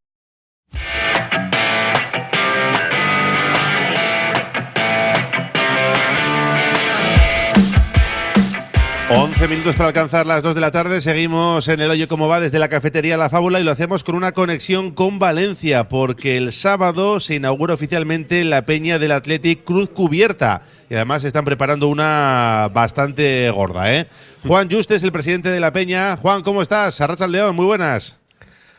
11 9.13 9.47
minutos 9.49 9.75
para 9.75 9.87
alcanzar 9.89 10.25
las 10.25 10.41
2 10.41 10.55
de 10.55 10.61
la 10.61 10.71
tarde. 10.71 11.01
Seguimos 11.01 11.67
en 11.67 11.81
el 11.81 11.91
hoyo 11.91 12.07
como 12.07 12.27
va 12.27 12.39
desde 12.39 12.59
la 12.59 12.69
cafetería 12.69 13.17
La 13.17 13.29
Fábula 13.29 13.59
y 13.59 13.63
lo 13.63 13.71
hacemos 13.71 14.03
con 14.03 14.15
una 14.15 14.31
conexión 14.31 14.91
con 14.91 15.19
Valencia 15.19 15.89
porque 15.89 16.37
el 16.37 16.53
sábado 16.53 17.19
se 17.19 17.35
inaugura 17.35 17.73
oficialmente 17.73 18.43
la 18.45 18.63
peña 18.63 18.99
del 18.99 19.11
Athletic 19.11 19.63
Cruz 19.65 19.89
Cubierta 19.89 20.61
y 20.89 20.95
además 20.95 21.23
están 21.23 21.43
preparando 21.45 21.87
una 21.89 22.69
bastante 22.73 23.49
gorda. 23.51 23.93
¿eh? 23.93 24.07
Juan 24.47 24.69
Juste 24.71 24.95
es 24.95 25.03
el 25.03 25.11
presidente 25.11 25.51
de 25.51 25.59
la 25.59 25.73
peña. 25.73 26.15
Juan, 26.17 26.41
¿cómo 26.41 26.61
estás? 26.61 27.01
Arracha 27.01 27.27
León, 27.27 27.55
muy 27.55 27.65
buenas. 27.65 28.19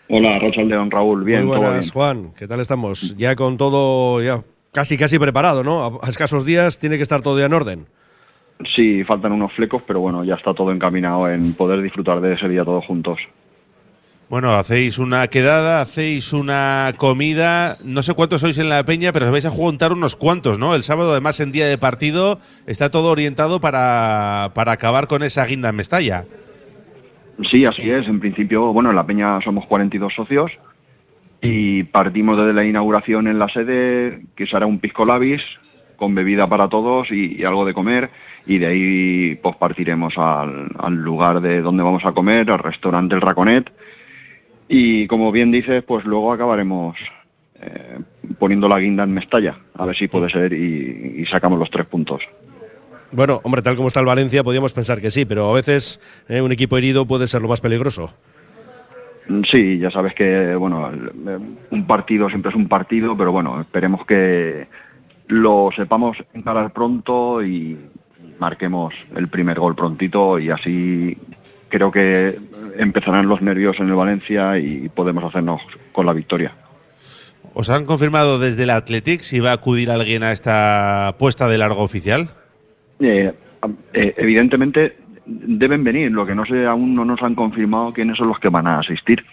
Hola, 0.09 0.37
Arracha 0.37 0.63
León, 0.63 0.91
Raúl. 0.91 1.25
Bien, 1.25 1.45
muy 1.45 1.53
todo 1.57 1.61
buenas, 1.67 1.85
bien. 1.85 1.93
Juan. 1.93 2.33
¿Qué 2.37 2.49
tal 2.49 2.61
estamos? 2.61 3.15
Ya 3.17 3.37
con 3.37 3.59
todo 3.59 4.23
ya 4.23 4.43
casi 4.73 4.97
casi 4.97 5.19
preparado, 5.19 5.63
¿no? 5.63 6.01
A, 6.03 6.07
a 6.07 6.11
escasos 6.11 6.47
días 6.47 6.79
tiene 6.79 6.97
que 6.97 7.03
estar 7.03 7.21
todo 7.21 7.39
ya 7.39 7.47
en 7.47 7.53
orden. 7.53 7.87
Sí, 8.75 9.03
faltan 9.05 9.33
unos 9.33 9.53
flecos, 9.53 9.83
pero 9.87 10.01
bueno, 10.01 10.25
ya 10.25 10.35
está 10.35 10.55
todo 10.55 10.73
encaminado 10.73 11.29
en 11.29 11.55
poder 11.55 11.83
disfrutar 11.83 12.21
de 12.21 12.35
ese 12.35 12.49
día 12.49 12.65
todos 12.65 12.85
juntos. 12.87 13.19
Bueno, 14.29 14.53
hacéis 14.53 14.99
una 14.99 15.27
quedada, 15.29 15.83
hacéis 15.83 16.33
una 16.33 16.95
comida. 16.97 17.77
No 17.85 18.03
sé 18.03 18.15
cuántos 18.15 18.41
sois 18.41 18.57
en 18.57 18.71
la 18.71 18.83
peña, 18.83 19.13
pero 19.13 19.27
os 19.27 19.33
vais 19.33 19.45
a 19.45 19.51
juntar 19.51 19.93
unos 19.93 20.17
cuantos, 20.17 20.59
¿no? 20.59 20.75
El 20.75 20.85
sábado, 20.85 21.11
además, 21.11 21.39
en 21.41 21.53
día 21.53 21.67
de 21.67 21.77
partido, 21.77 22.39
está 22.67 22.91
todo 22.91 23.11
orientado 23.11 23.61
para, 23.61 24.53
para 24.55 24.73
acabar 24.73 25.07
con 25.07 25.23
esa 25.23 25.45
guinda 25.45 25.69
en 25.69 25.77
Mestalla. 25.77 26.25
Sí, 27.51 27.67
así 27.67 27.91
es. 27.91 28.07
En 28.07 28.21
principio, 28.21 28.73
bueno, 28.73 28.89
en 28.89 28.97
la 28.97 29.05
Peña 29.05 29.39
somos 29.43 29.67
42 29.67 30.15
socios 30.15 30.51
y 31.43 31.83
partimos 31.83 32.39
desde 32.39 32.55
la 32.55 32.65
inauguración 32.65 33.27
en 33.27 33.39
la 33.39 33.49
sede, 33.49 34.23
que 34.37 34.47
será 34.47 34.65
un 34.65 34.79
pisco 34.79 35.05
labis 35.05 35.43
con 36.03 36.17
bebida 36.17 36.49
para 36.49 36.69
todos 36.69 37.13
y, 37.13 37.41
y 37.41 37.45
algo 37.45 37.65
de 37.65 37.75
comer. 37.75 38.11
Y 38.45 38.59
de 38.59 38.67
ahí 38.67 39.35
pues 39.37 39.55
partiremos 39.55 40.19
al, 40.19 40.67
al 40.77 40.95
lugar 40.95 41.41
de 41.41 41.63
donde 41.63 41.85
vamos 41.85 42.05
a 42.05 42.11
comer, 42.11 42.51
al 42.51 42.59
restaurante 42.59 43.15
El 43.15 43.21
Raconet. 43.21 43.71
Y 44.69 45.07
como 45.07 45.31
bien 45.31 45.53
dices, 45.53 45.85
pues 45.85 46.05
luego 46.05 46.33
acabaremos 46.33 46.97
eh, 47.61 48.01
poniendo 48.41 48.67
la 48.67 48.81
guinda 48.81 49.05
en 49.05 49.15
Mestalla, 49.15 49.55
a 49.79 49.87
ver 49.87 49.97
si 49.97 50.09
puede 50.09 50.29
ser 50.29 50.53
y, 50.53 51.21
y 51.23 51.27
sacamos 51.27 51.57
los 51.57 51.71
tres 51.71 51.87
puntos. 51.87 52.21
Bueno, 53.13 53.41
hombre, 53.45 53.63
tal 53.63 53.77
como 53.77 53.87
está 53.87 54.01
el 54.01 54.07
Valencia, 54.07 54.43
podríamos 54.43 54.73
pensar 54.73 55.01
que 55.01 55.13
sí, 55.13 55.25
pero 55.25 55.49
a 55.51 55.55
veces 55.55 56.01
eh, 56.29 56.41
un 56.41 56.51
equipo 56.51 56.77
herido 56.79 57.07
puede 57.07 57.29
ser 57.29 57.43
lo 57.43 57.49
más 57.49 57.61
peligroso. 57.61 58.13
Sí, 59.49 59.79
ya 59.79 59.91
sabes 59.93 60.15
que 60.15 60.57
bueno, 60.57 60.91
eh, 60.91 61.39
un 61.71 61.87
partido 61.87 62.29
siempre 62.29 62.51
es 62.51 62.57
un 62.57 62.67
partido, 62.67 63.17
pero 63.17 63.31
bueno, 63.31 63.61
esperemos 63.61 64.05
que 64.05 64.67
lo 65.33 65.71
sepamos 65.75 66.19
encarar 66.35 66.73
pronto 66.73 67.43
y 67.43 67.79
marquemos 68.39 68.93
el 69.17 69.29
primer 69.29 69.59
gol 69.59 69.75
prontito 69.75 70.39
y 70.39 70.51
así 70.51 71.17
creo 71.71 71.91
que 71.91 72.39
empezarán 72.77 73.29
los 73.29 73.41
nervios 73.41 73.81
en 73.81 73.89
el 73.89 73.95
Valencia 73.95 74.59
y 74.59 74.91
podemos 74.91 75.25
hacernos 75.25 75.63
con 75.93 76.05
la 76.05 76.13
victoria. 76.13 76.53
¿Os 77.55 77.71
han 77.71 77.87
confirmado 77.87 78.39
desde 78.39 78.65
el 78.65 78.71
Athletic 78.71 79.21
si 79.21 79.41
va 79.41 79.51
a 79.51 79.55
acudir 79.55 79.91
alguien 79.91 80.23
a 80.23 80.33
esta 80.33 81.15
puesta 81.19 81.49
de 81.49 81.59
largo 81.59 81.83
oficial? 81.83 82.31
Eh, 83.01 83.33
eh, 83.95 84.15
evidentemente 84.19 84.97
deben 85.25 85.83
venir, 85.83 86.13
lo 86.13 86.27
que 86.27 86.35
no 86.35 86.45
sé 86.45 86.67
aún 86.67 86.95
no 86.95 87.07
nos 87.07 87.23
han 87.23 87.35
confirmado 87.35 87.93
quiénes 87.93 88.19
son 88.19 88.29
los 88.29 88.39
que 88.39 88.51
van 88.51 88.67
a 88.67 88.81
asistir. 88.81 89.25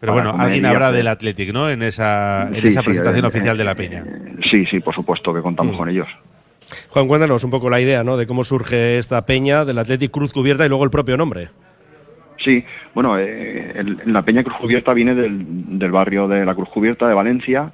Pero 0.00 0.12
bueno, 0.12 0.34
alguien 0.36 0.66
habrá 0.66 0.92
del 0.92 1.08
Athletic, 1.08 1.52
¿no? 1.52 1.70
En 1.70 1.82
esa, 1.82 2.48
en 2.48 2.60
Sí, 2.62 2.68
esa 2.68 2.80
sí, 2.80 2.86
presentación 2.86 3.24
eh, 3.24 3.28
oficial 3.28 3.56
eh, 3.56 3.58
de 3.58 3.64
la 3.64 3.74
Peña. 3.74 4.04
Sí, 4.50 4.66
sí, 4.66 4.80
por 4.80 4.94
supuesto 4.94 5.32
que 5.32 5.40
contamos 5.40 5.76
con 5.76 5.88
ellos. 5.88 6.06
Juan, 6.90 7.06
cuéntanos 7.08 7.44
un 7.44 7.50
poco 7.50 7.70
la 7.70 7.80
idea, 7.80 8.04
¿no? 8.04 8.16
De 8.16 8.26
cómo 8.26 8.44
surge 8.44 8.98
esta 8.98 9.24
peña 9.24 9.64
del 9.64 9.78
Athletic 9.78 10.10
Cruz 10.10 10.32
Cubierta 10.32 10.66
y 10.66 10.68
luego 10.68 10.84
el 10.84 10.90
propio 10.90 11.16
nombre. 11.16 11.48
Sí, 12.44 12.62
bueno, 12.94 13.18
eh, 13.18 13.72
el- 13.76 14.00
la 14.04 14.22
Peña 14.22 14.42
Cruz 14.44 14.56
Cubierta 14.58 14.92
viene 14.92 15.14
del, 15.14 15.78
del 15.78 15.90
barrio 15.90 16.28
de 16.28 16.44
la 16.44 16.54
Cruz 16.54 16.68
Cubierta 16.68 17.08
de 17.08 17.14
Valencia, 17.14 17.70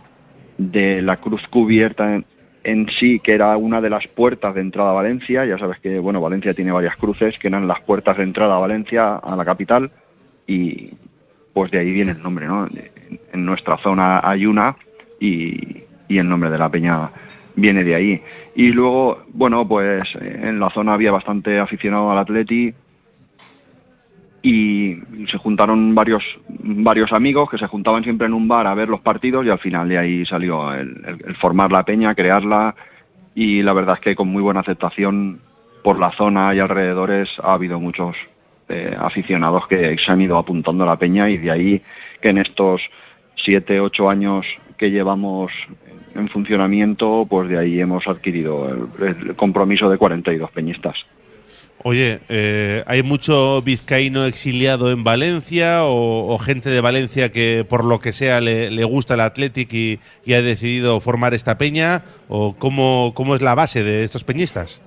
de 0.59 1.03
la 1.03 1.17
Cruz 1.17 1.43
Cubierta 1.51 2.15
en, 2.15 2.25
en 2.63 2.87
sí, 3.01 3.19
que 3.19 3.33
era 3.35 3.57
una 3.57 3.81
de 3.81 3.91
las 3.91 4.07
puertas 4.07 4.55
de 4.55 4.61
entrada 4.61 4.91
a 4.91 4.95
Valencia. 4.95 5.45
Ya 5.47 5.59
sabes 5.59 5.81
que, 5.81 5.99
bueno, 5.99 6.21
Valencia 6.21 6.55
tiene 6.55 6.71
varias 6.71 6.97
cruces 6.97 7.37
que 7.41 7.49
eran 7.49 7.67
las 7.67 7.81
puertas 7.81 8.17
de 8.19 8.23
entrada 8.23 8.55
a 8.55 8.61
Valencia, 8.61 9.17
a 9.17 9.35
la 9.35 9.45
capital, 9.45 9.91
y 10.47 10.91
pues 11.53 11.71
de 11.71 11.79
ahí 11.79 11.91
viene 11.93 12.13
el 12.13 12.23
nombre, 12.23 12.47
¿no? 12.47 12.67
En, 13.33 13.45
nuestra 13.45 13.77
zona 13.79 14.21
hay 14.23 14.47
una 14.47 14.77
y, 15.21 15.85
y 16.09 16.19
el 16.19 16.29
nombre 16.29 16.51
de 16.51 16.59
la 16.59 16.71
Peña 16.71 17.11
viene 17.55 17.85
de 17.85 17.95
ahí. 17.95 18.23
Y 18.55 18.69
luego, 18.73 19.25
bueno, 19.33 19.67
pues 19.69 20.03
en 20.21 20.59
la 20.61 20.71
zona 20.71 20.95
había 20.95 21.13
bastante 21.13 21.59
aficionado 21.59 22.11
al 22.11 22.19
Atleti, 22.19 22.75
y 24.43 24.97
se 25.31 25.39
juntaron 25.39 25.95
varios 25.95 26.23
varios 26.49 27.13
amigos 27.13 27.49
que 27.49 27.59
se 27.59 27.67
juntaban 27.69 28.03
siempre 28.03 28.27
en 28.27 28.35
un 28.35 28.49
bar 28.49 28.67
a 28.67 28.75
ver 28.75 28.89
los 28.89 29.01
partidos 29.01 29.47
y 29.47 29.51
al 29.51 29.61
final 29.61 29.89
de 29.89 29.99
ahí 29.99 30.27
salió 30.27 30.75
el, 30.75 31.01
el- 31.07 31.23
el 31.27 31.37
formar 31.37 31.71
la 31.71 31.85
peña, 31.85 32.15
crearla 32.15 32.75
y 33.35 33.63
la 33.63 33.73
verdad 33.73 33.95
es 33.95 34.01
que 34.01 34.17
con 34.17 34.29
muy 34.29 34.43
buena 34.43 34.61
aceptación 34.61 35.41
por 35.83 35.99
la 35.99 36.11
zona 36.13 36.55
y 36.55 36.59
alrededores 36.59 37.29
ha 37.43 37.55
habido 37.55 37.79
muchos 37.79 38.17
eh, 38.73 38.97
aficionados 38.99 39.67
que 39.67 39.97
se 39.99 40.13
han 40.13 40.23
ido 40.23 40.39
apuntando 40.39 40.85
a 40.85 40.87
la 40.87 40.97
peña 40.97 41.29
y 41.29 41.37
de 41.37 41.51
ahí 41.51 41.83
que 42.21 42.31
en 42.31 42.39
estos 42.39 42.81
siete, 43.37 43.81
ocho 43.81 44.09
años 44.09 44.47
que 44.79 44.91
llevamos 44.91 45.53
en 46.15 46.29
funcionamiento, 46.29 47.27
pues 47.29 47.49
de 47.49 47.59
ahí 47.59 47.81
hemos 47.81 48.07
adquirido 48.07 48.89
el, 49.01 49.37
compromiso 49.37 49.91
de 49.91 49.99
42 49.99 50.51
peñistas. 50.51 50.97
Oye, 51.85 52.21
eh, 52.29 52.85
¿hay 52.87 53.03
mucho 53.03 53.61
vizcaíno 53.61 54.25
exiliado 54.25 54.91
en 54.91 55.05
Valencia 55.05 55.81
o, 55.83 56.39
gente 56.39 56.71
de 56.71 56.81
Valencia 56.81 57.33
que 57.33 57.67
por 57.69 57.85
lo 57.85 57.99
que 57.99 58.13
sea 58.13 58.41
le, 58.41 58.71
le 58.71 58.85
gusta 58.85 59.15
el 59.15 59.21
Athletic 59.21 59.73
y, 59.73 59.99
y 60.25 60.35
ha 60.35 60.43
decidido 60.43 61.01
formar 61.01 61.35
esta 61.35 61.59
peña? 61.59 62.05
¿O 62.29 62.55
cómo, 62.57 63.13
cómo 63.15 63.35
es 63.35 63.43
la 63.43 63.55
base 63.55 63.83
de 63.83 64.05
estos 64.05 64.23
peñistas? 64.25 64.81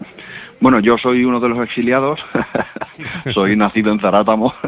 Bueno, 0.59 0.79
yo 0.79 0.97
soy 0.97 1.25
uno 1.25 1.39
de 1.39 1.49
los 1.49 1.59
exiliados, 1.59 2.19
soy 3.33 3.55
nacido 3.57 3.91
en 3.91 3.99
Zarátamo. 3.99 4.53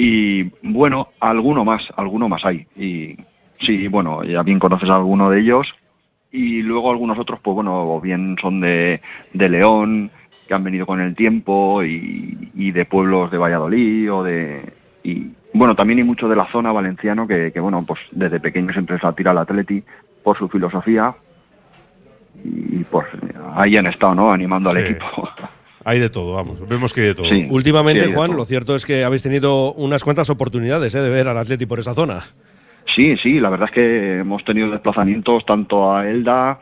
Y 0.00 0.44
bueno, 0.62 1.08
alguno 1.18 1.64
más, 1.64 1.82
alguno 1.96 2.28
más 2.28 2.44
hay. 2.44 2.68
Y 2.76 3.16
sí, 3.66 3.88
bueno, 3.88 4.22
ya 4.22 4.44
bien 4.44 4.60
conoces 4.60 4.88
a 4.88 4.94
alguno 4.94 5.28
de 5.28 5.40
ellos. 5.40 5.66
Y 6.30 6.62
luego 6.62 6.92
algunos 6.92 7.18
otros, 7.18 7.40
pues 7.40 7.56
bueno, 7.56 7.94
o 7.94 8.00
bien 8.00 8.36
son 8.40 8.60
de, 8.60 9.00
de 9.32 9.48
León, 9.48 10.12
que 10.46 10.54
han 10.54 10.62
venido 10.62 10.86
con 10.86 11.00
el 11.00 11.16
tiempo 11.16 11.82
y, 11.82 12.52
y 12.54 12.70
de 12.70 12.84
pueblos 12.84 13.32
de 13.32 13.38
Valladolid 13.38 14.12
o 14.12 14.22
de... 14.22 14.72
Y 15.02 15.32
bueno, 15.52 15.74
también 15.74 15.98
hay 15.98 16.04
mucho 16.04 16.28
de 16.28 16.36
la 16.36 16.46
zona 16.52 16.70
valenciano 16.70 17.26
que, 17.26 17.50
que 17.50 17.58
bueno, 17.58 17.84
pues 17.84 17.98
desde 18.12 18.38
pequeño 18.38 18.72
siempre 18.72 19.00
se 19.00 19.06
atira 19.06 19.32
al 19.32 19.38
Atleti 19.38 19.82
por 20.22 20.38
su 20.38 20.48
filosofía 20.48 21.12
y 22.48 22.84
pues 22.84 23.06
ahí 23.54 23.76
han 23.76 23.86
estado, 23.86 24.14
¿no? 24.14 24.32
Animando 24.32 24.70
al 24.70 24.78
equipo. 24.78 25.28
Hay 25.84 26.00
de 26.00 26.10
todo, 26.10 26.34
vamos. 26.34 26.68
Vemos 26.68 26.92
que 26.92 27.00
hay 27.02 27.06
de 27.08 27.14
todo. 27.14 27.28
Sí. 27.28 27.46
Últimamente, 27.50 28.00
Sí, 28.00 28.04
hay 28.06 28.10
de 28.10 28.16
Juan, 28.16 28.28
todo. 28.30 28.38
lo 28.38 28.44
cierto 28.44 28.74
es 28.74 28.84
que 28.84 29.04
habéis 29.04 29.22
tenido 29.22 29.72
unas 29.74 30.04
cuantas 30.04 30.28
oportunidades 30.30 30.94
¿eh? 30.94 31.00
de 31.00 31.08
ver 31.08 31.28
al 31.28 31.38
Atleti 31.38 31.66
por 31.66 31.78
esa 31.78 31.94
zona. 31.94 32.20
Sí, 32.94 33.16
sí, 33.22 33.38
la 33.40 33.48
verdad 33.50 33.68
es 33.68 33.74
que 33.74 34.18
hemos 34.20 34.44
tenido 34.44 34.70
desplazamientos 34.70 35.44
tanto 35.46 35.94
a 35.94 36.08
Elda 36.08 36.58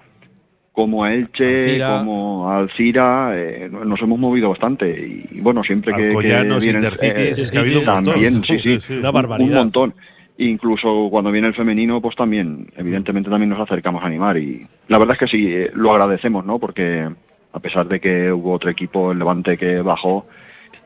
como 0.72 1.05
a 1.05 1.14
Elche, 1.14 1.64
Alcira. 1.70 1.99
como 1.99 2.51
a 2.51 2.59
Alcira, 2.59 3.31
eh, 3.35 3.70
nos 3.70 4.01
hemos 4.03 4.18
movido 4.18 4.51
bastante 4.51 4.90
y 5.33 5.40
bueno, 5.40 5.64
siempre 5.64 5.94
que, 5.94 6.03
que 6.03 6.07
Alcoyanos, 6.09 6.62
vienen, 6.62 6.85
Intercities, 6.85 7.38
es 7.38 7.51
que 7.51 7.57
ha 7.57 7.61
habido 7.62 7.81
un 7.81 7.87
montón. 7.87 8.12
también, 8.12 8.35
sí, 8.44 8.59
sí, 8.59 8.59
Sí, 8.59 8.81
sí. 8.81 8.92
Una 8.99 9.09
un- 9.09 9.14
barbaridad. 9.14 9.49
Un 9.51 9.55
montón. 9.57 9.94
Incluso 10.38 11.09
cuando 11.11 11.31
viene 11.31 11.49
el 11.49 11.55
femenino, 11.55 12.01
pues 12.01 12.14
también, 12.14 12.70
evidentemente 12.77 13.31
también 13.31 13.49
nos 13.49 13.61
acercamos 13.61 14.03
a 14.03 14.07
animar 14.07 14.37
y 14.37 14.66
la 14.88 14.99
verdad 14.99 15.14
es 15.14 15.20
que 15.20 15.29
sí, 15.29 15.46
eh, 15.49 15.70
lo 15.75 15.92
agradecemos, 15.92 16.44
¿no? 16.44 16.59
Porque 16.59 17.09
a 17.53 17.61
pesar 17.61 17.88
de 17.88 18.01
que 18.01 18.31
hubo 18.31 18.53
otro 18.53 18.68
equipo, 18.68 19.12
el 19.12 19.18
Levante, 19.18 19.57
que 19.57 19.81
bajó 19.81 20.27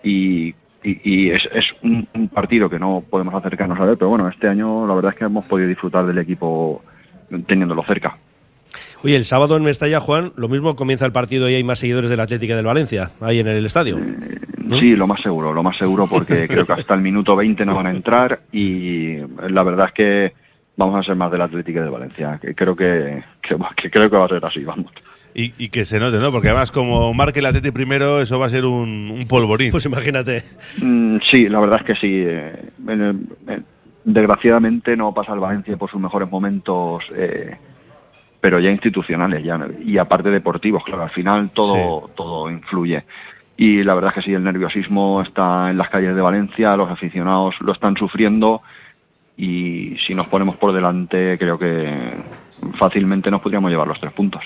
y, 0.05 0.55
y, 0.85 1.01
y 1.03 1.31
es, 1.31 1.43
es 1.53 1.65
un, 1.83 2.07
un 2.15 2.29
partido 2.29 2.71
que 2.71 2.79
no 2.79 3.03
podemos 3.11 3.35
acercarnos 3.35 3.81
a 3.81 3.87
ver, 3.87 3.99
pero 3.99 4.11
bueno, 4.11 4.29
este 4.29 4.47
año 4.47 4.87
la 4.87 4.95
verdad 4.95 5.13
es 5.13 5.19
que 5.19 5.25
hemos 5.25 5.45
podido 5.47 5.69
disfrutar 5.69 6.07
del 6.07 6.19
equipo 6.19 6.83
teniéndolo 7.49 7.83
cerca. 7.85 8.17
Oye, 9.03 9.17
el 9.17 9.25
sábado 9.25 9.57
en 9.57 9.65
Mestalla, 9.65 9.99
Juan, 9.99 10.33
lo 10.37 10.49
mismo 10.49 10.77
comienza 10.77 11.07
el 11.07 11.13
partido 11.13 11.49
y 11.49 11.55
hay 11.55 11.65
más 11.65 11.79
seguidores 11.81 12.11
del 12.11 12.21
Atlético 12.21 12.55
del 12.55 12.67
Valencia, 12.67 13.11
ahí 13.21 13.41
en 13.41 13.49
el 13.49 13.67
estadio. 13.67 13.99
Sí, 14.79 14.95
lo 14.95 15.07
más 15.07 15.21
seguro, 15.21 15.53
lo 15.53 15.63
más 15.63 15.77
seguro, 15.77 16.07
porque 16.07 16.47
creo 16.49 16.65
que 16.67 16.73
hasta 16.75 16.95
el 16.95 17.01
minuto 17.01 17.35
20 17.37 17.65
no 17.67 17.75
van 17.75 17.87
a 17.87 17.91
entrar 17.91 18.41
y 18.53 19.17
la 19.49 19.63
verdad 19.63 19.87
es 19.89 19.93
que 19.95 20.33
vamos 20.77 20.97
a 20.99 21.03
ser 21.03 21.17
más 21.17 21.31
del 21.33 21.43
Atlético 21.43 21.81
de 21.81 21.91
Valencia. 21.91 22.39
Que 22.41 22.55
creo 22.55 22.77
que, 22.77 23.23
que, 23.43 23.57
que 23.77 23.91
creo 23.91 24.09
que 24.11 24.17
va 24.17 24.25
a 24.27 24.29
ser 24.29 24.45
así, 24.45 24.65
vamos. 24.65 24.93
Y, 25.35 25.53
y 25.59 25.69
que 25.69 25.85
se 25.85 26.01
note, 26.01 26.19
¿no? 26.19 26.33
Porque 26.33 26.49
además, 26.49 26.73
como 26.73 27.15
marque 27.15 27.39
el 27.39 27.47
Atleti 27.47 27.71
primero, 27.71 28.21
eso 28.21 28.39
va 28.41 28.47
a 28.47 28.51
ser 28.51 28.65
un, 28.65 29.11
un 29.13 29.27
polvorín. 29.29 29.71
Pues 29.71 29.87
imagínate. 29.87 30.43
Mm, 30.83 31.19
sí, 31.31 31.49
la 31.49 31.61
verdad 31.61 31.81
es 31.81 31.87
que 31.87 31.95
sí. 31.95 32.25
eh, 32.27 32.53
en 32.89 33.01
el- 33.01 33.21
en- 33.47 33.65
desgraciadamente 34.03 34.97
no 34.97 35.13
pasa 35.15 35.33
el 35.35 35.41
Valencia 35.41 35.77
por 35.77 35.91
sus 35.91 36.01
mejores 36.01 36.29
momentos, 36.31 37.05
eh, 37.15 37.57
pero 38.41 38.59
ya 38.59 38.71
institucionales 38.71 39.45
ya, 39.45 39.61
y 39.85 39.99
aparte 39.99 40.31
deportivos, 40.31 40.83
claro, 40.85 41.03
al 41.03 41.11
final 41.11 41.51
todo, 41.55 42.11
todo 42.17 42.51
influye. 42.51 43.05
Y 43.61 43.85
la 43.85 43.93
verdad 43.93 44.09
es 44.09 44.15
que 44.15 44.23
sí, 44.23 44.33
el 44.33 44.43
nerviosismo 44.43 45.21
está 45.21 45.69
en 45.69 45.77
las 45.77 45.91
calles 45.91 46.17
de 46.17 46.23
Valencia, 46.23 46.75
los 46.79 46.91
aficionados 46.91 47.57
lo 47.61 47.75
están 47.75 47.95
sufriendo 47.95 48.63
y 49.37 49.99
si 50.07 50.15
nos 50.15 50.29
ponemos 50.29 50.57
por 50.57 50.73
delante 50.73 51.37
creo 51.37 51.59
que 51.59 52.11
fácilmente 52.79 53.31
nos 53.31 53.43
podríamos 53.43 53.71
llevar 53.71 53.87
los 53.87 54.01
tres 54.01 54.15
puntos. 54.15 54.43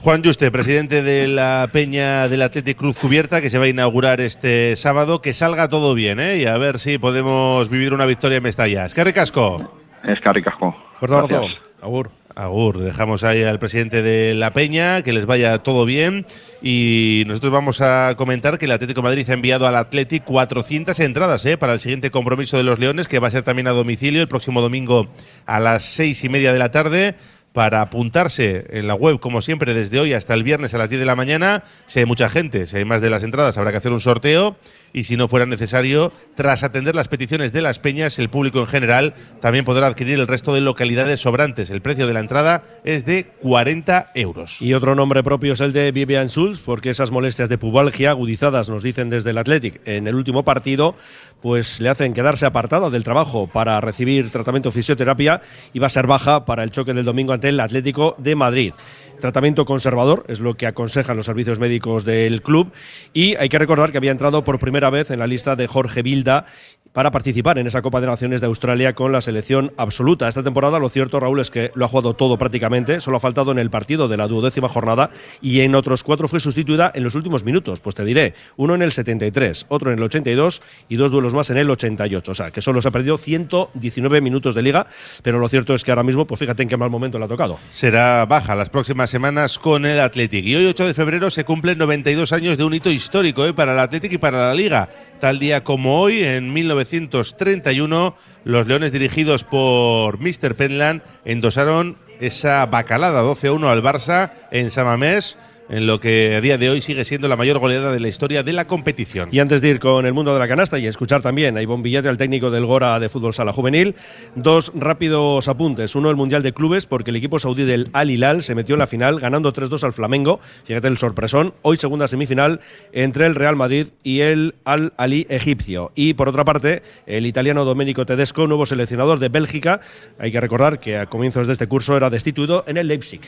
Juan 0.00 0.22
Juste, 0.22 0.50
presidente 0.50 1.02
de 1.02 1.28
la 1.28 1.66
Peña 1.72 2.28
del 2.28 2.42
Athletic 2.42 2.76
Cruz 2.76 2.98
Cubierta, 2.98 3.40
que 3.40 3.48
se 3.48 3.56
va 3.56 3.64
a 3.64 3.68
inaugurar 3.68 4.20
este 4.20 4.76
sábado. 4.76 5.22
Que 5.22 5.32
salga 5.32 5.68
todo 5.68 5.94
bien, 5.94 6.20
¿eh? 6.20 6.38
Y 6.38 6.46
a 6.46 6.58
ver 6.58 6.78
si 6.78 6.98
podemos 6.98 7.70
vivir 7.70 7.94
una 7.94 8.04
victoria 8.04 8.38
en 8.38 8.42
Mestalla. 8.42 8.84
Es 8.84 8.92
que 8.92 9.04
ricasco. 9.04 9.78
Es 10.04 10.20
que 10.20 10.32
ricasco. 10.32 10.76
Gracias. 11.00 11.56
Agur. 11.82 12.10
Agur. 12.40 12.78
Dejamos 12.78 13.22
ahí 13.22 13.44
al 13.44 13.58
presidente 13.58 14.02
de 14.02 14.34
la 14.34 14.52
Peña, 14.52 15.02
que 15.02 15.12
les 15.12 15.26
vaya 15.26 15.58
todo 15.58 15.84
bien. 15.84 16.26
Y 16.62 17.24
nosotros 17.26 17.52
vamos 17.52 17.80
a 17.80 18.14
comentar 18.16 18.58
que 18.58 18.64
el 18.64 18.72
Atlético 18.72 19.02
Madrid 19.02 19.28
ha 19.28 19.34
enviado 19.34 19.66
al 19.66 19.76
Athletic 19.76 20.24
400 20.24 20.98
entradas 21.00 21.44
¿eh? 21.46 21.58
para 21.58 21.72
el 21.72 21.80
siguiente 21.80 22.10
compromiso 22.10 22.56
de 22.56 22.64
los 22.64 22.78
Leones, 22.78 23.08
que 23.08 23.18
va 23.18 23.28
a 23.28 23.30
ser 23.30 23.42
también 23.42 23.68
a 23.68 23.72
domicilio 23.72 24.22
el 24.22 24.28
próximo 24.28 24.60
domingo 24.60 25.08
a 25.46 25.60
las 25.60 25.84
seis 25.84 26.24
y 26.24 26.28
media 26.28 26.52
de 26.52 26.58
la 26.58 26.70
tarde 26.70 27.14
para 27.52 27.80
apuntarse 27.80 28.66
en 28.70 28.86
la 28.86 28.94
web, 28.94 29.18
como 29.18 29.42
siempre, 29.42 29.74
desde 29.74 29.98
hoy 29.98 30.12
hasta 30.12 30.34
el 30.34 30.44
viernes 30.44 30.72
a 30.74 30.78
las 30.78 30.88
10 30.88 31.00
de 31.00 31.06
la 31.06 31.16
mañana. 31.16 31.64
Si 31.86 31.98
hay 31.98 32.06
mucha 32.06 32.28
gente, 32.28 32.66
si 32.66 32.76
hay 32.76 32.84
más 32.84 33.02
de 33.02 33.10
las 33.10 33.22
entradas, 33.22 33.58
habrá 33.58 33.72
que 33.72 33.78
hacer 33.78 33.92
un 33.92 34.00
sorteo. 34.00 34.56
Y 34.92 35.04
si 35.04 35.16
no 35.16 35.28
fuera 35.28 35.46
necesario, 35.46 36.12
tras 36.34 36.62
atender 36.62 36.94
las 36.94 37.08
peticiones 37.08 37.52
de 37.52 37.62
las 37.62 37.78
peñas, 37.78 38.18
el 38.18 38.28
público 38.28 38.60
en 38.60 38.66
general 38.66 39.14
también 39.40 39.64
podrá 39.64 39.86
adquirir 39.86 40.18
el 40.18 40.26
resto 40.26 40.52
de 40.52 40.60
localidades 40.60 41.20
sobrantes. 41.20 41.70
El 41.70 41.80
precio 41.80 42.06
de 42.06 42.14
la 42.14 42.20
entrada 42.20 42.64
es 42.84 43.04
de 43.04 43.26
40 43.42 44.10
euros. 44.14 44.60
Y 44.60 44.74
otro 44.74 44.94
nombre 44.94 45.22
propio 45.22 45.52
es 45.52 45.60
el 45.60 45.72
de 45.72 45.92
Vivian 45.92 46.28
Schulz, 46.28 46.60
porque 46.60 46.90
esas 46.90 47.10
molestias 47.10 47.48
de 47.48 47.58
pubalgia 47.58 48.10
agudizadas, 48.10 48.68
nos 48.68 48.82
dicen 48.82 49.08
desde 49.08 49.30
el 49.30 49.38
Athletic, 49.38 49.80
en 49.86 50.06
el 50.06 50.14
último 50.14 50.44
partido, 50.44 50.96
pues 51.40 51.80
le 51.80 51.88
hacen 51.88 52.14
quedarse 52.14 52.46
apartada 52.46 52.90
del 52.90 53.04
trabajo 53.04 53.46
para 53.46 53.80
recibir 53.80 54.30
tratamiento 54.30 54.70
fisioterapia 54.70 55.40
y 55.72 55.78
va 55.78 55.86
a 55.86 55.90
ser 55.90 56.06
baja 56.06 56.44
para 56.44 56.64
el 56.64 56.70
choque 56.70 56.94
del 56.94 57.04
domingo 57.04 57.32
ante 57.32 57.48
el 57.48 57.60
Atlético 57.60 58.14
de 58.18 58.34
Madrid. 58.34 58.72
Tratamiento 59.20 59.64
conservador 59.64 60.24
es 60.28 60.40
lo 60.40 60.56
que 60.56 60.66
aconsejan 60.66 61.16
los 61.16 61.26
servicios 61.26 61.58
médicos 61.58 62.04
del 62.04 62.42
club. 62.42 62.72
Y 63.12 63.36
hay 63.36 63.48
que 63.48 63.58
recordar 63.58 63.92
que 63.92 63.98
había 63.98 64.10
entrado 64.10 64.44
por 64.44 64.58
primera 64.58 64.90
vez 64.90 65.10
en 65.10 65.18
la 65.18 65.26
lista 65.26 65.56
de 65.56 65.66
Jorge 65.66 66.02
Vilda 66.02 66.46
para 66.92 67.10
participar 67.10 67.58
en 67.58 67.66
esa 67.66 67.82
Copa 67.82 68.00
de 68.00 68.06
Naciones 68.06 68.40
de 68.40 68.46
Australia 68.46 68.94
con 68.94 69.12
la 69.12 69.20
selección 69.20 69.72
absoluta. 69.76 70.28
Esta 70.28 70.42
temporada 70.42 70.78
lo 70.78 70.88
cierto, 70.88 71.20
Raúl, 71.20 71.40
es 71.40 71.50
que 71.50 71.70
lo 71.74 71.84
ha 71.84 71.88
jugado 71.88 72.14
todo 72.14 72.36
prácticamente, 72.38 73.00
solo 73.00 73.18
ha 73.18 73.20
faltado 73.20 73.52
en 73.52 73.58
el 73.58 73.70
partido 73.70 74.08
de 74.08 74.16
la 74.16 74.26
duodécima 74.26 74.68
jornada 74.68 75.10
y 75.40 75.60
en 75.60 75.74
otros 75.74 76.02
cuatro 76.04 76.28
fue 76.28 76.40
sustituida 76.40 76.90
en 76.94 77.04
los 77.04 77.14
últimos 77.14 77.44
minutos. 77.44 77.80
Pues 77.80 77.94
te 77.94 78.04
diré, 78.04 78.34
uno 78.56 78.74
en 78.74 78.82
el 78.82 78.92
73, 78.92 79.66
otro 79.68 79.92
en 79.92 79.98
el 79.98 80.04
82 80.04 80.62
y 80.88 80.96
dos 80.96 81.10
duelos 81.10 81.34
más 81.34 81.50
en 81.50 81.58
el 81.58 81.70
88. 81.70 82.30
O 82.30 82.34
sea, 82.34 82.50
que 82.50 82.62
solo 82.62 82.82
se 82.82 82.88
ha 82.88 82.90
perdido 82.90 83.16
119 83.16 84.20
minutos 84.20 84.54
de 84.54 84.62
liga, 84.62 84.86
pero 85.22 85.38
lo 85.38 85.48
cierto 85.48 85.74
es 85.74 85.84
que 85.84 85.90
ahora 85.90 86.02
mismo, 86.02 86.26
pues 86.26 86.40
fíjate 86.40 86.62
en 86.62 86.68
qué 86.68 86.76
mal 86.76 86.90
momento 86.90 87.18
le 87.18 87.24
ha 87.24 87.28
tocado. 87.28 87.58
Será 87.70 88.26
baja 88.26 88.54
las 88.54 88.68
próximas 88.68 89.10
semanas 89.10 89.58
con 89.58 89.86
el 89.86 90.00
Athletic. 90.00 90.44
Y 90.44 90.56
hoy, 90.56 90.66
8 90.66 90.86
de 90.86 90.94
febrero, 90.94 91.30
se 91.30 91.44
cumplen 91.44 91.78
92 91.78 92.32
años 92.32 92.58
de 92.58 92.64
un 92.64 92.74
hito 92.74 92.90
histórico 92.90 93.46
¿eh? 93.46 93.54
para 93.54 93.72
el 93.72 93.78
Athletic 93.78 94.12
y 94.12 94.18
para 94.18 94.48
la 94.48 94.54
liga. 94.54 94.88
Tal 95.20 95.38
día 95.38 95.64
como 95.64 96.00
hoy, 96.00 96.24
en 96.24 96.50
1931, 96.50 98.16
los 98.44 98.66
Leones 98.66 98.90
dirigidos 98.90 99.44
por 99.44 100.18
Mr. 100.18 100.54
Penland 100.54 101.02
endosaron 101.26 101.98
esa 102.20 102.64
bacalada 102.64 103.22
12-1 103.22 103.68
al 103.68 103.82
Barça 103.82 104.32
en 104.50 104.70
Samamés 104.70 105.38
en 105.70 105.86
lo 105.86 106.00
que 106.00 106.34
a 106.34 106.40
día 106.40 106.58
de 106.58 106.68
hoy 106.68 106.82
sigue 106.82 107.04
siendo 107.04 107.28
la 107.28 107.36
mayor 107.36 107.58
goleada 107.58 107.92
de 107.92 108.00
la 108.00 108.08
historia 108.08 108.42
de 108.42 108.52
la 108.52 108.66
competición. 108.66 109.28
Y 109.32 109.38
antes 109.38 109.62
de 109.62 109.68
ir 109.68 109.78
con 109.78 110.04
el 110.04 110.12
mundo 110.12 110.34
de 110.34 110.40
la 110.40 110.48
canasta 110.48 110.78
y 110.78 110.86
escuchar 110.86 111.22
también 111.22 111.56
a 111.56 111.62
Ivonne 111.62 111.82
Villate, 111.82 112.08
al 112.08 112.18
técnico 112.18 112.50
del 112.50 112.66
Gora 112.66 112.98
de 112.98 113.08
Fútbol 113.08 113.32
Sala 113.32 113.52
Juvenil, 113.52 113.94
dos 114.34 114.72
rápidos 114.74 115.48
apuntes. 115.48 115.94
Uno, 115.94 116.10
el 116.10 116.16
Mundial 116.16 116.42
de 116.42 116.52
Clubes, 116.52 116.86
porque 116.86 117.10
el 117.10 117.16
equipo 117.16 117.38
saudí 117.38 117.64
del 117.64 117.88
Al 117.92 118.10
Hilal 118.10 118.42
se 118.42 118.54
metió 118.54 118.74
en 118.74 118.80
la 118.80 118.86
final 118.86 119.20
ganando 119.20 119.52
3-2 119.52 119.84
al 119.84 119.92
Flamengo. 119.92 120.40
Fíjate 120.64 120.88
el 120.88 120.98
sorpresón. 120.98 121.54
Hoy 121.62 121.76
segunda 121.76 122.08
semifinal 122.08 122.60
entre 122.92 123.26
el 123.26 123.36
Real 123.36 123.54
Madrid 123.56 123.88
y 124.02 124.20
el 124.20 124.56
Al 124.64 124.92
Ali 124.96 125.26
egipcio. 125.30 125.92
Y 125.94 126.14
por 126.14 126.28
otra 126.28 126.44
parte, 126.44 126.82
el 127.06 127.26
italiano 127.26 127.64
Domenico 127.64 128.04
Tedesco, 128.04 128.46
nuevo 128.46 128.66
seleccionador 128.66 129.20
de 129.20 129.28
Bélgica. 129.28 129.80
Hay 130.18 130.32
que 130.32 130.40
recordar 130.40 130.80
que 130.80 130.98
a 130.98 131.06
comienzos 131.06 131.46
de 131.46 131.52
este 131.52 131.68
curso 131.68 131.96
era 131.96 132.10
destituido 132.10 132.64
en 132.66 132.76
el 132.76 132.88
Leipzig. 132.88 133.20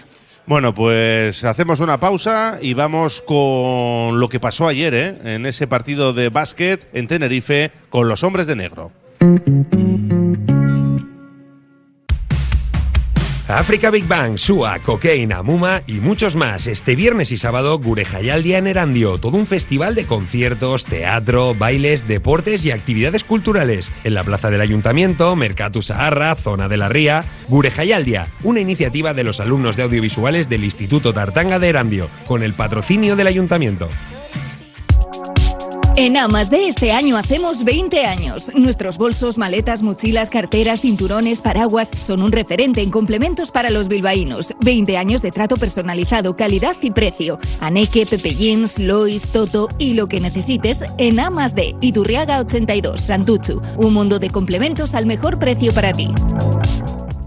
Bueno, 0.46 0.74
pues 0.74 1.44
hacemos 1.44 1.80
una 1.80 2.00
pausa 2.00 2.58
y 2.60 2.74
vamos 2.74 3.22
con 3.22 4.18
lo 4.18 4.28
que 4.28 4.40
pasó 4.40 4.66
ayer 4.66 4.94
¿eh? 4.94 5.18
en 5.24 5.46
ese 5.46 5.68
partido 5.68 6.12
de 6.12 6.30
básquet 6.30 6.88
en 6.92 7.06
Tenerife 7.06 7.70
con 7.90 8.08
los 8.08 8.24
hombres 8.24 8.46
de 8.48 8.56
negro. 8.56 8.90
África 13.58 13.90
Big 13.90 14.08
Bang, 14.08 14.38
Sua, 14.38 14.78
Cocaine, 14.78 15.42
Muma 15.42 15.82
y 15.86 15.94
muchos 15.94 16.36
más. 16.36 16.66
Este 16.66 16.96
viernes 16.96 17.32
y 17.32 17.36
sábado, 17.36 17.78
Gurejayaldia 17.78 18.56
en 18.56 18.66
Erandio. 18.66 19.18
Todo 19.18 19.36
un 19.36 19.46
festival 19.46 19.94
de 19.94 20.06
conciertos, 20.06 20.86
teatro, 20.86 21.54
bailes, 21.54 22.08
deportes 22.08 22.64
y 22.64 22.70
actividades 22.70 23.24
culturales. 23.24 23.92
En 24.04 24.14
la 24.14 24.24
plaza 24.24 24.48
del 24.50 24.62
Ayuntamiento, 24.62 25.36
Mercatu 25.36 25.82
Saharra, 25.82 26.34
Zona 26.34 26.68
de 26.68 26.78
la 26.78 26.88
Ría. 26.88 27.26
Gurejayaldia, 27.48 28.28
una 28.42 28.60
iniciativa 28.60 29.12
de 29.12 29.24
los 29.24 29.38
alumnos 29.38 29.76
de 29.76 29.82
audiovisuales 29.82 30.48
del 30.48 30.64
Instituto 30.64 31.12
Tartanga 31.12 31.58
de 31.58 31.68
Erandio, 31.68 32.08
con 32.26 32.42
el 32.42 32.54
patrocinio 32.54 33.16
del 33.16 33.26
Ayuntamiento. 33.26 33.90
En 35.94 36.16
Amas 36.16 36.48
de 36.48 36.68
este 36.68 36.90
año 36.90 37.18
hacemos 37.18 37.64
20 37.64 38.06
años. 38.06 38.50
Nuestros 38.54 38.96
bolsos, 38.96 39.36
maletas, 39.36 39.82
mochilas, 39.82 40.30
carteras, 40.30 40.80
cinturones, 40.80 41.42
paraguas 41.42 41.90
son 42.02 42.22
un 42.22 42.32
referente 42.32 42.80
en 42.80 42.90
complementos 42.90 43.50
para 43.50 43.68
los 43.68 43.88
bilbaínos. 43.88 44.54
20 44.60 44.96
años 44.96 45.20
de 45.20 45.30
trato 45.30 45.58
personalizado, 45.58 46.34
calidad 46.34 46.76
y 46.80 46.92
precio. 46.92 47.38
Aneque, 47.60 48.06
Pepe 48.06 48.34
Jeans, 48.34 48.78
Lois, 48.78 49.28
Toto 49.28 49.68
y 49.78 49.92
lo 49.92 50.06
que 50.08 50.20
necesites 50.20 50.82
en 50.96 51.20
Amas 51.20 51.54
de 51.54 51.76
Iturriaga 51.82 52.40
82, 52.40 52.98
Santuchu. 52.98 53.60
Un 53.76 53.92
mundo 53.92 54.18
de 54.18 54.30
complementos 54.30 54.94
al 54.94 55.04
mejor 55.04 55.38
precio 55.38 55.74
para 55.74 55.92
ti. 55.92 56.10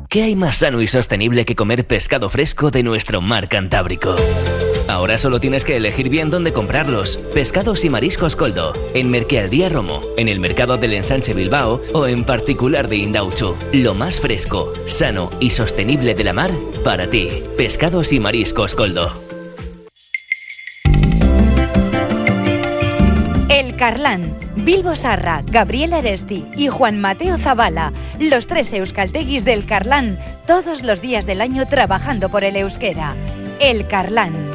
¿Qué 0.09 0.23
hay 0.23 0.35
más 0.35 0.57
sano 0.57 0.81
y 0.81 0.87
sostenible 0.87 1.45
que 1.45 1.55
comer 1.55 1.85
pescado 1.85 2.29
fresco 2.29 2.71
de 2.71 2.81
nuestro 2.81 3.21
mar 3.21 3.47
Cantábrico? 3.47 4.15
Ahora 4.87 5.17
solo 5.17 5.39
tienes 5.39 5.65
que 5.65 5.77
elegir 5.77 6.09
bien 6.09 6.29
dónde 6.29 6.53
comprarlos. 6.53 7.17
Pescados 7.33 7.83
y 7.85 7.89
mariscos 7.89 8.35
Coldo, 8.35 8.73
en 8.93 9.09
Merquealdía 9.09 9.67
Romo, 9.69 10.01
en 10.15 10.29
el 10.29 10.39
mercado 10.39 10.77
del 10.77 10.93
Ensanche 10.93 11.33
Bilbao 11.33 11.81
o 11.93 12.05
en 12.05 12.23
particular 12.23 12.87
de 12.87 12.97
Indauchu. 12.97 13.55
Lo 13.73 13.95
más 13.95 14.19
fresco, 14.19 14.71
sano 14.85 15.31
y 15.39 15.49
sostenible 15.49 16.13
de 16.13 16.23
la 16.23 16.33
mar 16.33 16.51
para 16.83 17.09
ti. 17.09 17.43
Pescados 17.57 18.13
y 18.13 18.19
mariscos 18.19 18.75
Coldo. 18.75 19.11
El 23.49 23.75
Carlán, 23.75 24.37
Bilbo 24.55 24.95
Sarra, 24.95 25.41
Gabriel 25.47 25.93
Aresti 25.93 26.45
y 26.55 26.67
Juan 26.67 26.99
Mateo 26.99 27.37
Zavala, 27.39 27.91
los 28.19 28.45
tres 28.45 28.71
euskalteguis 28.71 29.45
del 29.45 29.65
Carlán, 29.65 30.19
todos 30.45 30.83
los 30.83 31.01
días 31.01 31.25
del 31.25 31.41
año 31.41 31.65
trabajando 31.65 32.29
por 32.29 32.43
el 32.43 32.55
euskera. 32.55 33.15
El 33.59 33.87
Carlán. 33.87 34.54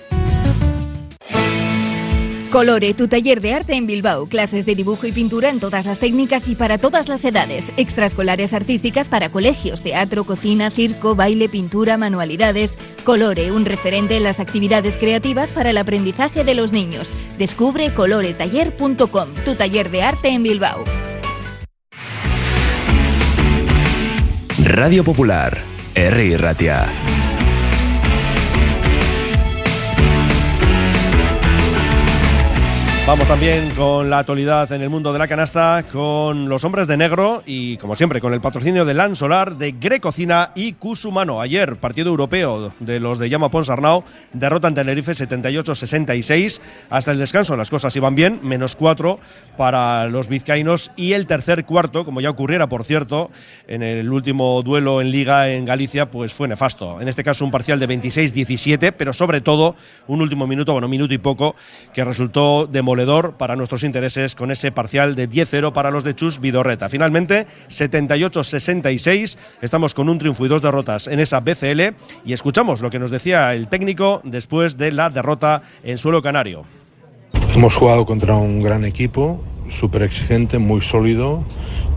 Colore, 2.51 2.93
tu 2.93 3.07
taller 3.07 3.39
de 3.39 3.53
arte 3.53 3.75
en 3.75 3.87
Bilbao. 3.87 4.25
Clases 4.25 4.65
de 4.65 4.75
dibujo 4.75 5.07
y 5.07 5.13
pintura 5.13 5.49
en 5.49 5.61
todas 5.61 5.85
las 5.85 5.99
técnicas 5.99 6.49
y 6.49 6.55
para 6.55 6.77
todas 6.77 7.07
las 7.07 7.23
edades. 7.23 7.71
Extraescolares 7.77 8.53
artísticas 8.53 9.07
para 9.07 9.29
colegios, 9.29 9.81
teatro, 9.81 10.25
cocina, 10.25 10.69
circo, 10.69 11.15
baile, 11.15 11.47
pintura, 11.47 11.95
manualidades. 11.95 12.77
Colore, 13.05 13.53
un 13.53 13.63
referente 13.63 14.17
en 14.17 14.23
las 14.23 14.41
actividades 14.41 14.97
creativas 14.97 15.53
para 15.53 15.69
el 15.69 15.77
aprendizaje 15.77 16.43
de 16.43 16.53
los 16.53 16.73
niños. 16.73 17.13
Descubre 17.37 17.93
coloretaller.com, 17.93 19.29
tu 19.45 19.55
taller 19.55 19.89
de 19.89 20.03
arte 20.03 20.29
en 20.29 20.43
Bilbao. 20.43 20.83
Radio 24.65 25.05
Popular, 25.05 25.57
R. 25.95 26.37
Ratia. 26.37 27.10
Vamos 33.11 33.27
también 33.27 33.71
con 33.71 34.09
la 34.09 34.19
actualidad 34.19 34.71
en 34.71 34.81
el 34.81 34.89
mundo 34.89 35.11
de 35.11 35.19
la 35.19 35.27
canasta, 35.27 35.83
con 35.91 36.47
los 36.47 36.63
hombres 36.63 36.87
de 36.87 36.95
negro 36.95 37.43
y, 37.45 37.75
como 37.75 37.93
siempre, 37.93 38.21
con 38.21 38.33
el 38.33 38.39
patrocinio 38.39 38.85
de 38.85 38.93
Lan 38.93 39.17
Solar, 39.17 39.57
de 39.57 39.73
Grecocina 39.73 40.53
y 40.55 40.71
Cusumano. 40.71 41.41
Ayer, 41.41 41.75
partido 41.75 42.07
europeo 42.07 42.71
de 42.79 43.01
los 43.01 43.19
de 43.19 43.27
Llama 43.27 43.51
Ponsarnau, 43.51 44.05
derrota 44.31 44.69
en 44.69 44.75
Tenerife 44.75 45.11
78-66. 45.11 46.61
Hasta 46.89 47.11
el 47.11 47.17
descanso 47.17 47.57
las 47.57 47.69
cosas 47.69 47.93
iban 47.97 48.15
bien, 48.15 48.39
menos 48.43 48.77
4 48.77 49.19
para 49.57 50.07
los 50.07 50.29
vizcaínos 50.29 50.91
y 50.95 51.11
el 51.11 51.27
tercer 51.27 51.65
cuarto, 51.65 52.05
como 52.05 52.21
ya 52.21 52.29
ocurriera, 52.29 52.69
por 52.69 52.85
cierto, 52.85 53.29
en 53.67 53.83
el 53.83 54.09
último 54.09 54.61
duelo 54.63 55.01
en 55.01 55.11
Liga 55.11 55.49
en 55.49 55.65
Galicia, 55.65 56.09
pues 56.09 56.31
fue 56.31 56.47
nefasto. 56.47 57.01
En 57.01 57.09
este 57.09 57.25
caso, 57.25 57.43
un 57.43 57.51
parcial 57.51 57.77
de 57.77 57.89
26-17, 57.89 58.93
pero 58.97 59.11
sobre 59.11 59.41
todo 59.41 59.75
un 60.07 60.21
último 60.21 60.47
minuto, 60.47 60.71
bueno, 60.71 60.87
minuto 60.87 61.13
y 61.13 61.17
poco, 61.17 61.57
que 61.93 62.05
resultó 62.05 62.67
demoledor 62.71 63.00
para 63.37 63.55
nuestros 63.55 63.83
intereses 63.83 64.35
con 64.35 64.51
ese 64.51 64.71
parcial 64.71 65.15
de 65.15 65.27
10-0 65.27 65.73
para 65.73 65.89
los 65.89 66.03
de 66.03 66.13
Chus 66.13 66.39
Vidorreta. 66.39 66.87
Finalmente, 66.87 67.47
78-66, 67.67 69.37
estamos 69.61 69.95
con 69.95 70.07
un 70.07 70.19
triunfo 70.19 70.45
y 70.45 70.49
dos 70.49 70.61
derrotas 70.61 71.07
en 71.07 71.19
esa 71.19 71.39
BCL 71.39 71.95
y 72.25 72.33
escuchamos 72.33 72.81
lo 72.81 72.91
que 72.91 72.99
nos 72.99 73.09
decía 73.09 73.55
el 73.55 73.69
técnico 73.69 74.21
después 74.23 74.77
de 74.77 74.91
la 74.91 75.09
derrota 75.09 75.63
en 75.83 75.97
suelo 75.97 76.21
canario. 76.21 76.63
Hemos 77.55 77.75
jugado 77.75 78.05
contra 78.05 78.35
un 78.35 78.61
gran 78.61 78.85
equipo, 78.85 79.43
súper 79.67 80.03
exigente, 80.03 80.59
muy 80.59 80.81
sólido 80.81 81.43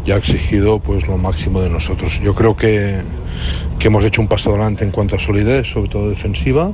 y 0.06 0.12
ha 0.12 0.16
exigido 0.16 0.78
pues 0.80 1.06
lo 1.06 1.18
máximo 1.18 1.60
de 1.60 1.68
nosotros. 1.68 2.18
Yo 2.22 2.34
creo 2.34 2.56
que, 2.56 3.02
que 3.78 3.88
hemos 3.88 4.06
hecho 4.06 4.22
un 4.22 4.28
paso 4.28 4.50
adelante 4.50 4.84
en 4.84 4.90
cuanto 4.90 5.16
a 5.16 5.18
solidez, 5.18 5.66
sobre 5.66 5.90
todo 5.90 6.08
defensiva, 6.08 6.72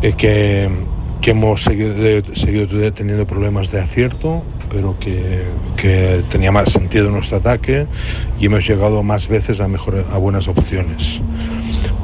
eh, 0.00 0.14
que 0.14 0.70
que 1.20 1.30
hemos 1.32 1.62
seguido, 1.62 1.94
seguido, 2.34 2.92
teniendo 2.92 3.26
problemas 3.26 3.70
de 3.70 3.80
acierto, 3.80 4.42
pero 4.70 4.98
que, 4.98 5.44
que, 5.76 6.22
tenía 6.28 6.52
más 6.52 6.70
sentido 6.70 7.10
nuestro 7.10 7.38
ataque 7.38 7.86
y 8.38 8.46
hemos 8.46 8.66
llegado 8.66 9.02
más 9.02 9.28
veces 9.28 9.60
a, 9.60 9.68
mejor, 9.68 10.04
a 10.10 10.18
buenas 10.18 10.48
opciones. 10.48 11.20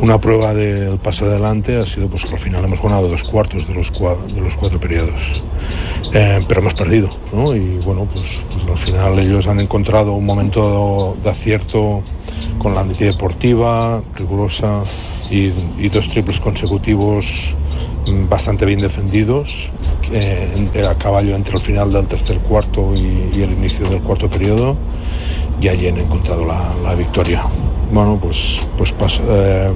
Una 0.01 0.21
prueba 0.21 0.53
del 0.53 0.99
paso 0.99 1.27
adelante 1.27 1.77
ha 1.77 1.87
sido 1.87 2.09
pues, 2.09 2.25
que 2.25 2.33
al 2.33 2.41
final 2.41 2.65
hemos 2.65 2.83
ganado 2.83 3.09
dos 3.09 3.23
cuartos 3.23 3.69
de 3.69 3.75
los, 3.75 3.93
de 3.93 4.41
los 4.41 4.57
cuatro 4.57 4.81
periodos, 4.81 5.43
eh, 6.13 6.45
pero 6.49 6.61
hemos 6.61 6.75
perdido. 6.75 7.11
¿no? 7.33 7.55
Y 7.55 7.79
bueno, 7.85 8.09
pues, 8.13 8.43
pues, 8.51 8.65
al 8.65 8.79
final 8.79 9.19
ellos 9.21 9.47
han 9.47 9.61
encontrado 9.61 10.15
un 10.15 10.27
momento 10.27 11.17
de 11.23 11.31
acierto 11.31 12.03
con 12.59 12.75
la 12.75 12.83
deportiva, 12.83 14.03
rigurosa 14.17 14.83
y, 15.31 15.53
y 15.79 15.89
dos 15.89 16.09
triples 16.09 16.41
consecutivos 16.41 17.55
bastante 18.29 18.67
bien 18.67 18.81
defendidos, 18.81 19.71
eh, 20.13 20.87
a 20.89 20.95
caballo 20.97 21.35
entre 21.37 21.57
el 21.57 21.63
final 21.63 21.93
del 21.93 22.07
tercer 22.07 22.39
cuarto 22.41 22.95
y, 22.95 23.43
el 23.43 23.53
inicio 23.53 23.89
del 23.89 24.01
cuarto 24.03 24.29
periodo, 24.29 24.77
y 25.61 25.69
allí 25.69 25.89
han 25.89 25.99
encontrado 25.99 26.45
la, 26.45 26.95
victoria. 26.95 27.45
Bueno, 27.93 28.19
pues, 28.21 28.61
pues 28.77 29.21
eh, 29.27 29.71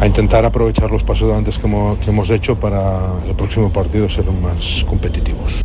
a 0.00 0.06
intentar 0.06 0.44
aprovechar 0.44 0.90
los 0.90 1.04
pasos 1.04 1.32
antes 1.32 1.58
que 1.58 1.66
hemos, 1.66 1.98
que 1.98 2.10
hemos 2.10 2.30
hecho 2.30 2.58
para 2.58 3.12
el 3.26 3.34
próximo 3.34 3.72
partido 3.72 4.08
ser 4.08 4.30
más 4.30 4.84
competitivos. 4.84 5.64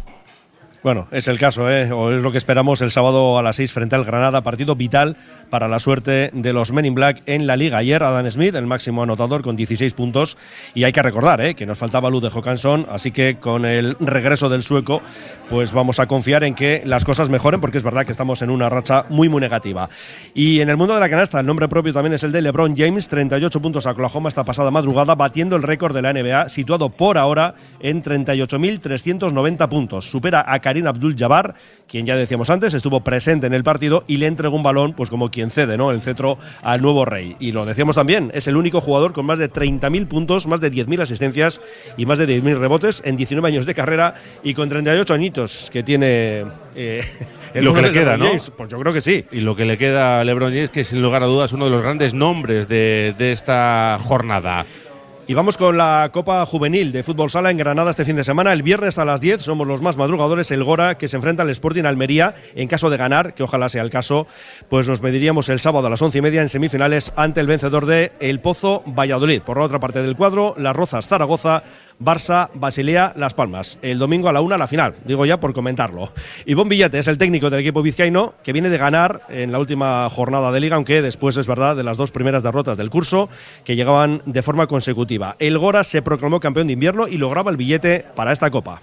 Bueno, 0.81 1.09
es 1.11 1.27
el 1.27 1.37
caso, 1.37 1.69
¿eh? 1.69 1.91
o 1.91 2.09
es 2.09 2.21
lo 2.21 2.31
que 2.31 2.37
esperamos 2.37 2.79
el 2.79 2.89
sábado 2.89 3.37
a 3.37 3.43
las 3.43 3.57
6 3.57 3.73
frente 3.73 3.95
al 3.97 4.05
Granada, 4.05 4.43
partido 4.43 4.77
vital 4.77 5.17
para 5.49 5.67
la 5.67 5.77
suerte 5.77 6.29
de 6.31 6.53
los 6.53 6.71
Men 6.71 6.85
in 6.85 6.95
Black 6.95 7.21
en 7.25 7.47
la 7.47 7.57
liga. 7.57 7.79
Ayer 7.79 8.01
Adam 8.01 8.29
Smith, 8.31 8.55
el 8.55 8.65
máximo 8.65 9.03
anotador 9.03 9.41
con 9.41 9.57
16 9.57 9.93
puntos, 9.93 10.37
y 10.73 10.85
hay 10.85 10.93
que 10.93 11.01
recordar 11.01 11.41
¿eh? 11.41 11.53
que 11.53 11.65
nos 11.65 11.77
faltaba 11.77 12.09
luz 12.09 12.23
de 12.23 12.29
Jokansson, 12.29 12.87
así 12.89 13.11
que 13.11 13.39
con 13.41 13.65
el 13.65 13.97
regreso 13.99 14.47
del 14.47 14.63
sueco, 14.63 15.01
pues 15.49 15.73
vamos 15.73 15.99
a 15.99 16.07
confiar 16.07 16.45
en 16.45 16.55
que 16.55 16.81
las 16.85 17.03
cosas 17.03 17.29
mejoren, 17.29 17.59
porque 17.59 17.77
es 17.77 17.83
verdad 17.83 18.05
que 18.05 18.13
estamos 18.13 18.41
en 18.41 18.49
una 18.49 18.69
racha 18.69 19.03
muy, 19.09 19.27
muy 19.27 19.41
negativa. 19.41 19.89
Y 20.33 20.61
en 20.61 20.69
el 20.69 20.77
mundo 20.77 20.93
de 20.93 21.01
la 21.01 21.09
canasta, 21.09 21.41
el 21.41 21.45
nombre 21.45 21.67
propio 21.67 21.91
también 21.91 22.13
es 22.13 22.23
el 22.23 22.31
de 22.31 22.41
LeBron 22.41 22.77
James, 22.77 23.09
38 23.09 23.61
puntos 23.61 23.85
a 23.85 23.91
Oklahoma 23.91 24.29
esta 24.29 24.45
pasada 24.45 24.71
madrugada, 24.71 25.15
batiendo 25.15 25.57
el 25.57 25.63
récord 25.63 25.93
de 25.93 26.03
la 26.03 26.13
NBA, 26.13 26.47
situado 26.47 26.89
por 26.89 27.17
ahora 27.17 27.55
en 27.81 28.01
38.390 28.01 29.67
puntos. 29.67 30.09
Supera 30.09 30.45
a 30.47 30.61
Karim 30.69 30.85
Abdul-Jabbar, 30.85 31.55
quien 31.87 32.05
ya 32.05 32.15
decíamos 32.15 32.51
antes 32.51 32.75
estuvo 32.75 32.99
presente 32.99 33.47
en 33.47 33.55
el 33.55 33.63
partido 33.63 34.03
y 34.05 34.17
le 34.17 34.27
entregó 34.27 34.55
un 34.55 34.61
balón, 34.61 34.93
pues 34.93 35.09
como 35.09 35.31
quien 35.31 35.49
cede, 35.49 35.77
¿no? 35.77 35.89
El 35.89 35.99
cetro 35.99 36.37
al 36.61 36.83
nuevo 36.83 37.05
rey. 37.05 37.35
Y 37.39 37.53
lo 37.53 37.65
decíamos 37.65 37.95
también, 37.95 38.29
es 38.35 38.47
el 38.47 38.55
único 38.55 38.79
jugador 38.79 39.11
con 39.11 39.25
más 39.25 39.39
de 39.39 39.51
30.000 39.51 40.07
puntos, 40.07 40.45
más 40.45 40.61
de 40.61 40.71
10.000 40.71 41.01
asistencias 41.01 41.59
y 41.97 42.05
más 42.05 42.19
de 42.19 42.27
10.000 42.27 42.59
rebotes 42.59 43.01
en 43.03 43.15
19 43.15 43.47
años 43.47 43.65
de 43.65 43.73
carrera 43.73 44.13
y 44.43 44.53
con 44.53 44.69
38 44.69 45.11
añitos 45.11 45.71
que 45.71 45.81
tiene. 45.81 46.45
Eh, 46.75 47.03
lo 47.55 47.73
que 47.73 47.81
le 47.81 47.91
queda, 47.91 48.15
¿no? 48.15 48.27
pues 48.55 48.69
yo 48.69 48.79
creo 48.79 48.93
que 48.93 49.01
sí. 49.01 49.25
Y 49.31 49.39
lo 49.39 49.55
que 49.55 49.65
le 49.65 49.79
queda 49.79 50.19
a 50.19 50.23
LeBron 50.23 50.53
James, 50.53 50.69
que 50.69 50.83
sin 50.83 51.01
lugar 51.01 51.23
a 51.23 51.25
dudas 51.25 51.49
es 51.49 51.53
uno 51.53 51.65
de 51.65 51.71
los 51.71 51.81
grandes 51.81 52.13
nombres 52.13 52.67
de, 52.67 53.15
de 53.17 53.31
esta 53.31 53.97
jornada. 54.03 54.67
Y 55.29 55.35
vamos 55.35 55.59
con 55.59 55.77
la 55.77 56.09
Copa 56.11 56.43
Juvenil 56.47 56.91
de 56.91 57.03
Fútbol 57.03 57.29
Sala 57.29 57.51
en 57.51 57.57
Granada 57.57 57.91
este 57.91 58.03
fin 58.03 58.15
de 58.15 58.23
semana. 58.23 58.51
El 58.51 58.63
viernes 58.63 58.97
a 58.97 59.05
las 59.05 59.21
10 59.21 59.43
somos 59.43 59.67
los 59.67 59.79
más 59.79 59.95
madrugadores, 59.95 60.49
el 60.49 60.63
Gora, 60.63 60.97
que 60.97 61.07
se 61.07 61.17
enfrenta 61.17 61.43
al 61.43 61.51
Sporting 61.51 61.83
Almería. 61.83 62.33
En 62.55 62.67
caso 62.67 62.89
de 62.89 62.97
ganar, 62.97 63.35
que 63.35 63.43
ojalá 63.43 63.69
sea 63.69 63.83
el 63.83 63.91
caso, 63.91 64.25
pues 64.69 64.89
nos 64.89 65.03
mediríamos 65.03 65.47
el 65.49 65.59
sábado 65.59 65.85
a 65.85 65.91
las 65.91 66.01
once 66.01 66.17
y 66.17 66.21
media 66.23 66.41
en 66.41 66.49
semifinales 66.49 67.13
ante 67.15 67.41
el 67.41 67.45
vencedor 67.45 67.85
de 67.85 68.11
El 68.19 68.39
Pozo 68.39 68.81
Valladolid. 68.87 69.43
Por 69.43 69.59
la 69.59 69.65
otra 69.65 69.79
parte 69.79 70.01
del 70.01 70.15
cuadro, 70.15 70.55
Las 70.57 70.75
Rozas 70.75 71.07
Zaragoza 71.07 71.61
Barça, 71.99 72.49
Basilea, 72.53 73.11
Las 73.17 73.33
Palmas. 73.33 73.77
El 73.81 73.99
domingo 73.99 74.29
a 74.29 74.33
la 74.33 74.39
una, 74.39 74.57
la 74.57 74.67
final, 74.67 74.95
digo 75.03 75.25
ya 75.25 75.39
por 75.39 75.53
comentarlo. 75.53 76.09
Ivón 76.45 76.69
Villate 76.69 76.99
es 76.99 77.07
el 77.09 77.17
técnico 77.17 77.49
del 77.49 77.59
equipo 77.59 77.81
vizcaíno 77.81 78.35
que 78.43 78.53
viene 78.53 78.69
de 78.69 78.77
ganar 78.77 79.19
en 79.29 79.51
la 79.51 79.59
última 79.59 80.09
jornada 80.09 80.51
de 80.51 80.61
liga, 80.61 80.77
aunque 80.77 81.01
después 81.01 81.35
es 81.35 81.47
verdad 81.47 81.75
de 81.75 81.83
las 81.83 81.97
dos 81.97 82.11
primeras 82.11 82.41
derrotas 82.41 82.77
del 82.77 82.89
curso 82.89 83.29
que 83.65 83.75
llegaban 83.75 84.21
de 84.25 84.41
forma 84.41 84.67
consecutiva. 84.67 85.35
El 85.39 85.57
Gora 85.57 85.83
se 85.83 86.01
proclamó 86.01 86.39
campeón 86.39 86.67
de 86.67 86.73
invierno 86.73 87.07
y 87.07 87.17
lograba 87.17 87.51
el 87.51 87.57
billete 87.57 88.05
para 88.15 88.31
esta 88.31 88.49
copa. 88.49 88.81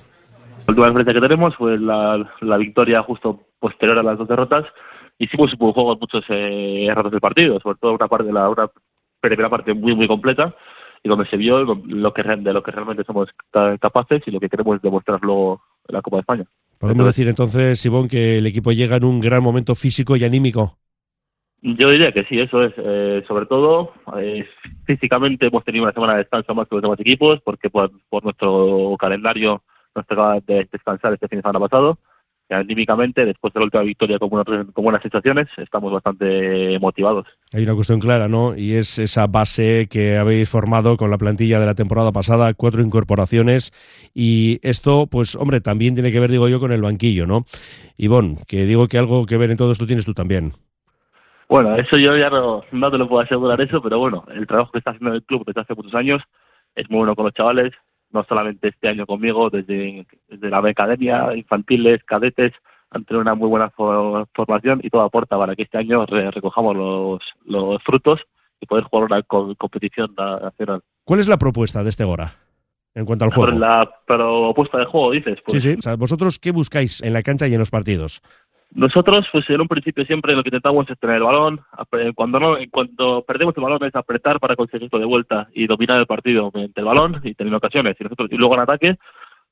La 0.67 0.73
última 0.73 0.89
diferencia 0.89 1.15
que 1.15 1.21
tenemos 1.21 1.57
fue 1.57 1.79
la, 1.79 2.29
victoria 2.59 3.03
justo 3.03 3.41
posterior 3.59 3.99
a 3.99 4.03
las 4.03 4.19
dos 4.19 4.29
derrotas. 4.29 4.65
Hicimos 5.19 5.55
un 5.59 5.73
juego 5.73 5.95
en 5.95 5.99
muchos 5.99 6.25
eh, 6.29 6.87
errores 6.91 7.13
del 7.13 7.21
partido, 7.21 7.59
sobre 7.61 7.79
todo 7.79 7.95
una 7.95 8.09
parte 8.09 8.27
de 8.27 8.33
la 8.35 8.51
una 8.51 8.69
primera 9.21 9.49
parte 9.49 9.73
muy 9.73 9.95
muy 9.95 10.07
completa 10.07 10.55
y 11.07 11.09
donde 11.09 11.27
se 11.27 11.37
vio 11.37 11.63
lo 11.63 12.13
que, 12.13 12.23
de 12.25 12.53
lo 12.53 12.63
que 12.65 12.73
realmente 12.73 13.05
somos 13.05 13.29
capaces 13.81 14.23
y 14.27 14.33
lo 14.33 14.41
que 14.41 14.49
queremos 14.49 14.83
demostrarlo 14.83 15.61
en 15.87 15.95
la 15.95 16.03
Copa 16.03 16.17
de 16.17 16.21
España. 16.23 16.45
Podemos 16.79 17.07
decir 17.07 17.29
entonces, 17.29 17.79
Sibón, 17.79 18.09
que 18.09 18.39
el 18.39 18.47
equipo 18.47 18.73
llega 18.73 18.97
en 18.97 19.05
un 19.05 19.21
gran 19.21 19.41
momento 19.41 19.77
físico 19.77 20.17
y 20.17 20.25
anímico. 20.25 20.77
Yo 21.63 21.91
diría 21.91 22.11
que 22.11 22.25
sí, 22.25 22.41
eso 22.41 22.65
es. 22.65 22.75
Eh, 22.77 23.23
sobre 23.29 23.47
todo, 23.47 23.93
eh, 24.19 24.45
físicamente 24.85 25.47
hemos 25.47 25.65
tenido 25.65 25.85
una 25.85 25.93
semana 25.93 26.15
de 26.15 26.19
descanso 26.19 26.57
más 26.57 26.67
que 26.67 26.75
los 26.75 26.83
demás 26.83 26.99
equipos, 26.99 27.41
porque 27.45 27.71
por, 27.71 27.93
por 28.09 28.25
nuestro 28.25 28.97
calendario 28.99 29.63
nos 29.95 30.07
tocaba 30.09 30.41
de 30.41 30.69
descansar 30.73 31.13
este 31.13 31.29
fin 31.29 31.39
de 31.39 31.43
semana 31.43 31.61
pasado 31.61 31.99
anímicamente, 32.49 33.25
después 33.25 33.53
de 33.53 33.61
la 33.61 33.65
última 33.65 33.83
victoria 33.83 34.19
con 34.19 34.29
buenas, 34.29 34.67
con 34.73 34.85
buenas 34.85 35.03
sensaciones, 35.03 35.49
estamos 35.57 35.93
bastante 35.93 36.79
motivados. 36.79 37.27
Hay 37.53 37.65
una 37.65 37.75
cuestión 37.75 38.01
clara, 38.01 38.29
¿no? 38.29 38.57
Y 38.57 38.75
es 38.75 38.99
esa 38.99 39.27
base 39.27 39.89
que 39.91 40.17
habéis 40.17 40.49
formado 40.49 40.97
con 40.97 41.11
la 41.11 41.19
plantilla 41.19 41.59
de 41.59 41.67
la 41.67 41.75
temporada 41.75 42.13
pasada, 42.13 42.55
cuatro 42.55 42.83
incorporaciones, 42.83 43.73
y 44.15 44.59
esto, 44.63 45.07
pues, 45.07 45.35
hombre, 45.37 45.61
también 45.61 45.95
tiene 45.95 46.13
que 46.13 46.21
ver, 46.21 46.31
digo 46.31 46.49
yo, 46.49 46.61
con 46.61 46.73
el 46.73 46.83
banquillo, 46.83 47.27
¿no? 47.27 47.45
Ivonne, 47.97 48.37
que 48.47 48.65
digo 48.67 48.89
que 48.89 48.99
algo 48.99 49.27
que 49.27 49.37
ver 49.37 49.51
en 49.51 49.57
todo 49.57 49.73
esto 49.73 49.87
tienes 49.87 50.05
tú 50.05 50.15
también. 50.15 50.53
Bueno, 51.49 51.77
eso 51.77 51.97
yo 51.97 52.17
ya 52.17 52.29
no, 52.29 52.65
no 52.73 52.91
te 52.91 52.99
lo 52.99 53.09
puedo 53.09 53.23
asegurar 53.23 53.61
eso, 53.61 53.81
pero 53.81 53.99
bueno, 53.99 54.25
el 54.35 54.47
trabajo 54.47 54.73
que 54.73 54.79
está 54.79 54.91
haciendo 54.91 55.15
el 55.15 55.23
club 55.23 55.45
desde 55.47 55.61
hace 55.61 55.75
muchos 55.75 55.95
años 55.95 56.23
es 56.75 56.91
muy 56.91 56.99
bueno 56.99 57.15
con 57.15 57.25
los 57.25 57.35
chavales, 57.35 57.73
no 58.11 58.25
solamente 58.25 58.69
este 58.69 58.89
año 58.89 59.07
conmigo, 59.07 59.51
desde, 59.51 60.07
desde 60.29 60.51
la 60.51 60.59
academia, 60.59 61.35
infantiles, 61.37 62.03
cadetes, 62.05 62.53
han 62.91 63.05
tenido 63.05 63.23
una 63.23 63.35
muy 63.35 63.49
buena 63.49 63.71
formación 63.71 64.81
y 64.83 64.91
todo 64.91 65.03
aporta 65.03 65.37
para 65.37 65.55
que 65.55 65.63
este 65.63 65.79
año 65.79 66.07
recojamos 66.07 66.77
los, 66.77 67.21
los 67.45 67.83
frutos 67.83 68.21
y 68.61 68.67
poder 68.67 68.85
jugar 68.85 69.07
una 69.07 69.23
competición 69.23 70.15
nacional. 70.17 70.83
¿Cuál 71.05 71.21
es 71.21 71.29
la 71.29 71.37
propuesta 71.37 71.83
de 71.83 71.91
este 71.91 72.05
Gora? 72.05 72.33
En 72.95 73.05
cuanto 73.05 73.27
al 73.27 73.33
juego. 73.33 73.59
La 73.59 73.87
propuesta 74.07 74.79
de 74.79 74.87
juego, 74.87 75.11
dices. 75.11 75.39
Pues, 75.45 75.63
sí, 75.63 75.77
sí. 75.79 75.91
¿Vosotros 75.99 76.39
qué 76.39 76.51
buscáis 76.51 77.03
en 77.03 77.13
la 77.13 77.23
cancha 77.23 77.47
y 77.47 77.53
en 77.53 77.59
los 77.59 77.71
partidos? 77.71 78.23
Nosotros, 78.71 79.27
pues 79.33 79.49
en 79.49 79.61
un 79.61 79.69
principio 79.69 80.05
siempre 80.05 80.35
lo 80.35 80.43
que 80.43 80.49
intentamos 80.49 80.89
es 80.91 80.99
tener 80.99 81.17
el 81.17 81.23
balón. 81.23 81.61
Cuando 82.15 82.41
no, 82.41 82.57
cuando 82.71 83.23
perdemos 83.23 83.57
el 83.57 83.63
balón 83.63 83.85
es 83.85 83.95
apretar 83.95 84.39
para 84.39 84.57
conseguirlo 84.57 84.99
de 84.99 85.07
vuelta 85.07 85.49
y 85.55 85.67
dominar 85.67 85.99
el 85.99 86.07
partido 86.07 86.51
mediante 86.53 86.81
el 86.81 86.87
balón 86.87 87.21
y 87.25 87.35
tener 87.35 87.55
ocasiones. 87.55 87.97
Y, 87.99 88.05
nosotros, 88.05 88.29
y 88.31 88.37
luego 88.37 88.55
en 88.55 88.61
ataque, 88.61 88.97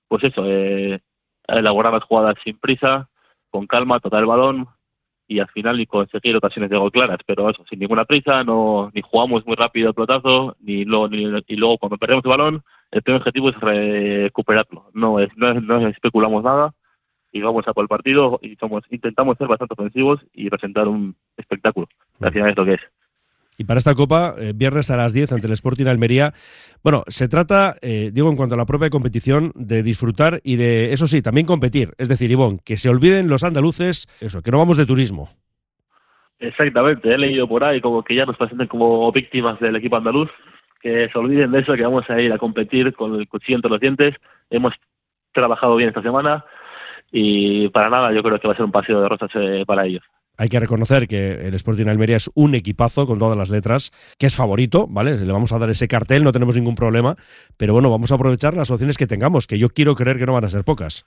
pues 0.09 0.25
eso, 0.25 0.45
eh, 0.47 1.01
elaborar 1.47 1.93
las 1.93 2.05
jugadas 2.05 2.35
sin 2.45 2.59
prisa, 2.59 3.09
con 3.51 3.67
calma, 3.67 4.01
tocar 4.01 4.21
el 4.21 4.27
balón 4.27 4.67
y 5.27 5.39
al 5.39 5.49
final 5.49 5.81
y 5.81 5.87
conseguir 5.87 6.37
ocasiones 6.37 6.69
de 6.69 6.77
gol 6.77 6.93
claras. 6.93 7.21
Pero 7.25 7.49
eso, 7.49 7.65
sin 7.71 7.79
ninguna 7.79 8.05
prisa, 8.05 8.45
no 8.45 8.91
ni 8.93 9.01
jugamos 9.01 9.47
muy 9.47 9.57
rápido 9.57 9.89
el 9.89 9.95
pelotazo, 9.95 10.57
ni, 10.61 10.85
luego, 10.85 11.09
ni 11.09 11.23
y 11.47 11.57
luego 11.57 11.79
cuando 11.79 11.97
perdemos 11.97 12.25
el 12.25 12.31
balón, 12.31 12.63
el 12.91 13.03
primer 13.03 13.23
objetivo 13.23 13.49
es 13.49 13.59
recuperarlo. 13.59 14.91
No, 14.93 15.19
es, 15.19 15.35
no, 15.37 15.55
no 15.55 15.87
especulamos 15.89 16.43
nada 16.45 16.75
y 17.35 17.43
vamos 17.43 17.67
a 17.67 17.75
por 17.75 17.83
el 17.83 17.89
partido 17.89 18.39
y 18.41 18.55
somos 18.57 18.85
intentamos 18.91 19.37
ser 19.37 19.49
bastante 19.49 19.75
ofensivos 19.75 20.21
y 20.33 20.49
presentar 20.49 20.87
un 20.87 21.17
espectáculo. 21.37 21.89
Al 22.21 22.33
final 22.33 22.51
es 22.51 22.57
lo 22.57 22.65
que 22.65 22.75
es. 22.75 22.81
Y 23.59 23.65
para 23.65 23.79
esta 23.79 23.95
Copa, 23.95 24.35
eh, 24.39 24.53
viernes 24.55 24.91
a 24.91 24.97
las 24.97 25.13
10 25.13 25.33
ante 25.33 25.47
el 25.49 25.53
Sporting 25.53 25.87
Almería. 25.87 26.33
Bueno, 26.83 27.03
se 27.09 27.29
trata, 27.29 27.75
eh, 27.83 28.11
digo, 28.13 28.31
en 28.31 28.37
cuanto 28.37 28.55
a 28.55 28.59
la 28.59 28.67
propia 28.67 28.89
competición, 28.89 29.53
de 29.57 29.83
disfrutar 29.83 30.41
y 30.45 30.57
de, 30.57 30.93
eso 30.93 31.09
sí, 31.09 31.23
también 31.23 31.47
competir. 31.47 31.91
Es 31.99 32.09
decir, 32.09 32.31
Ivón, 32.31 32.59
que 32.65 32.77
se 32.77 32.89
olviden 32.89 33.29
los 33.29 33.43
andaluces, 33.43 34.07
eso, 34.21 34.41
que 34.41 34.53
no 34.53 34.59
vamos 34.59 34.77
de 34.77 34.87
turismo. 34.87 35.29
Exactamente, 36.39 37.13
he 37.13 37.19
leído 37.19 37.49
por 37.49 37.65
ahí 37.65 37.81
como 37.81 38.03
que 38.03 38.15
ya 38.15 38.27
nos 38.27 38.37
presenten 38.37 38.69
como 38.69 39.11
víctimas 39.11 39.59
del 39.61 39.77
equipo 39.77 39.97
andaluz, 39.97 40.31
que 40.81 41.09
se 41.09 41.19
olviden 41.19 41.51
de 41.51 41.61
eso, 41.61 41.75
que 41.75 41.83
vamos 41.83 42.09
a 42.11 42.21
ir 42.21 42.33
a 42.33 42.39
competir 42.39 42.93
con 42.93 43.15
el 43.15 43.29
cuchillo 43.29 43.57
entre 43.57 43.71
los 43.71 43.81
dientes. 43.81 44.15
Hemos 44.51 44.75
trabajado 45.33 45.77
bien 45.77 45.89
esta 45.89 46.03
semana 46.03 46.45
y 47.17 47.69
para 47.69 47.89
nada 47.89 48.13
yo 48.13 48.25
creo 48.25 48.41
que 48.41 48.49
va 48.49 48.55
a 48.55 48.57
ser 48.57 48.67
un 48.67 48.73
paseo 48.73 49.01
de 49.01 49.09
rosas 49.09 49.31
eh, 49.37 49.63
para 49.65 49.87
ellos. 49.87 50.03
Hay 50.37 50.49
que 50.49 50.59
reconocer 50.59 51.07
que 51.07 51.47
el 51.47 51.55
Sporting 51.55 51.87
Almería 51.87 52.17
es 52.17 52.29
un 52.35 52.57
equipazo 52.57 53.07
con 53.07 53.21
todas 53.21 53.37
las 53.37 53.51
letras, 53.51 53.93
que 54.19 54.27
es 54.27 54.35
favorito, 54.35 54.89
¿vale? 54.91 55.17
Le 55.17 55.33
vamos 55.33 55.53
a 55.53 55.61
dar 55.61 55.71
ese 55.71 55.87
cartel, 55.87 56.25
no 56.25 56.33
tenemos 56.33 56.57
ningún 56.57 56.75
problema, 56.75 57.15
pero 57.57 57.73
bueno, 57.73 57.89
vamos 57.89 58.11
a 58.11 58.17
aprovechar 58.17 58.57
las 58.57 58.69
opciones 58.73 58.99
que 58.99 59.07
tengamos, 59.07 59.47
que 59.47 59.61
yo 59.61 59.69
quiero 59.69 59.95
creer 59.95 60.19
que 60.19 60.27
no 60.27 60.33
van 60.33 60.45
a 60.45 60.49
ser 60.49 60.65
pocas. 60.65 61.07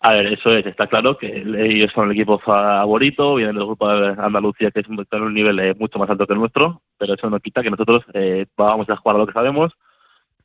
A 0.00 0.14
ver, 0.14 0.26
eso 0.32 0.56
es, 0.56 0.64
está 0.64 0.86
claro 0.86 1.18
que 1.18 1.26
ellos 1.26 1.92
son 1.94 2.06
el 2.06 2.12
equipo 2.12 2.38
favorito, 2.38 3.34
vienen 3.34 3.56
del 3.56 3.66
grupo 3.66 3.86
de 3.86 4.14
Andalucía, 4.18 4.70
que 4.70 4.80
es 4.80 4.88
un, 4.88 5.04
un 5.12 5.34
nivel 5.34 5.58
eh, 5.60 5.74
mucho 5.78 5.98
más 5.98 6.08
alto 6.08 6.26
que 6.26 6.32
el 6.32 6.40
nuestro, 6.40 6.80
pero 6.96 7.12
eso 7.12 7.28
no 7.28 7.40
quita 7.40 7.62
que 7.62 7.70
nosotros 7.70 8.04
eh, 8.14 8.46
vamos 8.56 8.88
a 8.88 8.96
jugar 8.96 9.16
a 9.16 9.18
lo 9.18 9.26
que 9.26 9.34
sabemos 9.34 9.74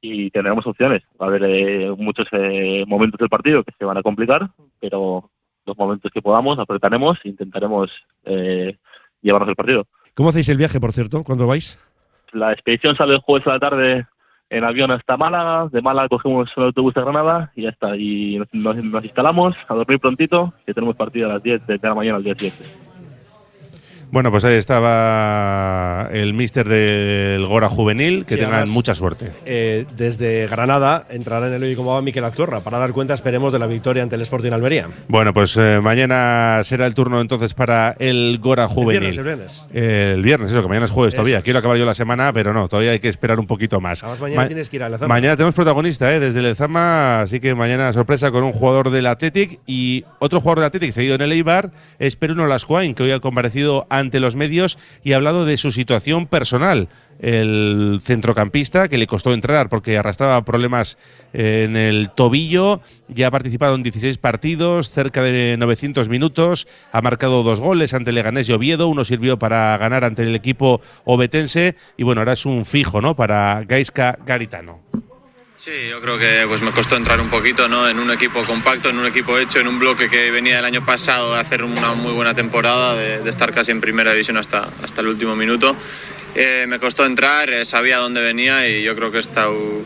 y 0.01 0.29
tendremos 0.31 0.65
opciones. 0.65 1.03
Va 1.21 1.25
a 1.25 1.29
haber 1.29 1.43
eh, 1.43 1.91
muchos 1.97 2.27
eh, 2.31 2.83
momentos 2.87 3.19
del 3.19 3.29
partido 3.29 3.63
que 3.63 3.73
se 3.77 3.85
van 3.85 3.97
a 3.97 4.03
complicar, 4.03 4.49
pero 4.79 5.29
los 5.65 5.77
momentos 5.77 6.11
que 6.11 6.21
podamos 6.21 6.57
apretaremos 6.59 7.17
e 7.23 7.29
intentaremos 7.29 7.91
eh, 8.25 8.77
llevarnos 9.21 9.49
el 9.49 9.55
partido. 9.55 9.87
¿Cómo 10.13 10.29
hacéis 10.29 10.49
el 10.49 10.57
viaje, 10.57 10.79
por 10.79 10.91
cierto? 10.91 11.23
¿Cuándo 11.23 11.47
vais? 11.47 11.79
La 12.31 12.51
expedición 12.51 12.95
sale 12.95 13.15
el 13.15 13.21
jueves 13.21 13.47
a 13.47 13.51
la 13.51 13.59
tarde 13.59 14.07
en 14.49 14.63
avión 14.63 14.91
hasta 14.91 15.15
Málaga, 15.15 15.69
de 15.71 15.81
Málaga 15.81 16.09
cogemos 16.09 16.51
el 16.57 16.63
autobús 16.63 16.93
de 16.95 17.01
Granada 17.01 17.51
y 17.55 17.63
ya 17.63 17.69
está. 17.69 17.95
Y 17.95 18.41
nos 18.51 18.77
instalamos 19.03 19.55
a 19.67 19.75
dormir 19.75 19.99
prontito, 19.99 20.53
que 20.65 20.73
tenemos 20.73 20.95
partido 20.95 21.29
a 21.29 21.33
las 21.33 21.43
10 21.43 21.67
de 21.67 21.79
la 21.81 21.93
mañana 21.93 22.17
al 22.17 22.23
día 22.23 22.33
siguiente. 22.33 22.88
Bueno, 24.11 24.31
pues 24.31 24.43
ahí 24.43 24.55
estaba 24.55 26.09
el 26.11 26.33
mister 26.33 26.67
del 26.67 27.45
Gora 27.45 27.69
Juvenil. 27.69 28.25
Que 28.25 28.33
Sí, 28.35 28.39
tengan 28.39 28.55
además- 28.55 28.73
mucha 28.73 28.95
suerte. 28.95 29.31
Eh, 29.45 29.85
desde 29.95 30.47
Granada 30.47 31.05
entrará 31.09 31.47
en 31.47 31.53
el 31.53 31.63
hoy 31.63 31.75
como 31.75 31.93
va 31.93 32.01
Miquel 32.01 32.23
Azcorra 32.23 32.61
para 32.61 32.79
dar 32.79 32.91
cuenta, 32.91 33.13
esperemos, 33.13 33.53
de 33.53 33.59
la 33.59 33.67
victoria 33.67 34.01
ante 34.01 34.15
el 34.15 34.21
Sporting 34.21 34.51
Almería. 34.51 34.87
Bueno, 35.07 35.33
pues 35.33 35.55
eh, 35.57 35.79
mañana 35.83 36.59
será 36.63 36.87
el 36.87 36.95
turno 36.95 37.21
entonces 37.21 37.53
para 37.53 37.95
el 37.99 38.39
Gora 38.41 38.67
Juvenil. 38.67 38.99
viernes, 39.13 39.17
el 39.17 39.23
viernes. 39.23 39.65
El 39.73 40.21
viernes, 40.23 40.51
eso, 40.51 40.61
que 40.63 40.67
mañana 40.67 40.85
es 40.85 40.91
jueves 40.91 41.13
Eso 41.13 41.21
todavía. 41.21 41.41
Quiero 41.43 41.59
acabar 41.59 41.77
yo 41.77 41.85
la 41.85 41.93
semana, 41.93 42.33
pero 42.33 42.51
no, 42.53 42.67
todavía 42.67 42.91
hay 42.91 42.99
que 42.99 43.09
esperar 43.09 43.39
un 43.39 43.45
poquito 43.47 43.79
más. 43.79 44.01
Además, 44.03 44.21
mañana 44.21 44.41
Ma- 44.41 44.47
tienes 44.47 44.69
que 44.69 44.77
ir 44.77 44.83
a 44.83 44.89
Lezama. 44.89 45.13
Mañana 45.13 45.35
tenemos 45.35 45.53
protagonista, 45.53 46.11
¿eh? 46.13 46.19
desde 46.19 46.41
Lezama, 46.41 47.21
así 47.21 47.39
que 47.39 47.53
mañana 47.53 47.93
sorpresa 47.93 48.31
con 48.31 48.43
un 48.43 48.53
jugador 48.53 48.89
del 48.89 49.05
Athletic 49.05 49.59
y 49.67 50.03
otro 50.17 50.39
jugador 50.41 50.59
del 50.59 50.65
Athletic 50.67 50.93
cedido 50.93 51.13
en 51.15 51.21
el 51.21 51.31
Eibar 51.31 51.71
es 51.99 52.15
Peruno 52.15 52.47
Lascuain, 52.47 52.95
que 52.95 53.03
hoy 53.03 53.11
ha 53.11 53.19
comparecido 53.19 53.85
ante 53.99 54.19
los 54.19 54.35
medios 54.35 54.77
y 55.03 55.13
ha 55.13 55.17
hablado 55.17 55.45
de 55.45 55.57
su 55.57 55.71
situación 55.71 56.27
personal. 56.27 56.89
El 57.19 57.99
centrocampista 58.01 58.87
que 58.87 58.97
le 58.97 59.05
costó 59.05 59.33
entrar 59.33 59.67
porque 59.67 59.97
arrastraba 59.97 60.45
problemas 60.45 60.97
eh, 61.33 61.65
en 61.67 61.75
el 61.75 62.11
tobillo, 62.11 62.79
ya 63.09 63.27
ha 63.27 63.31
participado 63.31 63.75
en 63.75 63.83
16 63.83 64.17
partidos, 64.17 64.89
cerca 64.89 65.21
de 65.21 65.57
900 65.59 66.07
minutos, 66.07 66.67
ha 66.93 67.01
marcado 67.01 67.43
dos 67.43 67.59
goles 67.59 67.93
ante 67.93 68.13
Leganés 68.13 68.47
y 68.47 68.53
Oviedo, 68.53 68.87
uno 68.87 69.03
sirvió 69.03 69.37
para 69.37 69.77
ganar 69.77 70.05
ante 70.05 70.23
el 70.23 70.33
equipo 70.33 70.81
obetense 71.03 71.75
y 71.97 72.03
bueno, 72.03 72.21
ahora 72.21 72.33
es 72.33 72.45
un 72.45 72.65
fijo 72.65 73.01
¿no? 73.01 73.17
para 73.17 73.63
Gaisca 73.67 74.17
Garitano. 74.25 74.79
Sí, 75.59 75.89
yo 75.89 75.99
creo 75.99 76.17
que 76.17 76.45
pues 76.47 76.61
me 76.61 76.71
costó 76.71 76.95
entrar 76.95 77.19
un 77.19 77.29
poquito 77.29 77.67
¿no? 77.67 77.85
en 77.85 77.99
un 77.99 78.09
equipo 78.11 78.45
compacto, 78.45 78.87
en 78.87 78.97
un 78.97 79.05
equipo 79.05 79.37
hecho, 79.37 79.59
en 79.59 79.67
un 79.67 79.77
bloque 79.77 80.09
que 80.09 80.31
venía 80.31 80.59
el 80.59 80.63
año 80.63 80.85
pasado 80.85 81.33
de 81.33 81.41
hacer 81.41 81.65
una 81.65 81.93
muy 81.95 82.13
buena 82.13 82.33
temporada, 82.33 82.95
de, 82.95 83.29
estar 83.29 83.53
casi 83.53 83.71
en 83.71 83.81
primera 83.81 84.13
división 84.13 84.37
hasta, 84.37 84.69
hasta 84.81 85.01
el 85.01 85.07
último 85.07 85.35
minuto. 85.35 85.75
Eh, 86.33 86.63
me 86.65 86.79
costó 86.79 87.05
entrar, 87.05 87.49
eh, 87.49 87.65
sabía 87.65 87.97
dónde 87.97 88.21
venía 88.21 88.69
y 88.69 88.83
yo 88.83 88.95
creo 88.95 89.11
que 89.11 89.17
he, 89.17 89.19
estado- 89.19 89.83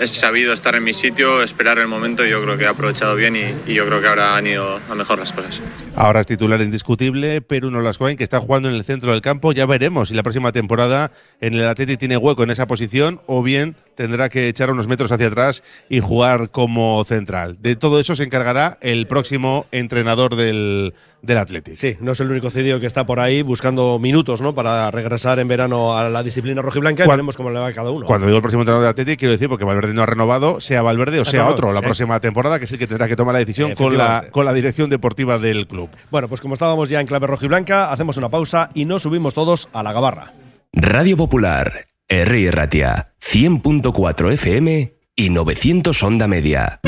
he 0.00 0.06
sabido 0.06 0.52
estar 0.52 0.74
en 0.74 0.84
mi 0.84 0.92
sitio, 0.92 1.42
esperar 1.42 1.78
el 1.78 1.88
momento 1.88 2.24
yo 2.24 2.42
creo 2.42 2.56
que 2.56 2.64
he 2.64 2.68
aprovechado 2.68 3.14
bien 3.16 3.36
y, 3.36 3.72
yo 3.72 3.86
creo 3.86 4.00
que 4.00 4.08
ahora 4.08 4.36
han 4.36 4.46
ido 4.46 4.78
a 4.88 4.94
mejor 4.94 5.18
las 5.18 5.32
cosas. 5.32 5.60
Ahora 5.96 6.20
es 6.20 6.26
titular 6.26 6.60
indiscutible, 6.60 7.40
Peruno 7.40 7.80
Lascoain, 7.80 8.16
que 8.16 8.24
está 8.24 8.40
jugando 8.40 8.68
en 8.68 8.74
el 8.74 8.84
centro 8.84 9.12
del 9.12 9.20
campo. 9.20 9.52
Ya 9.52 9.66
veremos 9.66 10.08
si 10.08 10.14
la 10.14 10.22
próxima 10.22 10.52
temporada 10.52 11.12
en 11.40 11.54
el 11.54 11.66
Atleti 11.66 11.96
tiene 11.96 12.16
hueco 12.16 12.42
en 12.42 12.50
esa 12.50 12.66
posición 12.66 13.20
o 13.26 13.42
bien 13.42 13.76
tendrá 13.94 14.28
que 14.28 14.48
echar 14.48 14.70
unos 14.70 14.86
metros 14.86 15.12
hacia 15.12 15.26
atrás 15.26 15.62
y 15.88 16.00
jugar 16.00 16.50
como 16.50 17.04
central. 17.04 17.58
De 17.60 17.76
todo 17.76 18.00
eso 18.00 18.16
se 18.16 18.24
encargará 18.24 18.78
el 18.80 19.06
próximo 19.06 19.66
entrenador 19.70 20.36
del, 20.36 20.94
del 21.22 21.38
Atleti. 21.38 21.76
Sí, 21.76 21.96
no 22.00 22.12
es 22.12 22.20
el 22.20 22.30
único 22.30 22.50
cedido 22.50 22.80
que 22.80 22.86
está 22.86 23.06
por 23.06 23.20
ahí 23.20 23.42
buscando 23.42 23.98
minutos 23.98 24.40
¿no? 24.40 24.54
para 24.54 24.90
regresar 24.90 25.38
en 25.38 25.46
verano 25.48 25.96
a 25.96 26.08
la 26.08 26.22
disciplina 26.22 26.60
rojiblanca 26.62 27.04
y 27.04 27.08
veremos 27.08 27.36
cómo 27.36 27.50
le 27.50 27.58
va 27.60 27.68
a 27.68 27.72
cada 27.72 27.90
uno. 27.90 28.06
Cuando 28.06 28.26
digo 28.26 28.36
el 28.38 28.42
próximo 28.42 28.62
entrenador 28.62 28.82
del 28.82 28.90
Atleti, 28.90 29.16
quiero 29.16 29.32
decir 29.32 29.48
porque 29.48 29.64
Valverde 29.64 29.94
no 29.94 30.02
ha 30.02 30.06
renovado, 30.06 30.60
sea 30.60 30.82
Valverde 30.82 31.20
o 31.20 31.22
Ah, 31.22 31.24
sea 31.24 31.44
no, 31.44 31.50
otro, 31.50 31.72
la 31.72 31.78
sí. 31.78 31.84
próxima 31.84 32.18
temporada, 32.20 32.58
que 32.58 32.64
es 32.66 32.72
el 32.72 32.78
que 32.78 32.86
tendrá 32.86 33.06
que 33.08 33.16
tomar 33.16 33.32
la 33.34 33.38
decisión 33.38 33.74
con 33.74 33.96
la, 33.96 34.26
con 34.30 34.44
la 34.44 34.52
dirección 34.52 34.90
deportiva 34.90 35.38
del 35.38 35.66
club. 35.68 35.88
Bueno, 36.10 36.28
pues 36.28 36.40
como 36.40 36.54
estábamos 36.54 36.88
ya 36.88 37.00
en 37.00 37.06
clave 37.06 37.26
rojiblanca, 37.28 37.92
hacemos 37.92 38.16
una 38.16 38.28
pausa 38.28 38.70
y 38.74 38.84
nos 38.84 39.02
subimos 39.02 39.32
todos 39.32 39.68
a 39.72 39.82
la 39.84 39.92
gabarra. 39.92 40.32
Radio 40.72 41.16
Popular, 41.16 41.86
R. 42.08 42.50
Ratia, 42.50 43.12
100.4 43.22 44.32
FM 44.32 44.94
y 45.14 45.30
900 45.30 46.02
Onda 46.02 46.26
Media. 46.26 46.80